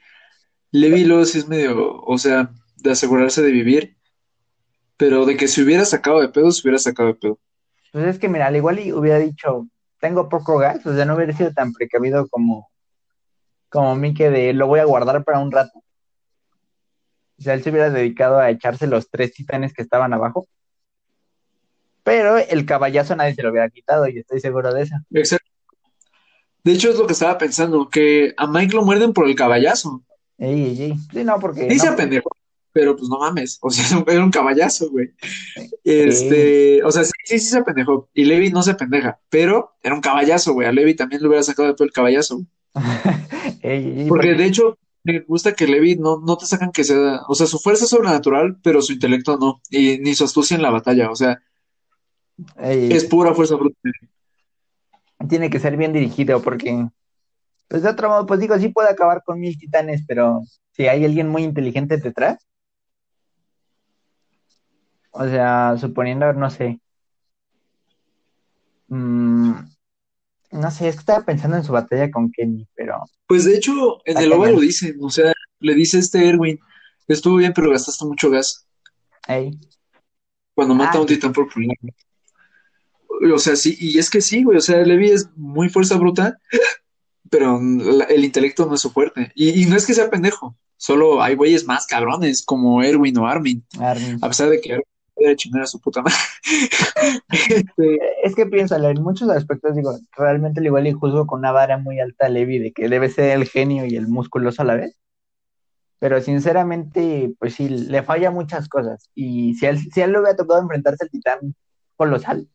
[0.72, 3.95] Levi luego sí es medio, o sea, de asegurarse de vivir,
[4.98, 7.40] pero de que se hubiera sacado de pedo, se hubiera sacado de pedo.
[7.92, 9.68] Pues es que, mira, al igual y hubiera dicho,
[10.00, 12.70] tengo poco gas, o sea, no hubiera sido tan precavido como,
[13.70, 15.80] como Mike de lo voy a guardar para un rato.
[17.38, 20.48] O sea, él se hubiera dedicado a echarse los tres titanes que estaban abajo.
[22.04, 24.96] Pero el caballazo nadie se lo hubiera quitado y estoy seguro de eso.
[25.12, 25.50] Exacto.
[26.64, 30.04] De hecho, es lo que estaba pensando, que a Mike lo muerden por el caballazo.
[30.38, 31.66] Ey, ey, Sí, no, porque.
[31.66, 32.30] Dice no, pendejo,
[32.76, 33.58] pero pues no mames.
[33.62, 35.14] O sea, era un caballazo, güey.
[35.82, 38.10] Este, o sea, sí, sí, sí se apendejó.
[38.14, 40.68] Y Levi no se pendeja, pero era un caballazo, güey.
[40.68, 42.46] A Levi también le hubiera sacado de todo el caballazo.
[44.10, 47.48] porque, de hecho, me gusta que Levi no, no te sacan que sea, o sea,
[47.48, 51.10] su fuerza es sobrenatural, pero su intelecto no, y ni su astucia en la batalla,
[51.10, 51.42] o sea,
[52.62, 53.78] es pura fuerza bruta.
[55.30, 56.90] Tiene que ser bien dirigido porque,
[57.70, 60.42] pues de otro modo, pues digo, sí puede acabar con mil titanes, pero
[60.72, 62.45] si hay alguien muy inteligente detrás,
[65.16, 66.80] o sea, suponiendo, no sé,
[68.90, 69.54] mmm,
[70.52, 73.04] no sé, es que estaba pensando en su batalla con Kenny, pero.
[73.28, 76.60] Pues de hecho, en el OVA lo dicen, o sea, le dice este Erwin,
[77.08, 78.66] estuvo bien, pero gastaste mucho gas.
[79.28, 79.52] Ey.
[80.54, 81.08] Cuando mata a un ah.
[81.08, 81.78] titán por primera
[83.34, 86.38] O sea, sí, y es que sí, güey, o sea, Levi es muy fuerza bruta,
[87.30, 89.32] pero el intelecto no es su fuerte.
[89.36, 93.66] Y, no es que sea pendejo, solo hay güeyes más cabrones, como Erwin o Armin.
[93.80, 94.20] Armin.
[94.22, 94.80] A pesar de que
[95.16, 96.18] de chingar a su puta madre.
[97.50, 101.52] Este, es que piénsalo, en muchos aspectos, digo, realmente al igual y juzgo con una
[101.52, 104.66] vara muy alta a Levi de que debe ser el genio y el musculoso a
[104.66, 104.98] la vez.
[106.00, 109.10] Pero sinceramente, pues sí, le falla muchas cosas.
[109.16, 111.56] Y si él, si él le hubiera tocado enfrentarse al titán
[111.96, 112.48] colosal,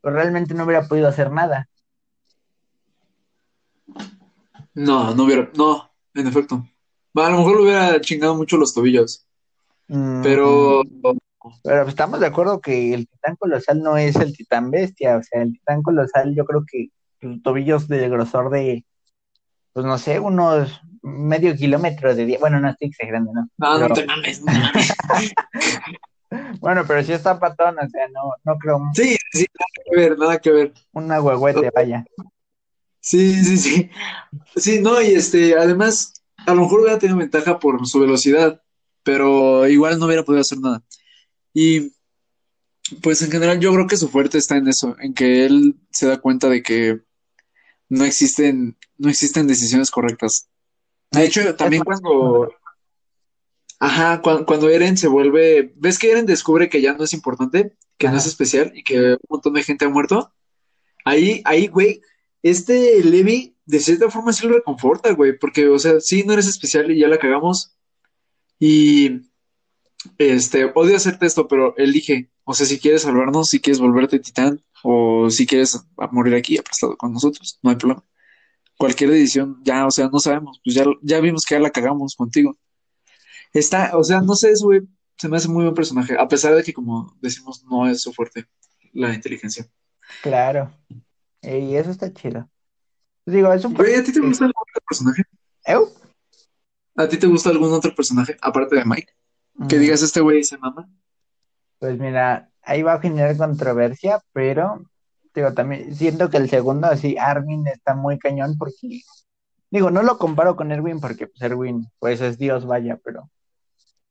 [0.00, 1.68] pues realmente no hubiera podido hacer nada.
[4.74, 6.66] No, no hubiera, no, en efecto.
[7.14, 9.26] A lo mejor le hubiera chingado mucho los tobillos.
[9.88, 10.82] Mm, pero.
[11.62, 15.42] Pero estamos de acuerdo que el titán colosal no es el titán bestia, o sea,
[15.42, 16.88] el titán colosal yo creo que
[17.20, 18.84] los tobillos de grosor de,
[19.72, 22.38] pues no sé, unos medio kilómetro de día.
[22.40, 23.48] Bueno, no estoy exagerando, ¿no?
[23.58, 24.52] No, no te mames, no
[26.60, 28.80] bueno, pero si está patón, o sea, no, no creo.
[28.94, 30.74] Sí, sí, nada que ver, nada que ver.
[30.92, 32.04] Una huehuete, vaya.
[33.00, 33.90] Sí, sí, sí.
[34.56, 36.12] Sí, no, y este, además,
[36.44, 38.60] a lo mejor hubiera tenido ventaja por su velocidad,
[39.04, 40.82] pero igual no hubiera podido hacer nada.
[41.58, 41.94] Y
[43.00, 46.06] pues en general yo creo que su fuerte está en eso, en que él se
[46.06, 47.00] da cuenta de que
[47.88, 50.50] no existen, no existen decisiones correctas.
[51.12, 52.52] De hecho, también cuando,
[53.78, 58.10] ajá, cuando, Eren se vuelve, ves que Eren descubre que ya no es importante, que
[58.10, 60.34] no es especial y que un montón de gente ha muerto.
[61.06, 62.02] Ahí, ahí, güey,
[62.42, 66.48] este Levi de cierta forma sí lo reconforta, güey, porque, o sea, sí, no eres
[66.48, 67.74] especial y ya la cagamos.
[68.60, 69.22] Y
[70.18, 72.30] este, odio hacerte esto, pero elige.
[72.44, 75.78] O sea, si quieres salvarnos, si quieres volverte titán, o si quieres
[76.12, 78.04] morir aquí aplastado con nosotros, no hay problema.
[78.78, 82.14] Cualquier decisión, ya, o sea, no sabemos, pues ya, ya vimos que ya la cagamos
[82.14, 82.56] contigo.
[83.52, 84.82] Está, o sea, no sé, güey,
[85.16, 88.12] se me hace muy buen personaje, a pesar de que, como decimos, no es su
[88.12, 88.46] fuerte
[88.92, 89.66] la inteligencia.
[90.22, 90.72] Claro.
[91.42, 92.48] Y eso está chido.
[93.24, 95.22] Digo, es un Güey, ¿a ti te gusta algún otro personaje?
[95.66, 95.92] ¿Eu?
[96.96, 99.12] ¿A ti te gusta algún otro personaje aparte de Mike?
[99.68, 100.88] Que digas este güey se mama.
[101.78, 104.82] Pues mira, ahí va a generar controversia, pero
[105.34, 109.02] digo, también siento que el segundo, así, Armin está muy cañón porque,
[109.70, 113.30] digo, no lo comparo con Erwin porque pues Erwin, pues es Dios, vaya, pero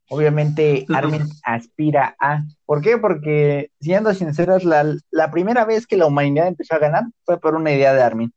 [0.09, 2.43] obviamente Armin aspira a.
[2.65, 2.97] ¿Por qué?
[2.97, 7.55] Porque, siendo sinceros, la, la primera vez que la humanidad empezó a ganar fue por
[7.55, 8.33] una idea de Armin.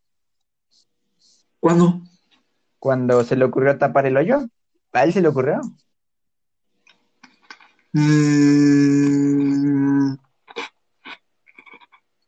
[1.60, 2.01] ¿Cuándo?
[2.78, 4.47] Cuando se le ocurrió tapar el hoyo.
[4.93, 5.60] A él se le ocurrió.
[7.98, 9.88] Mm.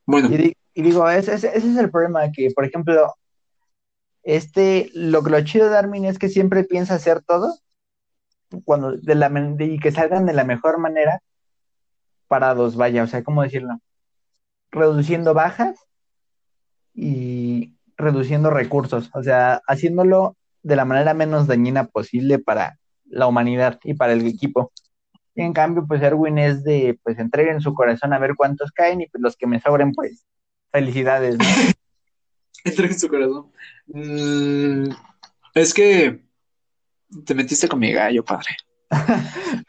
[0.07, 0.29] Bueno.
[0.75, 3.15] Y, digo, ese, es el problema, que por ejemplo,
[4.23, 7.59] este, lo, lo chido de Armin es que siempre piensa hacer todo
[8.65, 11.23] cuando de la y que salgan de la mejor manera
[12.27, 13.81] parados, vaya, o sea, ¿cómo decirlo?
[14.71, 15.77] Reduciendo bajas
[16.95, 23.79] y reduciendo recursos, o sea, haciéndolo de la manera menos dañina posible para la humanidad
[23.83, 24.73] y para el equipo.
[25.41, 29.01] Y en cambio, pues Erwin es de, pues entreguen su corazón a ver cuántos caen
[29.01, 30.27] y pues los que me sobren, pues
[30.71, 31.39] felicidades.
[31.39, 31.45] ¿no?
[32.65, 33.51] entreguen su corazón.
[33.87, 34.91] Mm,
[35.55, 36.23] es que
[37.25, 38.49] te metiste con mi gallo, padre.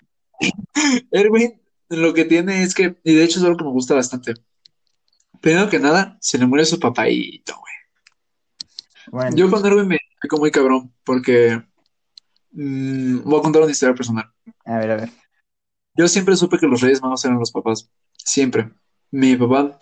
[1.11, 4.33] Erwin lo que tiene es que, y de hecho es algo que me gusta bastante.
[5.39, 7.55] Primero que nada, se le muere su papayito,
[9.09, 9.35] güey.
[9.35, 11.63] Yo con Erwin me fico muy cabrón, porque
[12.51, 14.29] mm, voy a contar una historia personal.
[14.65, 15.20] A ver, a ver.
[16.01, 17.87] Yo siempre supe que los Reyes Magos eran los papás.
[18.17, 18.71] Siempre.
[19.11, 19.77] Mi papá,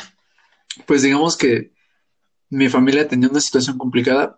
[0.85, 1.71] pues digamos que
[2.49, 4.37] mi familia tenía una situación complicada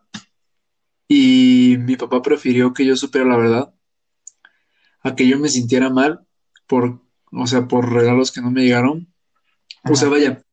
[1.07, 3.73] y mi papá prefirió que yo supiera la verdad
[5.01, 6.19] a que yo me sintiera mal
[6.67, 7.01] por,
[7.31, 9.11] o sea, por regalos que no me llegaron.
[9.83, 10.43] O sea, vaya,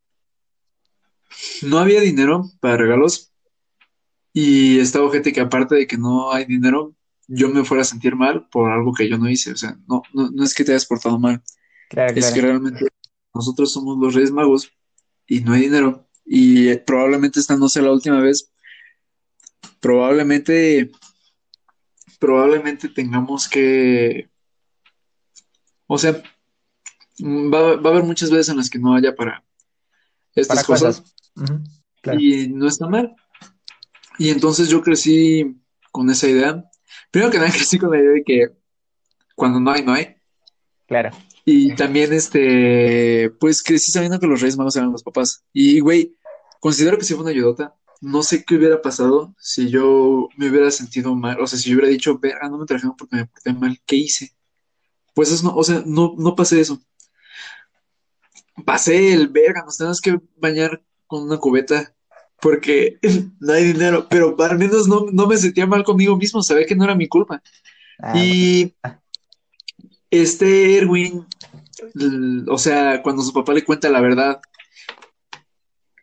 [1.61, 3.35] no había dinero para regalos
[4.33, 6.97] y estaba gente que aparte de que no hay dinero,
[7.29, 9.53] yo me fuera a sentir mal por algo que yo no hice.
[9.53, 11.41] O sea, no, no, es que te hayas portado mal.
[11.91, 12.87] es que realmente
[13.33, 14.73] nosotros somos los Reyes Magos
[15.27, 16.09] y no hay dinero.
[16.25, 18.51] Y probablemente esta no sea la última vez.
[19.81, 20.91] Probablemente,
[22.19, 24.29] probablemente tengamos que
[25.89, 26.23] o sea,
[27.19, 29.43] mm, va, va, a haber muchas veces en las que no haya para
[30.35, 31.03] estas cosas.
[32.19, 33.17] Y no está mal.
[34.19, 35.61] Y entonces yo crecí
[35.91, 36.68] con esa idea.
[37.11, 38.49] Primero que nada, crecí con la idea de que
[39.35, 40.17] cuando no hay, no hay.
[40.87, 41.11] Claro.
[41.45, 45.45] Y también, este, pues crecí sabiendo que los Reyes Magos eran los papás.
[45.53, 46.17] Y, güey,
[46.61, 47.75] considero que sí fue una ayudota.
[48.01, 51.41] No sé qué hubiera pasado si yo me hubiera sentido mal.
[51.41, 53.81] O sea, si yo hubiera dicho, verga, no me trajeron porque me porté mal.
[53.87, 54.35] ¿Qué hice?
[55.15, 56.81] Pues eso, o sea, no, no pasé eso.
[58.65, 61.95] Pasé el verga, nos tenemos que bañar con una cubeta
[62.41, 62.99] porque
[63.41, 66.85] no hay dinero, pero al menos no, me sentía mal conmigo mismo, sabía que no
[66.85, 67.43] era mi culpa.
[68.01, 68.75] Ah, y
[70.11, 71.27] este Erwin,
[72.49, 74.41] o sea, cuando su papá le cuenta la verdad,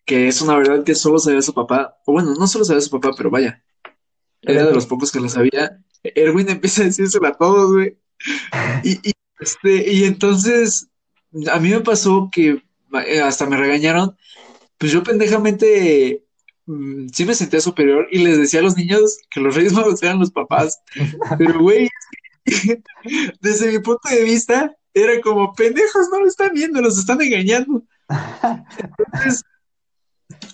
[0.06, 2.92] que es una verdad que solo sabía su papá, o bueno, no solo sabía su
[2.92, 3.64] papá, pero vaya,
[4.42, 7.98] era de los pocos que lo sabía, Erwin empieza a decírselo a todos, güey.
[8.84, 10.88] Y, este, y entonces,
[11.52, 12.64] a mí me pasó que
[13.08, 14.16] eh, hasta me regañaron,
[14.78, 16.25] pues yo pendejamente
[16.66, 20.02] mm, sí me sentía superior y les decía a los niños que los reyes magos
[20.04, 20.80] eran los papás.
[21.38, 21.90] Pero, güey,
[23.42, 27.84] desde mi punto de vista, era como, pendejos, no lo están viendo, los están engañando.
[28.78, 29.44] Entonces,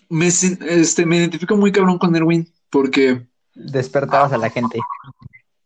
[0.10, 3.28] me, este, me identifico muy cabrón con Erwin porque...
[3.54, 4.80] Despertabas a la gente.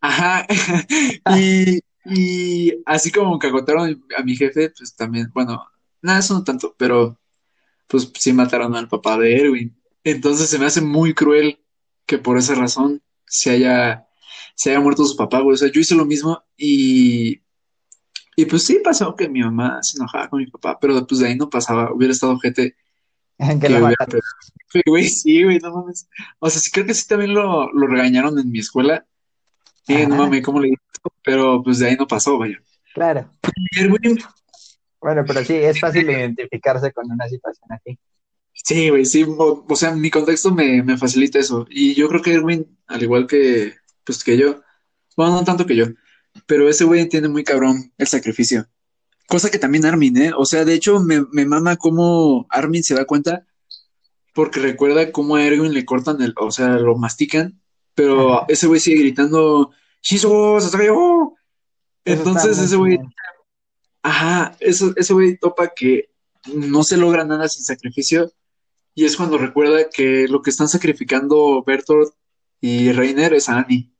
[0.00, 0.46] Ajá.
[1.36, 5.64] y, y así como cagotaron a mi jefe, pues también, bueno,
[6.02, 7.18] nada, eso no tanto, pero
[7.86, 9.75] pues sí mataron al papá de Erwin.
[10.06, 11.58] Entonces se me hace muy cruel
[12.06, 14.06] que por esa razón se haya,
[14.54, 15.54] se haya muerto su papá, güey.
[15.54, 17.42] O sea, yo hice lo mismo y,
[18.36, 21.26] y pues sí pasó que mi mamá se enojaba con mi papá, pero pues de
[21.26, 22.76] ahí no pasaba, hubiera estado gente
[23.38, 24.06] que hubiera,
[24.86, 26.08] güey, sí, güey, no mames.
[26.38, 29.04] O sea, sí creo que sí también lo, lo regañaron en mi escuela,
[29.86, 30.82] Sí, no mames, ¿cómo le digo?
[31.22, 32.60] Pero pues de ahí no pasó, vaya.
[32.92, 33.30] Claro.
[35.00, 37.98] Bueno, pero sí, es fácil identificarse con una situación así.
[38.64, 41.66] Sí, güey, sí, o, sea, mi contexto me, me, facilita eso.
[41.70, 43.74] Y yo creo que Erwin, al igual que,
[44.04, 44.60] pues que yo,
[45.16, 45.86] bueno, no tanto que yo,
[46.46, 48.66] pero ese güey entiende muy cabrón el sacrificio.
[49.28, 50.32] Cosa que también Armin, ¿eh?
[50.36, 53.46] O sea, de hecho, me, me mama cómo Armin se da cuenta
[54.34, 57.60] porque recuerda cómo a Erwin le cortan el, o sea, lo mastican
[57.96, 59.72] pero ese güey sigue gritando,
[60.02, 61.34] Shizo, Sasageo.
[62.04, 62.98] Entonces ese güey,
[64.02, 66.10] ajá, eso, ese güey topa que
[66.54, 68.30] no se logra nada sin sacrificio.
[68.96, 72.12] Y es cuando recuerda que lo que están sacrificando Bertolt
[72.60, 73.92] y Reiner es a Annie.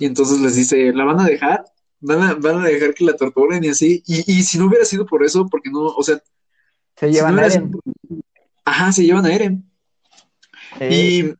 [0.00, 1.64] Y entonces les dice, ¿la van a dejar?
[2.00, 4.02] Van a, van a dejar que la torturen y así.
[4.04, 6.20] Y, y si no hubiera sido por eso, porque no, o sea.
[6.96, 7.70] Se llevan a Eren.
[8.64, 9.70] Ajá, se llevan a Eren.
[10.80, 11.34] Y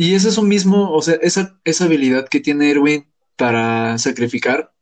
[0.00, 4.72] y es eso mismo, o sea, esa, esa habilidad que tiene Erwin para sacrificar,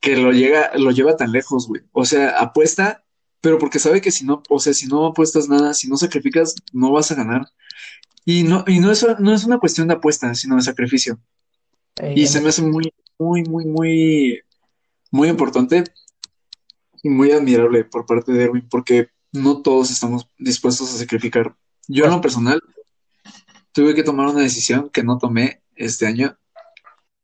[0.00, 1.82] que lo llega, lo lleva tan lejos, güey.
[1.92, 3.05] O sea, apuesta,
[3.40, 6.54] pero porque sabe que si no, o sea, si no apuestas nada, si no sacrificas,
[6.72, 7.46] no vas a ganar.
[8.24, 11.20] Y no, y no es, no es una cuestión de apuesta, sino de sacrificio.
[12.14, 14.40] y se me hace muy, muy, muy, muy,
[15.10, 15.84] muy importante
[17.02, 21.54] y muy admirable por parte de Erwin, porque no todos estamos dispuestos a sacrificar.
[21.86, 22.60] Yo en lo personal
[23.72, 26.36] tuve que tomar una decisión que no tomé este año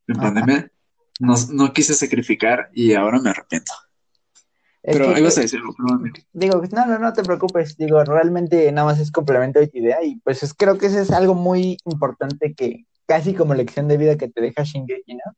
[0.07, 0.71] en pandemia.
[1.19, 3.73] No, no quise sacrificar y ahora me arrepiento.
[4.83, 5.73] Pero ibas a decirlo,
[6.33, 7.77] Digo, no, no, no te preocupes.
[7.77, 10.99] Digo, realmente nada más es complemento de tu idea y pues es, creo que eso
[10.99, 15.37] es algo muy importante que casi como lección de vida que te deja Shingeki, ¿no?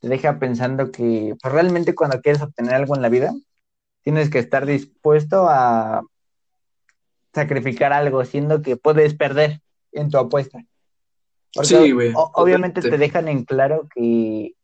[0.00, 3.34] Te deja pensando que pues, realmente cuando quieres obtener algo en la vida,
[4.02, 6.02] tienes que estar dispuesto a
[7.34, 9.60] sacrificar algo, siendo que puedes perder
[9.92, 10.64] en tu apuesta.
[11.62, 12.12] sí, güey.
[12.14, 14.54] Obviamente te dejan en claro que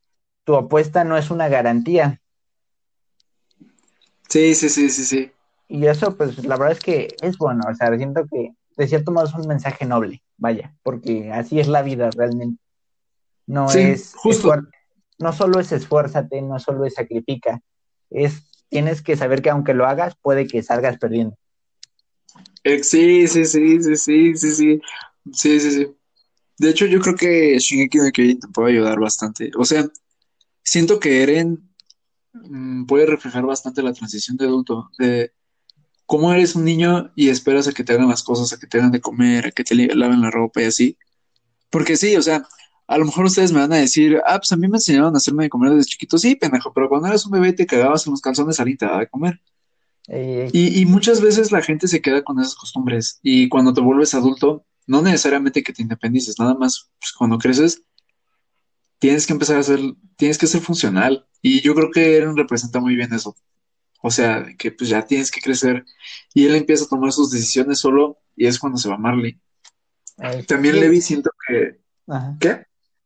[0.45, 2.21] tu apuesta no es una garantía,
[4.29, 5.33] Sí, sí, sí, sí, sí.
[5.69, 9.11] Y eso, pues, la verdad es que es bueno, o sea, siento que de cierto
[9.13, 12.63] modo es un mensaje noble, vaya, porque así es la vida realmente.
[13.47, 14.55] No es justo.
[15.19, 17.61] No solo es esfuérzate, no solo es sacrifica,
[18.09, 21.37] es tienes que saber que aunque lo hagas, puede que salgas perdiendo.
[22.65, 24.81] Sí, sí, sí, sí, sí, sí, sí,
[25.33, 25.97] sí, sí, sí.
[26.59, 29.51] De hecho, yo creo que Shingeki no Kyojin te puede ayudar bastante.
[29.57, 29.89] O sea,
[30.63, 31.68] siento que Eren
[32.87, 35.33] puede reflejar bastante la transición de adulto, de
[36.07, 38.79] cómo eres un niño y esperas a que te hagan las cosas, a que te
[38.79, 40.97] hagan de comer, a que te laven la ropa y así.
[41.71, 42.47] Porque sí, o sea,
[42.87, 45.19] a lo mejor ustedes me van a decir, ah, pues a mí me enseñaron a
[45.19, 46.17] hacerme de comer desde chiquito.
[46.17, 49.41] Sí, pendejo, pero cuando eras un bebé te cagabas en los calzones a de comer.
[50.11, 53.21] Y, y, muchas veces la gente se queda con esas costumbres.
[53.23, 57.83] Y cuando te vuelves adulto, no necesariamente que te independices, nada más pues, cuando creces,
[58.99, 59.81] tienes que empezar a ser,
[60.17, 61.27] tienes que ser funcional.
[61.41, 63.37] Y yo creo que Eren representa muy bien eso.
[64.03, 65.85] O sea, que pues ya tienes que crecer.
[66.35, 69.39] Y él empieza a tomar sus decisiones solo y es cuando se va Marley.
[70.47, 71.79] también Levi siento que...
[72.41, 72.65] ¿Qué?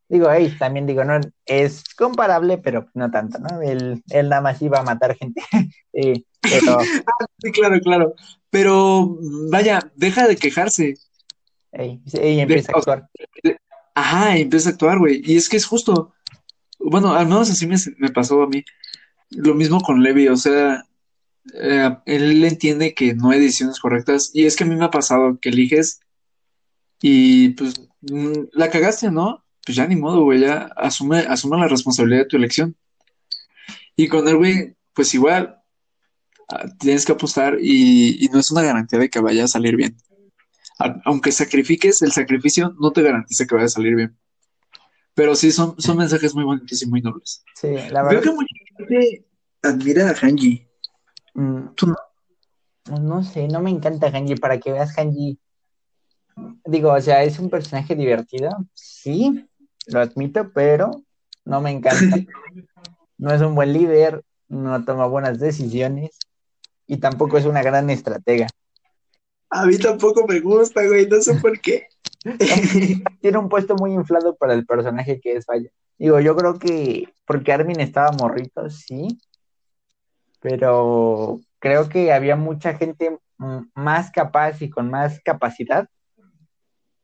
[0.09, 3.63] Digo, ahí también digo, no es comparable, pero no tanto, ¿no?
[3.63, 5.43] Él, él nada más iba a matar gente.
[5.93, 6.79] pero...
[7.07, 8.15] Ah, sí, claro, claro.
[8.51, 9.17] Pero
[9.51, 10.95] vaya, deja de quejarse.
[11.73, 13.09] y empieza a actuar.
[13.95, 15.23] Ajá, empieza a actuar, güey.
[15.25, 16.15] Y es que es justo.
[16.79, 17.77] Bueno, al menos así me,
[18.11, 18.65] pasó a mí.
[19.31, 20.85] Lo mismo con Levi, o sea,
[21.55, 24.31] eh, él entiende que no hay decisiones correctas.
[24.35, 26.01] Y es que a mí me ha pasado que eliges
[27.01, 29.45] y pues mm, la cagaste, ¿no?
[29.65, 32.77] Pues ya ni modo, güey, ya asume, asume la responsabilidad de tu elección.
[33.97, 35.57] Y con él, güey, pues igual
[36.49, 39.97] ah, tienes que apostar y no es una garantía de que vaya a salir bien
[41.05, 44.17] aunque sacrifiques, el sacrificio no te garantiza que vaya a salir bien.
[45.15, 47.45] Pero sí, son, son mensajes muy bonitos y muy nobles.
[47.55, 48.11] Sí, la verdad.
[48.11, 49.27] Veo que mucha gente
[49.63, 50.67] admira a Hanji.
[51.35, 51.75] Mm.
[51.75, 51.97] ¿Tú no?
[53.01, 54.37] No sé, no me encanta Hanji.
[54.37, 55.39] Para que veas Hanji.
[56.65, 58.51] Digo, o sea, es un personaje divertido.
[58.73, 59.47] Sí,
[59.87, 61.03] lo admito, pero
[61.45, 62.17] no me encanta.
[63.19, 66.19] no es un buen líder, no toma buenas decisiones
[66.87, 68.47] y tampoco es una gran estratega.
[69.55, 71.87] A mí tampoco me gusta, güey, no sé por qué.
[73.21, 75.69] Tiene un puesto muy inflado para el personaje que es Falla.
[75.99, 79.19] Digo, yo creo que porque Armin estaba morrito, sí,
[80.41, 83.19] pero creo que había mucha gente
[83.75, 85.87] más capaz y con más capacidad.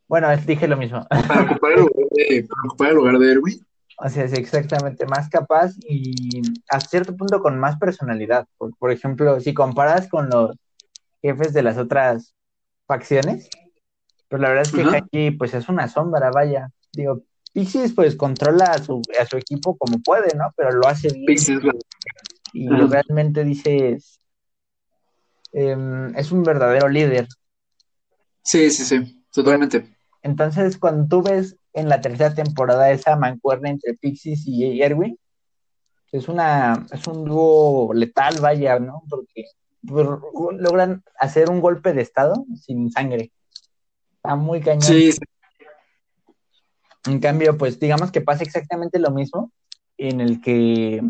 [0.09, 1.07] Bueno, dije lo mismo.
[1.29, 2.49] Para ocupar el lugar de,
[2.79, 3.67] para lugar de Erwin.
[3.99, 8.47] O sea, es exactamente más capaz y a cierto punto con más personalidad.
[8.79, 10.57] por ejemplo, si comparas con los
[11.21, 12.35] jefes de las otras
[12.89, 13.49] facciones.
[14.29, 16.71] Pues la verdad es que Hanji, pues es una sombra, vaya.
[16.93, 20.53] Digo, Pixis pues controla a su, a su equipo como puede, ¿no?
[20.57, 21.39] Pero lo hace bien.
[22.53, 24.21] y realmente dices,
[25.53, 27.29] em, es un verdadero líder.
[28.43, 29.87] Sí, sí, sí, totalmente.
[30.23, 35.19] Entonces, cuando tú ves en la tercera temporada esa mancuerna entre Pixis y Erwin,
[36.13, 39.03] es una, es un dúo letal, vaya, ¿no?
[39.09, 39.45] Porque
[39.83, 43.33] logran hacer un golpe de estado sin sangre.
[44.17, 44.83] Está muy cañón.
[44.83, 45.11] Sí,
[47.07, 49.53] En cambio, pues digamos que pasa exactamente lo mismo
[49.97, 51.03] en el que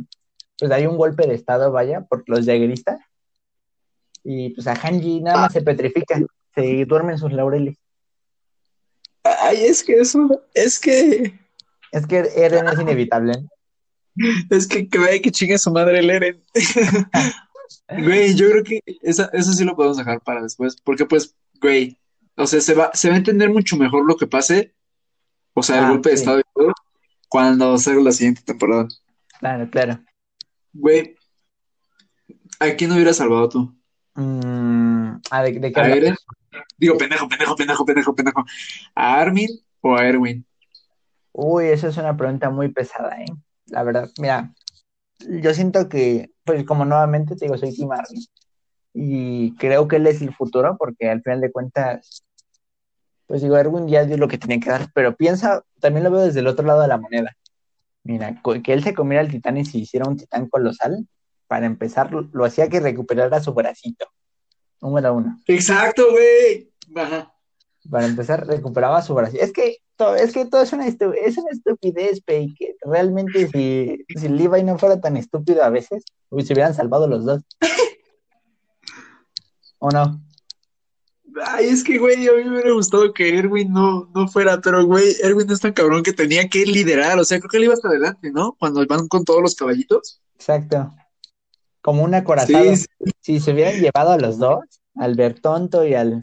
[0.59, 3.01] pues hay un golpe de estado, vaya, por los jagueristas.
[4.25, 6.21] Y pues a Hanji nada más se petrifica,
[6.55, 7.77] se duerme en sus laureles.
[9.23, 11.39] Ay, es que eso, es que.
[11.93, 13.33] Es que Eren es inevitable.
[14.51, 16.43] Es que que que chingue su madre el Eren.
[17.89, 21.99] Güey, yo creo que eso sí lo podemos dejar para después, porque pues, güey,
[22.37, 24.75] o sea, se va, se va a entender mucho mejor lo que pase,
[25.55, 26.73] o sea, el ah, golpe de estado y todo,
[27.29, 28.87] cuando salga la siguiente temporada.
[29.41, 30.01] Claro, claro.
[30.73, 31.17] Güey,
[32.61, 33.75] ¿a quién hubiera salvado tú?
[34.15, 36.15] Mm, ¿A de, de qué
[36.77, 38.45] Digo, pendejo, pendejo, pendejo, pendejo, pendejo.
[38.95, 39.49] ¿A Armin
[39.81, 40.45] o a Erwin?
[41.33, 43.27] Uy, esa es una pregunta muy pesada, ¿eh?
[43.67, 44.55] La verdad, mira,
[45.19, 47.89] yo siento que, pues como nuevamente te digo, soy Tim
[48.95, 52.25] y creo que él es el futuro porque al final de cuentas
[53.29, 56.23] pues digo, Erwin ya dio lo que tenía que dar, pero piensa, también lo veo
[56.23, 57.37] desde el otro lado de la moneda.
[58.03, 61.07] Mira, que él se comiera el titán y se hiciera un titán colosal,
[61.47, 64.07] para empezar, lo hacía que recuperara su bracito.
[64.81, 65.39] Número uno.
[65.47, 66.71] Exacto, güey.
[67.91, 69.45] Para empezar, recuperaba su bracito.
[69.45, 73.99] Es que todo, es que todo es una, es una estupidez, Pei, que realmente si,
[74.17, 77.43] si Levi no fuera tan estúpido a veces, se hubieran salvado los dos.
[79.81, 80.23] ¿O no?
[81.45, 84.87] Ay, es que, güey, a mí me hubiera gustado que Erwin no, no fuera, pero,
[84.87, 87.75] güey, Erwin es tan cabrón que tenía que liderar, o sea, creo que él iba
[87.75, 88.57] hasta adelante, ¿no?
[88.59, 90.23] Cuando van con todos los caballitos.
[90.37, 90.95] Exacto.
[91.83, 92.73] Como un acorazado.
[93.21, 94.61] Si se hubieran llevado a los dos,
[94.95, 96.21] al Bertonto y al...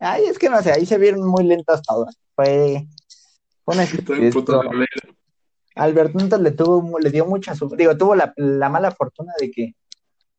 [0.00, 2.16] Ay, es que no sé, ahí se vieron muy lentos todos.
[2.36, 2.86] Fue,
[3.64, 3.88] fue una
[5.74, 9.74] Al Bertonto le tuvo, le dio mucha, digo, tuvo la, la mala fortuna de que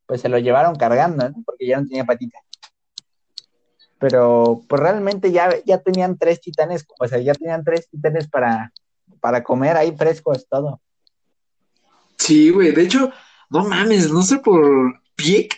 [0.06, 1.42] pues se lo llevaron cargando, ¿no?
[1.44, 2.42] Porque ya no tenía patitas
[3.98, 8.72] pero pues realmente ya, ya tenían tres titanes, o sea, ya tenían tres titanes para,
[9.20, 10.80] para comer ahí frescos, todo.
[12.16, 13.10] Sí, güey, de hecho,
[13.50, 15.48] no mames, no sé por pie,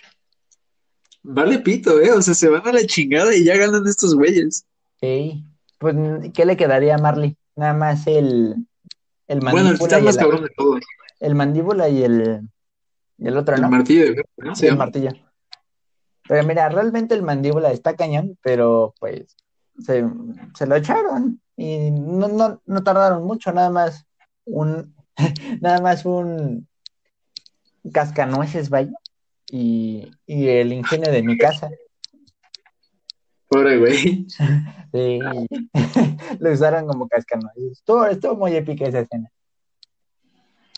[1.23, 4.65] vale pito, eh, o sea, se van a la chingada y ya ganan estos güeyes.
[5.01, 5.45] Sí,
[5.81, 5.97] pues,
[6.35, 7.39] ¿qué le quedaría a Marley?
[7.57, 8.55] Nada más el,
[9.27, 9.51] el mandíbula.
[9.53, 10.81] Bueno, el titán más cabrón de todos.
[11.19, 12.43] El mandíbula y el,
[13.17, 13.65] y el otro, ¿no?
[13.65, 14.05] El martillo,
[14.37, 14.55] ¿no?
[14.55, 15.11] Sí, el martillo.
[16.29, 19.35] Pero mira, realmente el mandíbula está cañón, pero pues
[19.79, 20.03] se,
[20.67, 24.07] lo echaron y no, no, no tardaron mucho, nada más
[24.45, 24.95] un,
[25.63, 26.69] nada más un
[27.91, 28.93] cascanueces, vaya,
[29.51, 31.71] y, y el ingenio de mi casa.
[33.49, 34.27] Pobre güey.
[34.93, 35.19] Sí,
[36.41, 37.73] lo usaron como cascanueces.
[37.73, 39.31] Estuvo, estuvo muy épica esa escena.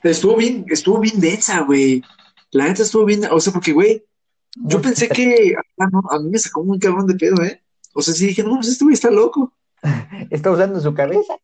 [0.02, 2.02] Estuvo bien, estuvo bien densa, güey.
[2.51, 4.05] La neta estuvo bien, o sea, porque, güey,
[4.56, 7.62] yo pensé que ah, a mí me sacó muy cabrón de pedo, ¿eh?
[7.94, 9.55] O sea, sí dije, no, pues este güey está loco.
[10.30, 11.34] Está usando su cabeza.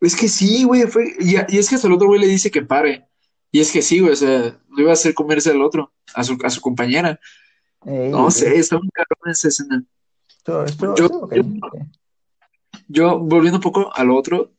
[0.00, 2.62] Es que sí, güey, fue, y, es que hasta el otro güey le dice que
[2.62, 3.06] pare.
[3.50, 6.24] Y es que sí, güey, o sea, lo iba a hacer comerse al otro, a
[6.24, 7.18] su, a su compañera.
[7.84, 9.82] no sé, está muy cabrón esa escena.
[12.88, 14.52] Yo, volviendo un poco al otro,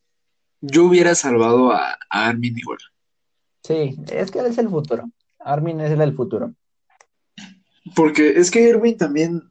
[0.60, 2.78] yo hubiera salvado a, a Armin igual.
[3.62, 5.10] Sí, es que él es el futuro.
[5.38, 6.54] Armin es el del futuro.
[7.94, 9.42] Porque es que Erwin también.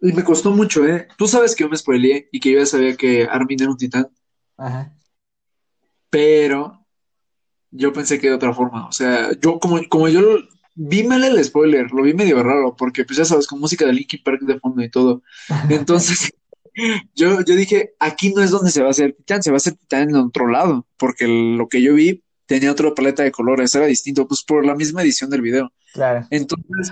[0.00, 1.08] Y me costó mucho, ¿eh?
[1.16, 3.76] Tú sabes que yo me spoileé y que yo ya sabía que Armin era un
[3.76, 4.08] titán.
[4.56, 4.94] Ajá.
[6.10, 6.86] Pero
[7.70, 8.86] yo pensé que de otra forma.
[8.86, 10.38] O sea, yo como, como yo
[10.80, 13.92] vi mal el spoiler, lo vi medio raro, porque pues ya sabes, con música de
[13.92, 15.22] Linkin Park de fondo y todo.
[15.68, 16.32] Entonces,
[17.14, 19.58] yo, yo dije, aquí no es donde se va a hacer titán, se va a
[19.58, 23.74] hacer titán en otro lado, porque lo que yo vi tenía otra paleta de colores,
[23.74, 25.70] era distinto, pues por la misma edición del video.
[25.92, 26.26] Claro.
[26.30, 26.90] Entonces,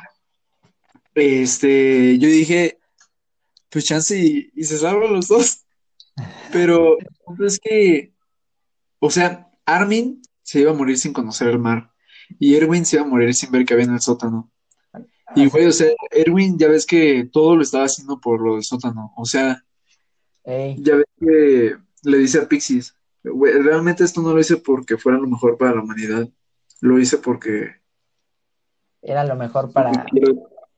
[1.14, 2.78] este, yo dije,
[3.70, 5.60] pues chance y, se salvan los dos.
[6.50, 6.98] Pero
[7.46, 8.12] es que,
[8.98, 11.90] o sea, Armin se iba a morir sin conocer el mar
[12.38, 14.50] y Erwin se iba a morir sin ver que había en el sótano.
[15.34, 18.64] Y güey, o sea, Erwin ya ves que todo lo estaba haciendo por lo del
[18.64, 19.12] sótano.
[19.16, 19.62] O sea,
[20.44, 25.26] ya ves que le dice a Pixies, realmente esto no lo hice porque fuera lo
[25.26, 26.28] mejor para la humanidad.
[26.80, 27.70] Lo hice porque...
[29.02, 30.06] Era lo mejor para...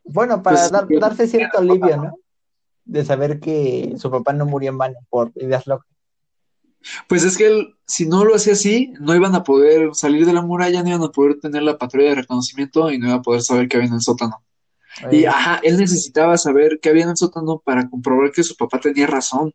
[0.04, 0.56] Bueno, para
[0.86, 2.18] pues, darse cierto alivio, ¿no?
[2.84, 5.88] De saber que su papá no murió en vano por ideas locas.
[7.08, 10.32] Pues es que él, si no lo hacía así, no iban a poder salir de
[10.32, 13.22] la muralla, no iban a poder tener la patrulla de reconocimiento y no iba a
[13.22, 14.42] poder saber qué había en el sótano.
[15.12, 18.80] Y ajá, él necesitaba saber qué había en el sótano para comprobar que su papá
[18.80, 19.52] tenía razón.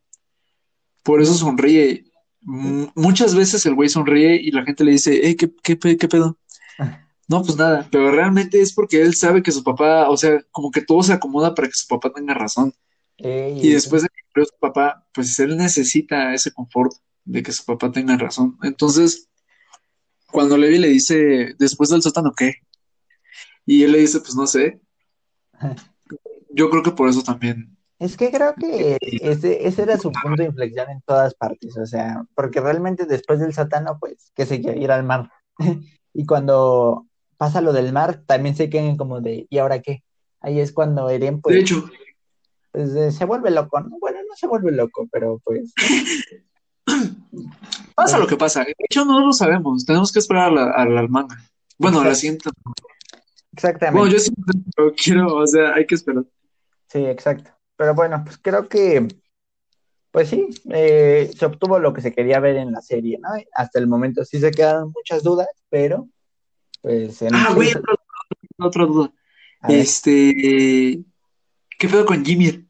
[1.04, 2.06] Por eso sonríe.
[2.42, 6.38] muchas veces el güey sonríe y la gente le dice, eh, ¿qué, qué, qué pedo?
[7.26, 10.70] No, pues nada, pero realmente es porque él sabe que su papá, o sea, como
[10.70, 12.74] que todo se acomoda para que su papá tenga razón.
[13.18, 16.92] y después de que murió su papá, pues él necesita ese confort
[17.26, 18.58] de que su papá tenga razón.
[18.64, 19.30] Entonces,
[20.32, 22.56] cuando Levi le dice, después del sótano, ¿qué?
[23.66, 24.82] Y él le dice, pues no sé.
[26.50, 27.78] Yo creo que por eso también.
[28.00, 31.86] Es que creo que ese, ese era su punto de inflexión en todas partes, o
[31.86, 35.30] sea, porque realmente después del sótano, pues, que se quiere ir al mar.
[36.14, 40.04] y cuando pasa lo del mar, también se quedan como de, ¿y ahora qué?
[40.42, 41.90] Ahí es cuando Eren, pues, de hecho,
[42.72, 43.98] pues, eh, se vuelve loco, ¿no?
[44.00, 45.74] Bueno, no se vuelve loco, pero pues...
[47.96, 48.64] pasa lo que pasa.
[48.64, 49.86] De hecho, no lo sabemos.
[49.86, 51.38] Tenemos que esperar a la, manga.
[51.78, 52.50] Bueno, a la siguiente.
[53.52, 54.00] Exactamente.
[54.00, 54.32] Bueno, yo sí
[54.76, 56.24] pero quiero, o sea, hay que esperar.
[56.88, 57.52] Sí, exacto.
[57.76, 59.08] Pero bueno, pues creo que,
[60.12, 63.30] pues sí, eh, se obtuvo lo que se quería ver en la serie, ¿no?
[63.54, 66.08] Hasta el momento sí se quedaron muchas dudas, pero
[66.82, 67.72] pues ah, güey,
[68.58, 69.12] otra, duda.
[69.70, 71.02] Este,
[71.80, 72.68] ¿qué pedo con Jimmy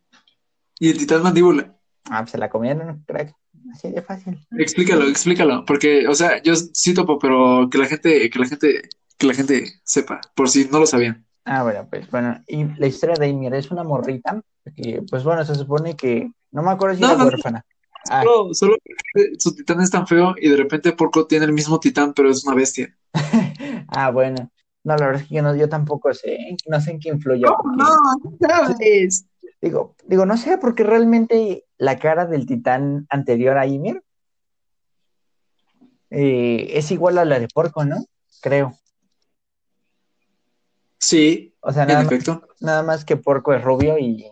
[0.79, 1.75] y el titán mandíbula?
[2.09, 3.35] Ah, pues se la comieron, crack.
[3.73, 4.39] Así de fácil.
[4.57, 8.81] Explícalo, explícalo, porque, o sea, yo sí topo, pero que la gente, que la gente,
[9.17, 11.25] que la gente sepa, por si no lo sabían.
[11.45, 14.41] Ah, bueno, pues bueno, y la historia de Ymir es una morrita,
[14.75, 17.29] que, pues bueno, se supone que, no me acuerdo si No, era no, no.
[17.31, 17.65] huérfana.
[18.09, 18.75] Ah, Solo, solo
[19.13, 22.29] que su titán es tan feo y de repente Porco tiene el mismo titán, pero
[22.29, 22.95] es una bestia.
[23.87, 24.49] ah, bueno.
[24.85, 26.37] No, la verdad es que yo, no, yo tampoco sé,
[26.67, 27.45] no sé en qué influye.
[27.45, 29.25] porque- ¿Sabes?
[29.63, 34.03] Digo, digo, no sé, porque realmente la cara del titán anterior a Ymir
[36.09, 38.03] eh, es igual a la de Porco, ¿no?
[38.41, 38.73] Creo.
[40.99, 42.47] Sí, O sea, en nada más, efecto.
[42.59, 44.25] nada más que Porco es rubio y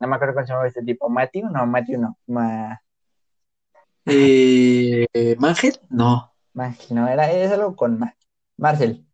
[0.00, 1.08] no me acuerdo cómo se llama este tipo.
[1.08, 1.48] ¿Matthew?
[1.48, 2.18] No, Matthew no.
[2.26, 2.82] Ma,
[4.04, 5.06] Eh,
[5.38, 5.78] ¿Mangel?
[5.90, 6.32] No.
[6.54, 8.16] Maggi, no, era, es algo con Ma-
[8.56, 9.06] Marcel.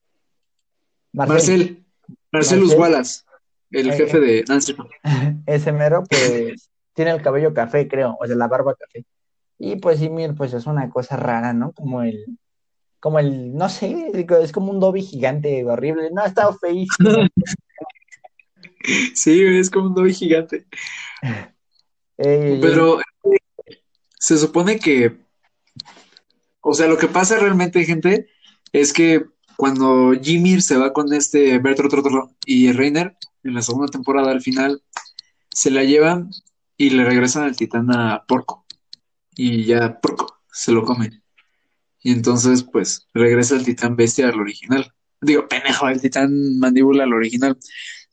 [1.12, 1.34] Marcel.
[1.36, 1.86] Marcel.
[2.32, 2.80] Marcelus Marcel.
[2.80, 3.22] Wallace,
[3.70, 4.76] el Eh, jefe de Nancy.
[5.46, 9.04] Ese mero, pues, tiene el cabello café, creo, o sea, la barba café.
[9.58, 11.72] Y pues Ymir, pues es una cosa rara, ¿no?
[11.72, 12.24] Como el,
[13.00, 14.12] como el, no sé,
[14.42, 16.10] es como un Dobby gigante, horrible.
[16.12, 17.10] No, está feísimo.
[19.14, 20.66] Sí, es como un doble gigante.
[22.20, 22.98] Eh, Pero
[24.18, 25.18] se supone que,
[26.60, 28.26] o sea, lo que pasa realmente, gente,
[28.72, 29.24] es que
[29.56, 33.16] cuando Jimmy se va con este Bertrand y Reiner
[33.48, 34.82] en la segunda temporada, al final,
[35.50, 36.30] se la llevan
[36.76, 38.64] y le regresan al titán a Porco.
[39.34, 41.22] Y ya Porco se lo come.
[42.02, 44.92] Y entonces, pues, regresa el titán bestia al original.
[45.20, 47.58] Digo, penejo, el titán mandíbula al original.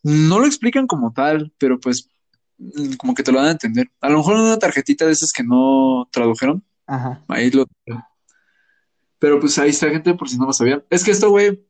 [0.02, 2.10] No lo explican como tal, pero pues
[2.98, 3.91] como que te lo dan a entender.
[4.02, 7.24] A lo mejor una tarjetita de esas que no tradujeron, Ajá.
[7.28, 7.66] ahí lo...
[9.20, 10.84] Pero pues ahí está, gente, por si no lo sabían.
[10.90, 11.66] Es que esto, güey,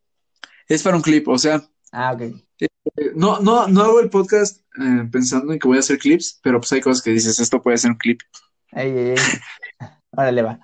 [0.67, 1.63] es para un clip, o sea,
[1.97, 2.21] Ah, ok.
[2.59, 2.67] eh,
[3.15, 6.59] no, no, no hago el podcast eh, pensando en que voy a hacer clips, pero
[6.59, 8.19] pues hay cosas que dices, esto puede ser un clip.
[8.73, 9.15] Ey, ey, ey.
[10.11, 10.59] Órale, va.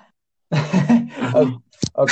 [1.94, 2.12] Ok,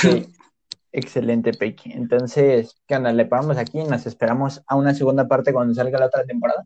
[0.94, 1.91] excelente, Pequi.
[1.91, 3.12] Entonces, ¿qué onda?
[3.12, 6.66] ¿Le paramos aquí y nos esperamos a una segunda parte cuando salga la otra temporada?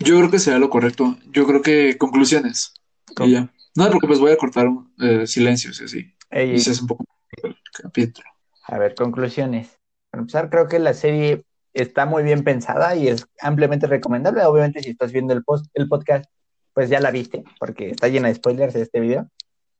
[0.00, 1.16] Yo creo que será lo correcto.
[1.32, 2.74] Yo creo que conclusiones.
[3.20, 3.50] Y ya.
[3.74, 6.14] No, porque pues voy a cortar eh, silencios y así.
[6.30, 7.04] Ey, Y se hace un poco
[7.42, 8.28] el capítulo.
[8.64, 9.78] A ver, conclusiones.
[10.12, 14.44] Para empezar, creo que la serie está muy bien pensada y es ampliamente recomendable.
[14.44, 16.26] Obviamente, si estás viendo el, post, el podcast,
[16.74, 19.30] pues ya la viste, porque está llena de spoilers este video.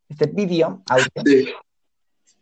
[0.09, 1.07] Este video, audio.
[1.27, 1.53] Sí.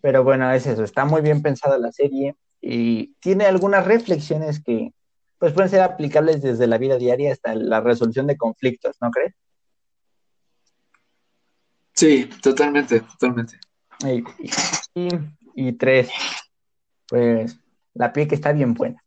[0.01, 4.93] Pero bueno, es eso, está muy bien pensada la serie y tiene algunas reflexiones que
[5.39, 9.35] pues pueden ser aplicables desde la vida diaria hasta la resolución de conflictos, ¿no crees?
[11.95, 13.59] Sí, totalmente, totalmente.
[14.05, 14.23] Y,
[14.95, 15.09] y-
[15.57, 16.09] y tres,
[17.09, 17.59] pues
[17.95, 19.03] la pie que está bien buena.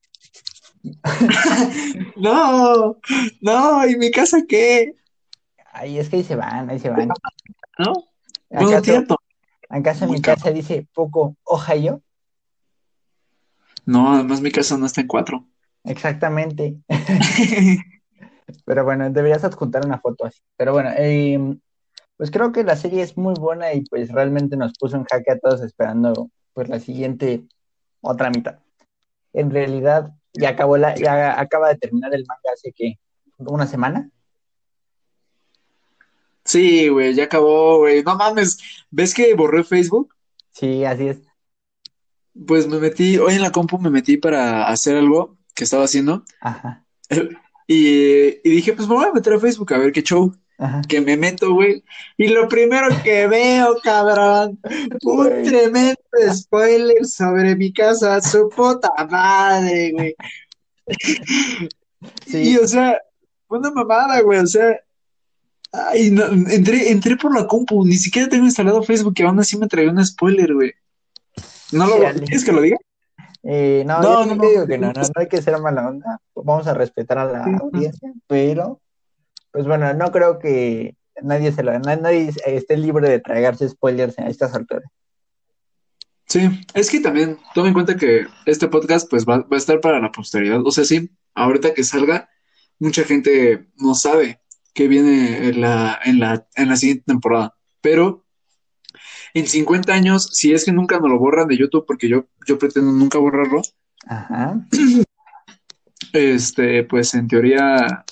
[2.16, 2.98] No,
[3.42, 4.96] no, ¿y mi casa qué?
[5.72, 7.10] Ahí es que ahí se van, ahí se van.
[7.80, 7.94] ¿No?
[8.52, 9.18] ¿Acaso, cierto.
[9.70, 12.02] acaso mi casa dice poco Ohio?
[13.86, 15.48] No, además mi casa no está en cuatro.
[15.84, 16.78] Exactamente.
[18.66, 20.40] Pero bueno, deberías adjuntar una foto así.
[20.56, 21.58] Pero bueno, eh,
[22.16, 25.32] pues creo que la serie es muy buena y pues realmente nos puso en jaque
[25.32, 27.44] a todos esperando pues la siguiente
[28.02, 28.60] otra mitad.
[29.34, 33.00] En realidad ya acabó la, ya acaba de terminar el manga hace que
[33.38, 34.10] una semana.
[36.46, 38.04] Sí, güey, ya acabó, güey.
[38.04, 38.58] No mames,
[38.90, 40.14] ¿ves que borré Facebook?
[40.52, 41.22] Sí, así es.
[42.48, 46.24] Pues me metí, hoy en la compu me metí para hacer algo que estaba haciendo
[46.42, 46.84] Ajá,
[47.68, 50.34] y, y dije, pues me voy a meter a Facebook a ver qué show.
[50.64, 50.82] Ajá.
[50.88, 51.84] Que me meto, güey.
[52.18, 54.60] Y lo primero que veo, cabrón,
[55.04, 56.00] un tremendo
[56.32, 60.16] spoiler sobre mi casa, su puta madre, güey.
[62.26, 62.52] Sí.
[62.52, 62.98] Y, o sea,
[63.48, 64.80] una mamada, güey, o sea,
[65.72, 69.58] ay, no, entré, entré por la compu, ni siquiera tengo instalado Facebook y aún así
[69.58, 70.74] me traía un spoiler, güey.
[71.72, 71.98] No lo.
[71.98, 72.78] ¿quieres que lo diga?
[73.44, 74.50] Eh, no, No, yo no, no.
[74.50, 76.22] digo que no, no, no hay que ser mala onda.
[76.36, 78.80] Vamos a respetar a la audiencia, pero
[79.54, 84.20] pues bueno, no creo que nadie se lo, na- nadie esté libre de tragarse spoilers
[84.20, 84.84] a estas alturas.
[86.26, 89.80] Sí, es que también toma en cuenta que este podcast pues va, va a estar
[89.80, 90.60] para la posteridad.
[90.66, 92.28] O sea, sí, ahorita que salga,
[92.80, 94.42] mucha gente no sabe
[94.74, 97.56] qué viene en la, en la, en la siguiente temporada.
[97.82, 98.26] Pero
[99.36, 102.58] en 50 años, si es que nunca nos lo borran de YouTube, porque yo, yo
[102.58, 103.62] pretendo nunca borrarlo,
[104.08, 104.60] Ajá.
[106.14, 108.04] este, pues en teoría,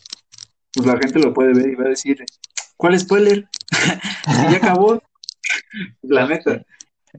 [0.73, 2.23] pues la gente lo puede ver y va a decir,
[2.77, 3.48] ¿cuál spoiler?
[4.26, 5.02] Ya acabó.
[6.02, 6.64] La neta.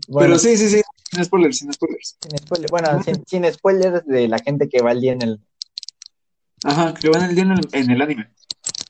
[0.09, 0.81] Bueno, Pero sí, sí, sí,
[1.11, 2.17] sin spoilers, sin spoilers.
[2.21, 5.41] sin spoiler- bueno, sin, sin spoilers de la gente que va al día en el.
[6.65, 8.29] Ajá, que van el día en el, en el anime.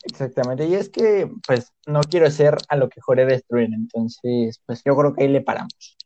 [0.04, 4.82] Exactamente, y es que pues no quiero ser a lo que juré destruir, entonces pues
[4.84, 5.96] yo creo que ahí le paramos.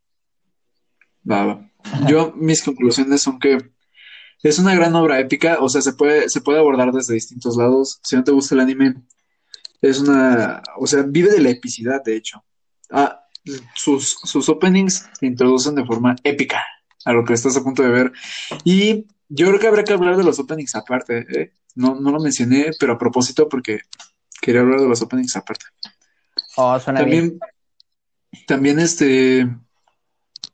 [1.29, 1.71] Va, va.
[2.07, 3.59] Yo, mis conclusiones son que
[4.43, 8.01] es una gran obra épica, o sea, se puede, se puede abordar desde distintos lados.
[8.03, 8.95] Si no te gusta el anime,
[9.81, 12.45] es una, o sea, vive de la epicidad, de hecho.
[12.91, 13.21] Ah,
[13.75, 16.65] sus, sus openings se introducen de forma épica
[17.05, 18.13] a lo que estás a punto de ver.
[18.65, 21.27] Y yo creo que habría que hablar de los openings aparte.
[21.41, 21.53] ¿eh?
[21.75, 23.81] No, no lo mencioné, pero a propósito, porque
[24.41, 25.67] quería hablar de los openings aparte.
[26.57, 27.39] Oh, suena también,
[28.47, 29.49] también este,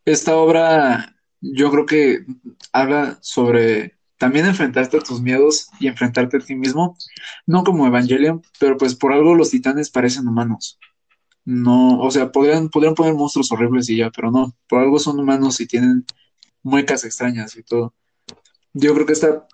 [0.05, 1.11] esta obra,
[1.43, 2.24] yo creo que
[2.73, 6.97] habla sobre también enfrentarte a tus miedos y enfrentarte a ti mismo,
[7.44, 10.78] no como Evangelion, pero pues por algo los titanes parecen humanos.
[11.44, 15.19] No, o sea, podrían, podrían poner monstruos horribles y ya, pero no, por algo son
[15.19, 16.06] humanos y tienen
[16.62, 17.94] muecas extrañas y todo.
[18.73, 19.47] Yo creo que esta,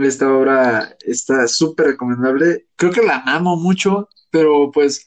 [0.00, 2.66] esta obra está súper recomendable.
[2.76, 5.06] Creo que la amo mucho, pero pues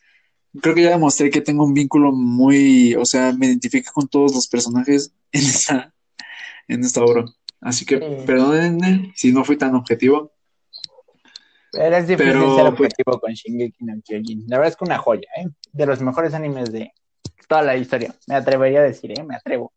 [0.62, 4.36] creo que ya demostré que tengo un vínculo muy, o sea, me identifico con todos
[4.36, 5.94] los personajes en esta,
[6.72, 7.26] en esta obra.
[7.60, 10.34] Así que perdónenme si no fui tan objetivo.
[11.72, 14.46] Pero es difícil ser pues, objetivo con Shingeki no Kyojin.
[14.48, 15.48] La verdad es que una joya, ¿eh?
[15.72, 16.92] De los mejores animes de
[17.48, 18.16] toda la historia.
[18.28, 19.24] Me atrevería a decir, ¿eh?
[19.24, 19.72] Me atrevo.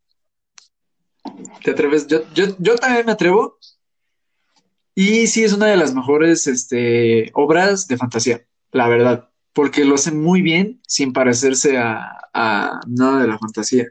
[1.62, 2.06] ¿Te atreves?
[2.06, 3.58] Yo, yo, yo también me atrevo.
[4.94, 9.28] Y sí es una de las mejores este, obras de fantasía, la verdad.
[9.52, 13.86] Porque lo hacen muy bien sin parecerse a, a nada de la fantasía.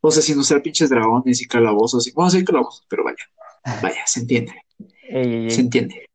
[0.00, 2.06] O sea, sin usar pinches dragones y calabozos.
[2.06, 3.16] Y, bueno, sí, calabozos, pero vaya.
[3.82, 4.52] Vaya, se entiende.
[5.10, 6.06] Se entiende.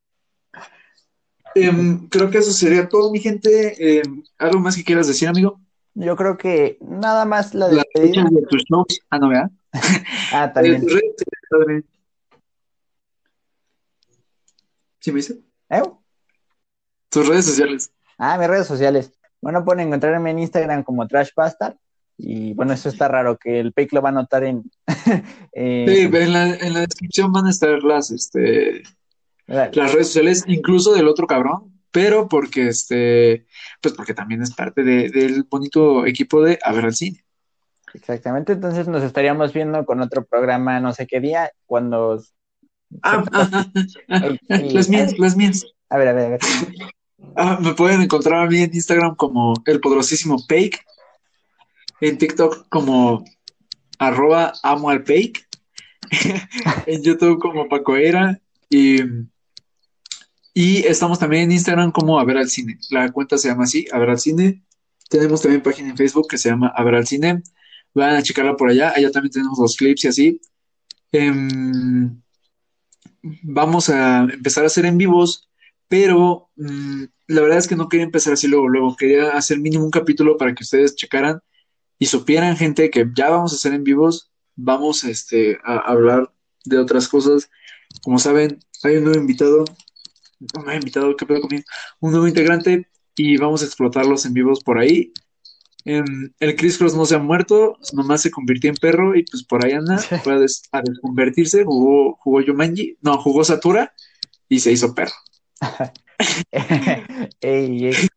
[1.54, 4.00] Em, creo que eso sería todo, mi gente.
[4.00, 5.60] Em, ¿Algo más que quieras decir, amigo?
[5.94, 7.84] Yo creo que nada más la de
[8.50, 9.02] tus shows.
[9.10, 9.52] Ah, no, ¿verdad?
[10.34, 10.86] ah, también.
[15.00, 15.42] ¿Sí me dice?
[15.70, 15.82] ¿Eh?
[17.10, 17.92] Tus redes sociales.
[18.18, 19.12] Ah, mis redes sociales.
[19.42, 21.76] Bueno, pueden encontrarme en Instagram como Trash Bastard.
[22.24, 24.70] Y bueno, eso está raro, que el PEC lo va a notar en...
[25.54, 28.84] Sí, en la, en la, descripción van a estar las, este,
[29.48, 33.48] las redes sociales, incluso del otro cabrón, pero porque, este,
[33.82, 37.26] pues porque también es parte del bonito equipo de A ver al cine.
[37.94, 42.24] Exactamente, entonces nos estaríamos viendo con otro programa no sé qué día, cuando...
[43.02, 43.66] Ah, ah,
[44.10, 45.66] ah, las mías, las mías.
[45.90, 46.40] A ver, a ver, a ver.
[47.36, 50.80] Ah, me pueden encontrar a mí en Instagram como el poderosísimo Pake,
[52.02, 53.24] en TikTok como
[54.00, 55.46] arroba amo al Pake,
[56.88, 58.98] en YouTube como Pacoera y,
[60.54, 62.80] y estamos también en Instagram como A ver al cine.
[62.90, 64.64] La cuenta se llama así, A ver al cine.
[65.10, 67.44] Tenemos también página en Facebook que se llama A ver al cine.
[67.94, 68.94] Van a checarla por allá.
[68.96, 70.42] Allá también tenemos los clips y así.
[71.12, 72.22] Em,
[73.44, 75.50] vamos a empezar a hacer en vivos,
[75.88, 78.96] pero mm, la verdad es que no quería empezar así luego, luego.
[78.96, 81.42] Quería hacer mínimo un capítulo para que ustedes checaran
[82.02, 84.32] y supieran, gente, que ya vamos a hacer en vivos.
[84.56, 86.34] Vamos este, a hablar
[86.66, 87.48] de otras cosas.
[88.02, 89.66] Como saben, hay un nuevo invitado.
[90.40, 91.64] Un nuevo invitado, ¿qué pedo conmigo?
[92.00, 95.14] Un nuevo integrante y vamos a explotarlos en vivos por ahí.
[95.86, 99.44] Em, el Chris Cross no se ha muerto, nomás se convirtió en perro y pues
[99.44, 103.94] por ahí anda, fue a, desconvertirse, jugó, jugó Yumanji, no, jugó Satura
[104.50, 105.14] y se hizo perro.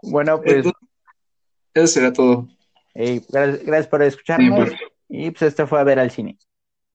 [0.00, 0.64] Bueno, pues.
[1.74, 2.48] eso será todo.
[3.28, 4.70] Gracias, por escucharnos.
[5.08, 6.36] y pues esto fue a ver al cine.